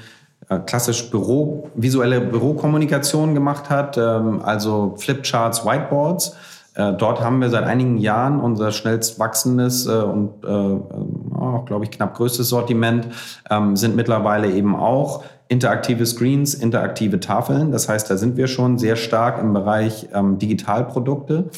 klassisch 0.66 1.10
Büro, 1.10 1.70
visuelle 1.74 2.20
Bürokommunikation 2.20 3.34
gemacht 3.34 3.70
hat, 3.70 3.98
ähm, 3.98 4.42
also 4.44 4.94
Flipcharts, 4.98 5.66
Whiteboards. 5.66 6.36
Äh, 6.76 6.94
dort 6.94 7.22
haben 7.22 7.40
wir 7.40 7.50
seit 7.50 7.64
einigen 7.64 7.98
Jahren 7.98 8.40
unser 8.40 8.72
schnellst 8.72 9.20
wachsendes 9.20 9.86
äh, 9.86 9.92
und 9.92 10.46
auch, 10.46 11.66
glaube 11.66 11.86
ich, 11.86 11.92
knapp 11.92 12.16
größtes 12.16 12.50
Sortiment, 12.50 13.08
ähm, 13.50 13.76
sind 13.76 13.96
mittlerweile 13.96 14.52
eben 14.52 14.76
auch 14.76 15.24
interaktive 15.50 16.06
Screens, 16.06 16.54
interaktive 16.54 17.20
Tafeln. 17.20 17.72
Das 17.72 17.90
heißt, 17.90 18.10
da 18.10 18.18
sind 18.18 18.38
wir 18.38 18.48
schon 18.48 18.78
sehr 18.78 18.96
stark 18.96 19.40
im 19.40 19.54
Bereich 19.54 20.10
ähm, 20.14 20.40
Digitalprodukte. 20.40 21.50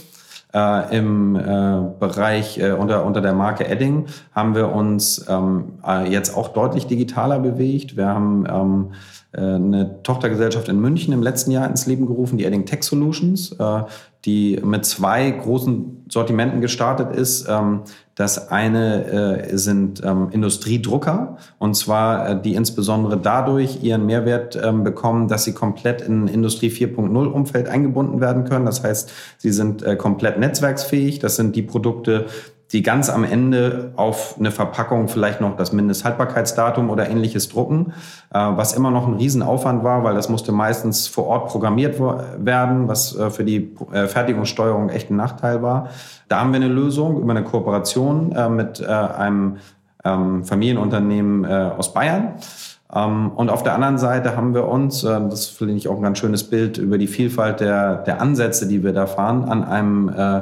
Äh, 0.53 0.97
Im 0.97 1.35
äh, 1.35 1.81
Bereich 1.99 2.57
äh, 2.57 2.71
unter, 2.71 3.05
unter 3.05 3.19
der 3.19 3.33
Marke 3.33 3.67
Edding 3.67 4.05
haben 4.33 4.55
wir 4.55 4.71
uns 4.71 5.25
ähm, 5.27 5.73
äh, 5.85 6.09
jetzt 6.09 6.35
auch 6.35 6.49
deutlich 6.49 6.87
digitaler 6.87 7.39
bewegt. 7.39 7.97
Wir 7.97 8.07
haben 8.07 8.45
ähm, 8.49 8.91
äh, 9.33 9.41
eine 9.41 10.01
Tochtergesellschaft 10.03 10.69
in 10.69 10.79
München 10.79 11.13
im 11.13 11.21
letzten 11.21 11.51
Jahr 11.51 11.69
ins 11.69 11.87
Leben 11.87 12.05
gerufen, 12.05 12.37
die 12.37 12.45
Edding 12.45 12.65
Tech 12.65 12.83
Solutions, 12.83 13.51
äh, 13.51 13.83
die 14.25 14.59
mit 14.63 14.85
zwei 14.85 15.29
großen 15.29 16.05
Sortimenten 16.09 16.61
gestartet 16.61 17.15
ist. 17.15 17.47
Ähm, 17.47 17.81
das 18.15 18.49
eine 18.49 19.49
äh, 19.51 19.57
sind 19.57 20.01
ähm, 20.03 20.29
Industriedrucker 20.31 21.37
und 21.59 21.75
zwar 21.75 22.29
äh, 22.29 22.41
die 22.41 22.55
insbesondere 22.55 23.17
dadurch 23.17 23.83
ihren 23.83 24.05
Mehrwert 24.05 24.57
ähm, 24.61 24.83
bekommen, 24.83 25.27
dass 25.27 25.43
sie 25.43 25.53
komplett 25.53 26.01
in 26.01 26.27
Industrie 26.27 26.69
4.0 26.69 27.25
Umfeld 27.25 27.67
eingebunden 27.67 28.21
werden 28.21 28.45
können. 28.45 28.65
Das 28.65 28.83
heißt, 28.83 29.11
sie 29.37 29.51
sind 29.51 29.83
äh, 29.83 29.95
komplett 29.97 30.39
netzwerksfähig. 30.39 31.19
Das 31.19 31.35
sind 31.35 31.55
die 31.55 31.61
Produkte, 31.61 32.25
die 32.71 32.81
ganz 32.81 33.09
am 33.09 33.23
Ende 33.23 33.91
auf 33.95 34.35
eine 34.39 34.51
Verpackung 34.51 35.07
vielleicht 35.07 35.39
noch 35.39 35.55
das 35.55 35.71
Mindesthaltbarkeitsdatum 35.71 36.89
oder 36.89 37.09
ähnliches 37.09 37.49
drucken, 37.49 37.93
äh, 38.33 38.39
was 38.39 38.73
immer 38.73 38.91
noch 38.91 39.07
ein 39.07 39.13
Riesenaufwand 39.13 39.83
war, 39.83 40.03
weil 40.03 40.15
das 40.15 40.29
musste 40.29 40.51
meistens 40.51 41.07
vor 41.07 41.27
Ort 41.27 41.49
programmiert 41.49 41.99
werden, 41.99 42.87
was 42.87 43.15
äh, 43.15 43.29
für 43.29 43.43
die 43.43 43.75
äh, 43.91 44.07
Fertigungssteuerung 44.07 44.89
echt 44.89 45.11
ein 45.11 45.15
Nachteil 45.15 45.61
war. 45.61 45.89
Da 46.27 46.39
haben 46.39 46.51
wir 46.51 46.57
eine 46.57 46.67
Lösung 46.67 47.21
über 47.21 47.31
eine 47.31 47.43
Kooperation 47.43 48.35
mit 48.55 48.83
einem 48.83 49.57
ähm, 50.03 50.43
Familienunternehmen 50.43 51.45
aus 51.45 51.93
Bayern. 51.93 52.33
Ähm, 52.93 53.31
und 53.31 53.49
auf 53.49 53.63
der 53.63 53.73
anderen 53.73 53.97
Seite 53.97 54.35
haben 54.35 54.53
wir 54.53 54.67
uns, 54.67 55.03
äh, 55.03 55.19
das 55.29 55.47
finde 55.47 55.73
ich 55.75 55.87
auch 55.87 55.95
ein 55.95 56.03
ganz 56.03 56.19
schönes 56.19 56.43
Bild, 56.43 56.77
über 56.77 56.97
die 56.97 57.07
Vielfalt 57.07 57.59
der, 57.59 57.97
der 58.03 58.21
Ansätze, 58.21 58.67
die 58.67 58.83
wir 58.83 58.93
da 58.93 59.07
fahren, 59.07 59.45
an 59.45 59.63
einem 59.63 60.09
äh, 60.09 60.41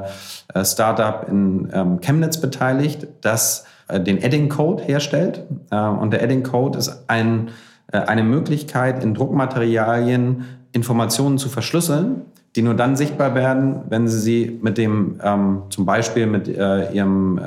äh 0.53 0.65
Startup 0.65 1.27
in 1.27 1.69
ähm, 1.73 2.01
Chemnitz 2.01 2.39
beteiligt, 2.39 3.07
das 3.21 3.65
äh, 3.87 3.99
den 3.99 4.21
Edding 4.21 4.49
Code 4.49 4.83
herstellt. 4.83 5.43
Äh, 5.71 5.77
und 5.77 6.11
der 6.11 6.21
Edding 6.21 6.43
Code 6.43 6.77
ist 6.77 7.05
ein, 7.07 7.49
eine 7.91 8.23
Möglichkeit, 8.23 9.03
in 9.03 9.13
Druckmaterialien 9.13 10.45
Informationen 10.71 11.37
zu 11.37 11.47
verschlüsseln, 11.49 12.23
die 12.55 12.63
nur 12.63 12.73
dann 12.73 12.95
sichtbar 12.95 13.35
werden, 13.35 13.81
wenn 13.89 14.07
Sie 14.07 14.19
sie 14.19 14.59
mit 14.63 14.79
dem, 14.79 15.19
ähm, 15.23 15.63
zum 15.69 15.85
Beispiel 15.85 16.25
mit 16.25 16.47
Ihrem 16.47 17.39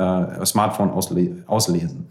Smartphone 0.45 0.91
ausle 0.91 1.43
auslesen. 1.47 2.07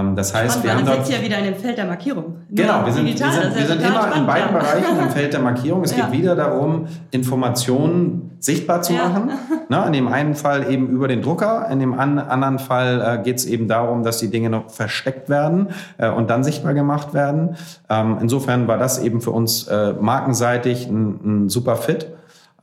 Ähm, 0.00 0.16
das 0.16 0.34
heißt, 0.34 0.58
spannend, 0.58 0.86
wir 0.86 0.92
haben 0.92 0.98
dort, 0.98 1.08
ja 1.10 1.22
wieder 1.22 1.38
in 1.38 1.44
dem 1.44 1.54
Feld 1.56 1.78
der 1.78 1.86
Markierung. 1.86 2.36
Genau, 2.50 2.84
wir 2.84 2.92
sind, 2.92 3.06
digital, 3.06 3.34
wir 3.34 3.42
sind, 3.42 3.58
wir 3.58 3.66
sind 3.66 3.80
immer 3.80 3.92
spannend, 3.92 4.16
in 4.16 4.26
beiden 4.26 4.54
ja. 4.54 4.58
Bereichen 4.58 4.98
im 5.00 5.10
Feld 5.10 5.32
der 5.32 5.40
Markierung. 5.40 5.84
Es 5.84 5.96
ja. 5.96 6.06
geht 6.06 6.20
wieder 6.20 6.36
darum, 6.36 6.86
Informationen 7.10 8.32
sichtbar 8.40 8.82
zu 8.82 8.92
ja. 8.92 9.08
machen. 9.08 9.30
Ne, 9.70 9.82
in 9.86 9.94
dem 9.94 10.08
einen 10.08 10.34
Fall 10.34 10.70
eben 10.70 10.88
über 10.88 11.08
den 11.08 11.22
Drucker, 11.22 11.68
in 11.70 11.80
dem 11.80 11.98
an, 11.98 12.18
anderen 12.18 12.58
Fall 12.58 13.00
äh, 13.00 13.22
geht 13.22 13.38
es 13.38 13.46
eben 13.46 13.66
darum, 13.66 14.02
dass 14.02 14.18
die 14.18 14.28
Dinge 14.28 14.50
noch 14.50 14.68
versteckt 14.68 15.30
werden 15.30 15.68
äh, 15.96 16.10
und 16.10 16.28
dann 16.28 16.44
sichtbar 16.44 16.74
gemacht 16.74 17.14
werden. 17.14 17.56
Ähm, 17.88 18.18
insofern 18.20 18.68
war 18.68 18.76
das 18.76 19.02
eben 19.02 19.22
für 19.22 19.30
uns 19.30 19.66
äh, 19.68 19.94
markenseitig 19.94 20.86
ein, 20.86 21.44
ein 21.44 21.48
super 21.48 21.76
Fit. 21.76 22.08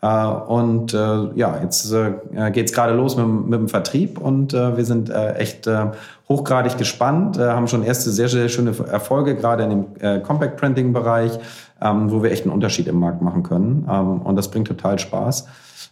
Äh, 0.02 0.08
und 0.08 0.94
äh, 0.94 0.98
ja, 1.36 1.60
jetzt 1.62 1.92
äh, 1.92 2.52
geht 2.52 2.68
es 2.68 2.74
gerade 2.74 2.94
los 2.94 3.16
mit, 3.18 3.28
mit, 3.28 3.60
dem 3.60 3.68
Vertrieb 3.68 4.20
und 4.20 4.54
äh, 4.54 4.76
wir 4.76 4.86
sind 4.86 5.10
äh, 5.10 5.34
echt 5.34 5.68
äh, 5.68 5.88
hochgradig 6.32 6.78
gespannt, 6.78 7.38
äh, 7.38 7.50
haben 7.50 7.68
schon 7.68 7.84
erste 7.84 8.10
sehr, 8.12 8.30
sehr 8.30 8.50
schöne 8.50 8.74
Erfolge, 8.92 9.36
gerade 9.36 9.64
in 9.64 9.70
dem 9.70 9.86
äh, 10.00 10.20
Compact 10.20 10.58
Printing 10.58 10.94
Bereich, 10.94 11.38
ähm, 11.82 12.12
wo 12.12 12.24
wir 12.24 12.32
echt 12.32 12.44
einen 12.44 12.54
Unterschied 12.54 12.88
im 12.88 13.00
Markt 13.00 13.22
machen 13.22 13.44
können. 13.44 13.88
Ähm, 13.90 14.22
und 14.22 14.36
das 14.36 14.50
bringt 14.50 14.68
total 14.68 15.00
Spaß. 15.00 15.48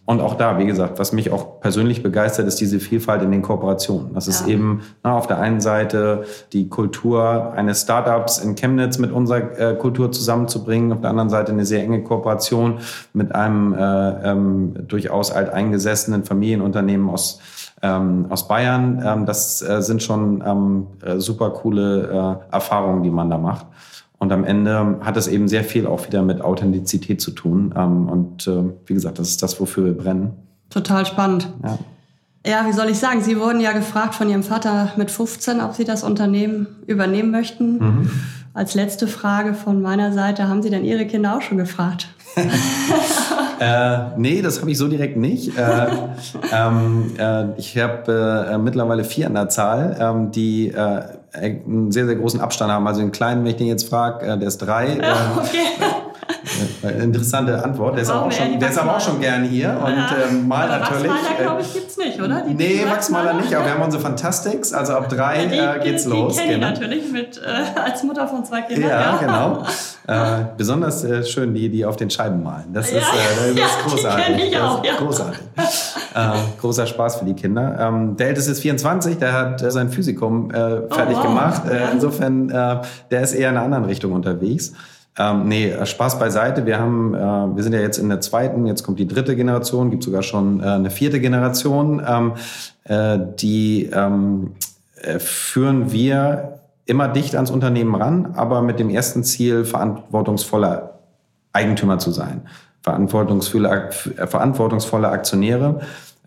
Und 0.06 0.20
auch 0.20 0.34
da, 0.34 0.58
wie 0.58 0.66
gesagt, 0.66 0.98
was 0.98 1.12
mich 1.12 1.30
auch 1.30 1.60
persönlich 1.60 2.02
begeistert, 2.02 2.48
ist 2.48 2.60
diese 2.60 2.80
Vielfalt 2.80 3.22
in 3.22 3.30
den 3.30 3.42
Kooperationen. 3.42 4.12
Das 4.14 4.26
ist 4.26 4.46
eben 4.48 4.80
na, 5.04 5.16
auf 5.16 5.28
der 5.28 5.38
einen 5.38 5.60
Seite 5.60 6.24
die 6.52 6.68
Kultur 6.68 7.52
eines 7.52 7.82
Startups 7.82 8.38
in 8.38 8.56
Chemnitz 8.56 8.98
mit 8.98 9.12
unserer 9.12 9.58
äh, 9.58 9.74
Kultur 9.76 10.10
zusammenzubringen, 10.10 10.92
auf 10.92 11.00
der 11.00 11.10
anderen 11.10 11.30
Seite 11.30 11.52
eine 11.52 11.64
sehr 11.64 11.84
enge 11.84 12.02
Kooperation 12.02 12.78
mit 13.12 13.32
einem 13.34 13.72
äh, 13.74 14.30
ähm, 14.30 14.74
durchaus 14.88 15.30
alteingesessenen 15.30 16.24
Familienunternehmen 16.24 17.08
aus 17.08 17.38
ähm, 17.82 18.26
aus 18.28 18.48
Bayern. 18.48 19.02
Ähm, 19.04 19.26
das 19.26 19.62
äh, 19.62 19.82
sind 19.82 20.02
schon 20.02 20.42
ähm, 20.46 20.86
äh, 21.02 21.18
super 21.18 21.50
coole 21.50 22.40
äh, 22.50 22.54
Erfahrungen, 22.54 23.02
die 23.02 23.10
man 23.10 23.30
da 23.30 23.38
macht. 23.38 23.66
Und 24.18 24.32
am 24.32 24.44
Ende 24.44 24.98
hat 25.00 25.16
es 25.16 25.28
eben 25.28 25.48
sehr 25.48 25.64
viel 25.64 25.86
auch 25.86 26.06
wieder 26.06 26.22
mit 26.22 26.42
Authentizität 26.42 27.20
zu 27.20 27.30
tun. 27.30 27.74
Ähm, 27.76 28.08
und 28.08 28.46
äh, 28.46 28.64
wie 28.86 28.94
gesagt, 28.94 29.18
das 29.18 29.28
ist 29.30 29.42
das, 29.42 29.58
wofür 29.60 29.86
wir 29.86 29.96
brennen. 29.96 30.32
Total 30.68 31.06
spannend. 31.06 31.52
Ja. 31.62 31.78
Ja, 32.46 32.66
wie 32.66 32.72
soll 32.72 32.88
ich 32.88 32.98
sagen? 32.98 33.20
Sie 33.20 33.38
wurden 33.38 33.60
ja 33.60 33.72
gefragt 33.72 34.14
von 34.14 34.30
Ihrem 34.30 34.42
Vater 34.42 34.92
mit 34.96 35.10
15, 35.10 35.60
ob 35.60 35.74
Sie 35.74 35.84
das 35.84 36.02
Unternehmen 36.02 36.66
übernehmen 36.86 37.30
möchten. 37.30 37.78
Mhm. 37.78 38.10
Als 38.52 38.74
letzte 38.74 39.06
Frage 39.06 39.54
von 39.54 39.80
meiner 39.80 40.12
Seite, 40.12 40.48
haben 40.48 40.62
Sie 40.62 40.70
denn 40.70 40.84
Ihre 40.84 41.06
Kinder 41.06 41.36
auch 41.36 41.42
schon 41.42 41.56
gefragt? 41.56 42.08
äh, 43.60 43.98
nee, 44.16 44.42
das 44.42 44.60
habe 44.60 44.72
ich 44.72 44.78
so 44.78 44.88
direkt 44.88 45.16
nicht. 45.16 45.56
Äh, 45.56 45.86
ähm, 46.52 47.12
äh, 47.16 47.58
ich 47.58 47.78
habe 47.78 48.48
äh, 48.50 48.58
mittlerweile 48.58 49.04
vier 49.04 49.28
an 49.28 49.34
der 49.34 49.48
Zahl, 49.48 49.96
ähm, 50.00 50.32
die 50.32 50.68
äh, 50.68 51.02
einen 51.32 51.92
sehr, 51.92 52.06
sehr 52.06 52.16
großen 52.16 52.40
Abstand 52.40 52.72
haben. 52.72 52.86
Also 52.88 53.00
den 53.00 53.12
kleinen, 53.12 53.44
wenn 53.44 53.52
ich 53.52 53.56
den 53.56 53.68
jetzt 53.68 53.88
frage, 53.88 54.26
äh, 54.26 54.36
der 54.36 54.48
ist 54.48 54.58
drei. 54.58 54.98
Ja, 55.00 55.32
okay. 55.38 56.09
Interessante 57.02 57.62
Antwort. 57.62 57.94
Der 57.94 58.02
ist, 58.02 58.10
aber 58.10 58.26
auch, 58.26 58.32
schon, 58.32 58.58
der 58.58 58.70
ist 58.70 58.78
aber 58.78 58.96
auch 58.96 59.00
schon 59.00 59.20
gerne 59.20 59.46
hier 59.46 59.70
und 59.84 59.96
ja. 59.96 60.06
malt 60.46 60.70
aber 60.70 60.80
natürlich. 60.80 61.10
Wachsmaler, 61.10 61.38
äh, 61.38 61.42
glaube 61.42 61.60
ich, 61.62 61.72
gibt 61.72 61.90
es 61.90 61.96
nicht, 61.96 62.20
oder? 62.20 62.44
Die 62.48 62.54
nee, 62.54 62.84
Wachsmaler 62.88 63.34
nicht, 63.34 63.54
aber 63.54 63.64
wir 63.64 63.74
haben 63.74 63.82
unsere 63.82 64.02
Fantastics, 64.02 64.72
also 64.72 64.94
ab 64.94 65.08
drei 65.08 65.44
ja, 65.44 65.74
die, 65.74 65.80
äh, 65.80 65.84
geht's 65.84 66.04
die, 66.04 66.10
los. 66.10 66.36
Die 66.36 66.48
genau. 66.48 66.68
natürlich 66.68 67.10
mit, 67.10 67.38
äh, 67.38 67.80
als 67.80 68.02
Mutter 68.02 68.26
von 68.28 68.44
zwei 68.44 68.62
Kindern. 68.62 68.90
Ja, 68.90 69.00
ja. 69.00 69.16
genau. 69.18 69.62
Äh, 70.10 70.46
besonders 70.56 71.04
äh, 71.04 71.22
schön 71.24 71.54
die, 71.54 71.68
die 71.68 71.84
auf 71.84 71.94
den 71.94 72.10
Scheiben 72.10 72.42
malen. 72.42 72.72
Das 72.72 72.90
ist, 72.90 72.96
äh, 72.96 73.54
das 73.54 73.70
ist 73.70 73.86
großartig. 73.86 74.50
Die 74.50 74.56
auch, 74.56 74.84
ja. 74.84 74.96
großartig. 74.96 75.38
Äh, 75.56 76.30
großer 76.60 76.86
Spaß 76.86 77.16
für 77.16 77.26
die 77.26 77.34
Kinder. 77.34 77.76
Ähm, 77.78 78.16
der 78.16 78.28
Älteste 78.28 78.50
ist 78.50 78.60
24, 78.60 79.18
der 79.18 79.32
hat 79.32 79.62
äh, 79.62 79.70
sein 79.70 79.88
Physikum 79.88 80.50
äh, 80.50 80.88
fertig 80.88 81.16
oh, 81.16 81.18
wow. 81.18 81.22
gemacht. 81.22 81.62
Äh, 81.70 81.92
insofern, 81.92 82.50
äh, 82.50 82.80
der 83.12 83.20
ist 83.20 83.34
eher 83.34 83.50
in 83.50 83.56
einer 83.56 83.64
anderen 83.64 83.84
Richtung 83.84 84.12
unterwegs. 84.12 84.72
Ähm, 85.20 85.48
nee, 85.48 85.74
Spaß 85.84 86.18
beiseite. 86.18 86.64
Wir 86.64 86.78
haben, 86.78 87.14
äh, 87.14 87.18
wir 87.18 87.62
sind 87.62 87.74
ja 87.74 87.80
jetzt 87.80 87.98
in 87.98 88.08
der 88.08 88.22
zweiten, 88.22 88.66
jetzt 88.66 88.84
kommt 88.84 88.98
die 88.98 89.06
dritte 89.06 89.36
Generation, 89.36 89.90
gibt 89.90 90.02
sogar 90.02 90.22
schon 90.22 90.60
äh, 90.60 90.64
eine 90.64 90.88
vierte 90.90 91.20
Generation. 91.20 92.02
Ähm, 92.06 92.32
äh, 92.84 93.18
die 93.38 93.90
ähm, 93.92 94.52
äh, 95.02 95.18
führen 95.18 95.92
wir 95.92 96.60
immer 96.86 97.06
dicht 97.06 97.34
ans 97.34 97.50
Unternehmen 97.50 97.94
ran, 97.94 98.32
aber 98.34 98.62
mit 98.62 98.80
dem 98.80 98.88
ersten 98.88 99.22
Ziel, 99.22 99.66
verantwortungsvoller 99.66 100.98
Eigentümer 101.52 101.98
zu 101.98 102.12
sein, 102.12 102.48
verantwortungsvolle, 102.80 103.90
äh, 104.16 104.26
verantwortungsvolle 104.26 105.10
Aktionäre 105.10 105.80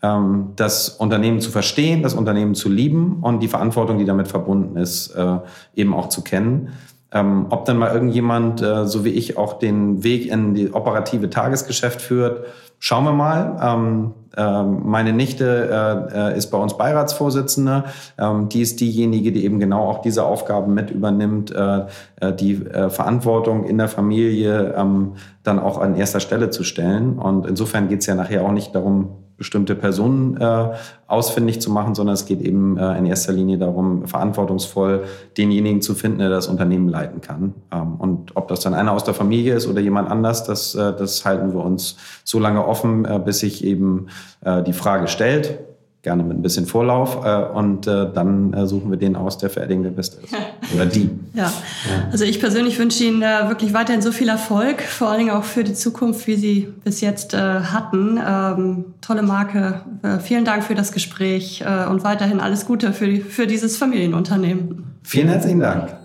ähm, 0.04 0.50
das 0.56 0.90
Unternehmen 0.90 1.42
zu 1.42 1.50
verstehen, 1.50 2.04
das 2.04 2.14
Unternehmen 2.14 2.54
zu 2.54 2.70
lieben 2.70 3.24
und 3.24 3.40
die 3.40 3.48
Verantwortung, 3.48 3.98
die 3.98 4.06
damit 4.06 4.28
verbunden 4.28 4.78
ist, 4.78 5.16
äh, 5.16 5.38
eben 5.76 5.96
auch 5.96 6.10
zu 6.10 6.22
kennen. 6.22 6.70
Ähm, 7.14 7.46
ob 7.52 7.66
dann 7.66 7.78
mal 7.78 7.94
irgendjemand, 7.94 8.62
äh, 8.62 8.86
so 8.88 9.06
wie 9.06 9.10
ich, 9.10 9.38
auch 9.38 9.60
den 9.60 10.04
Weg 10.04 10.32
in 10.32 10.56
die 10.56 10.74
operative 10.74 11.30
Tagesgeschäft 11.30 12.02
führt, 12.02 12.46
schauen 12.80 13.06
wir 13.06 13.14
mal. 13.14 13.58
Ähm, 13.62 14.14
äh, 14.36 14.64
meine 14.64 15.14
Nichte 15.14 15.70
äh, 16.12 16.34
äh, 16.34 16.38
ist 16.38 16.48
bei 16.48 16.58
uns 16.58 16.76
Beiratsvorsitzende. 16.76 17.84
Ähm, 18.18 18.50
die 18.50 18.62
ist 18.62 18.82
diejenige, 18.82 19.32
die 19.32 19.46
eben 19.46 19.60
genau 19.60 19.88
auch 19.88 20.02
diese 20.02 20.26
Aufgaben 20.26 20.74
mit 20.74 20.90
übernimmt, 20.90 21.54
äh, 21.56 21.86
äh, 22.20 22.34
die 22.34 22.56
Verantwortung 22.56 23.66
in 23.66 23.78
der 23.78 23.90
Familie 23.90 24.74
ähm, 24.76 25.14
dann 25.44 25.60
auch 25.60 25.78
an 25.78 25.96
erster 25.96 26.20
Stelle 26.20 26.50
zu 26.50 26.64
stellen. 26.64 27.20
Und 27.20 27.46
insofern 27.46 27.90
geht 27.90 28.00
es 28.02 28.08
ja 28.08 28.16
nachher 28.16 28.44
auch 28.44 28.52
nicht 28.52 28.74
darum, 28.74 29.23
bestimmte 29.44 29.76
Personen 29.76 30.38
äh, 30.38 30.70
ausfindig 31.08 31.60
zu 31.60 31.70
machen, 31.70 31.96
sondern 31.96 32.14
es 32.14 32.26
geht 32.26 32.40
eben 32.40 32.78
äh, 32.78 32.98
in 32.98 33.06
erster 33.06 33.34
Linie 33.34 33.58
darum, 33.58 34.08
verantwortungsvoll 34.08 35.04
denjenigen 35.38 35.82
zu 35.82 35.96
finden, 35.96 36.20
der 36.20 36.30
das 36.30 36.48
Unternehmen 36.48 36.88
leiten 36.88 37.20
kann. 37.20 37.54
Ähm, 37.74 37.96
und 37.98 38.38
ob 38.38 38.48
das 38.48 38.62
dann 38.62 38.74
einer 38.74 38.94
aus 38.94 39.04
der 39.04 39.14
Familie 39.14 39.56
ist 39.56 39.68
oder 39.68 39.82
jemand 39.82 40.10
anders, 40.10 40.46
das, 40.46 40.76
äh, 40.76 40.94
das 40.96 41.26
halten 41.26 41.54
wir 41.54 41.62
uns 41.62 41.98
so 42.24 42.40
lange 42.40 42.66
offen, 42.66 43.04
äh, 43.04 43.20
bis 43.24 43.40
sich 43.40 43.66
eben 43.66 44.08
äh, 44.46 44.64
die 44.64 44.72
Frage 44.72 45.10
stellt 45.10 45.60
gerne 46.04 46.22
mit 46.22 46.38
ein 46.38 46.42
bisschen 46.42 46.66
Vorlauf 46.66 47.26
äh, 47.26 47.58
und 47.58 47.88
äh, 47.88 48.08
dann 48.14 48.54
äh, 48.54 48.68
suchen 48.68 48.92
wir 48.92 48.98
den 48.98 49.16
aus, 49.16 49.38
der 49.38 49.50
für 49.50 49.62
Edding 49.62 49.84
der 49.84 49.92
Beste 49.92 50.22
ist. 50.22 50.34
Oder 50.76 50.86
die. 50.86 51.10
Ja. 51.34 51.44
ja. 51.44 51.52
also 52.12 52.26
ich 52.26 52.42
persönlich 52.42 52.78
wünsche 52.78 53.06
Ihnen 53.06 53.22
äh, 53.22 53.48
wirklich 53.48 53.74
weiterhin 53.74 54.02
so 54.02 54.12
viel 54.12 54.28
Erfolg, 54.28 54.82
vor 54.82 55.08
allen 55.08 55.20
Dingen 55.20 55.32
auch 55.32 55.46
für 55.46 55.64
die 55.64 55.74
Zukunft, 55.74 56.28
wie 56.28 56.36
Sie 56.36 56.68
bis 56.84 57.00
jetzt 57.00 57.34
äh, 57.34 57.38
hatten. 57.38 58.20
Ähm, 58.26 58.86
tolle 59.00 59.22
Marke. 59.22 59.82
Äh, 60.04 60.20
vielen 60.20 60.44
Dank 60.44 60.66
für 60.66 60.76
das 60.76 60.92
Gespräch 60.92 61.64
äh, 61.66 61.90
und 61.90 62.04
weiterhin 62.04 62.42
alles 62.42 62.66
Gute 62.66 62.92
für, 62.92 63.08
die, 63.08 63.22
für 63.22 63.48
dieses 63.48 63.78
Familienunternehmen. 63.78 64.84
Vielen 65.04 65.30
herzlichen 65.30 65.62
Dank. 65.62 65.96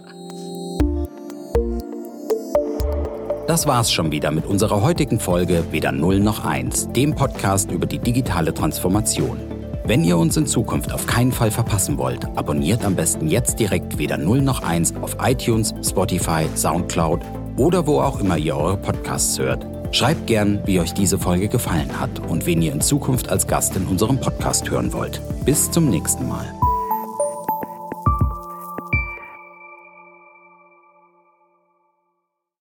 Das 3.49 3.67
war's 3.67 3.91
schon 3.91 4.13
wieder 4.13 4.31
mit 4.31 4.47
unserer 4.47 4.83
heutigen 4.83 5.19
Folge 5.19 5.65
Weder 5.73 5.91
Null 5.91 6.21
noch 6.21 6.45
Eins, 6.45 6.89
dem 6.93 7.17
Podcast 7.17 7.73
über 7.73 7.87
die 7.87 7.99
digitale 7.99 8.55
Transformation. 8.55 9.58
Wenn 9.89 10.05
ihr 10.05 10.19
uns 10.19 10.37
in 10.37 10.47
Zukunft 10.47 10.93
auf 10.93 11.07
keinen 11.07 11.33
Fall 11.33 11.51
verpassen 11.51 11.97
wollt, 11.97 12.27
abonniert 12.37 12.85
am 12.85 12.95
besten 12.95 13.27
jetzt 13.27 13.59
direkt 13.59 13.97
weder 13.97 14.19
0 14.19 14.43
noch 14.43 14.63
1 14.63 14.97
auf 15.01 15.17
iTunes, 15.23 15.73
Spotify, 15.83 16.45
Soundcloud 16.55 17.23
oder 17.57 17.87
wo 17.87 18.03
auch 18.03 18.21
immer 18.21 18.37
ihr 18.37 18.55
eure 18.55 18.77
Podcasts 18.77 19.39
hört. 19.39 19.67
Schreibt 19.91 20.27
gern, 20.27 20.61
wie 20.67 20.79
euch 20.79 20.93
diese 20.93 21.19
Folge 21.19 21.49
gefallen 21.49 21.99
hat 21.99 22.11
und 22.29 22.45
wen 22.45 22.61
ihr 22.61 22.73
in 22.73 22.83
Zukunft 22.83 23.31
als 23.31 23.47
Gast 23.47 23.77
in 23.77 23.87
unserem 23.87 24.21
Podcast 24.21 24.71
hören 24.71 24.93
wollt. 24.93 25.23
Bis 25.47 25.71
zum 25.71 25.89
nächsten 25.89 26.29
Mal. 26.29 26.45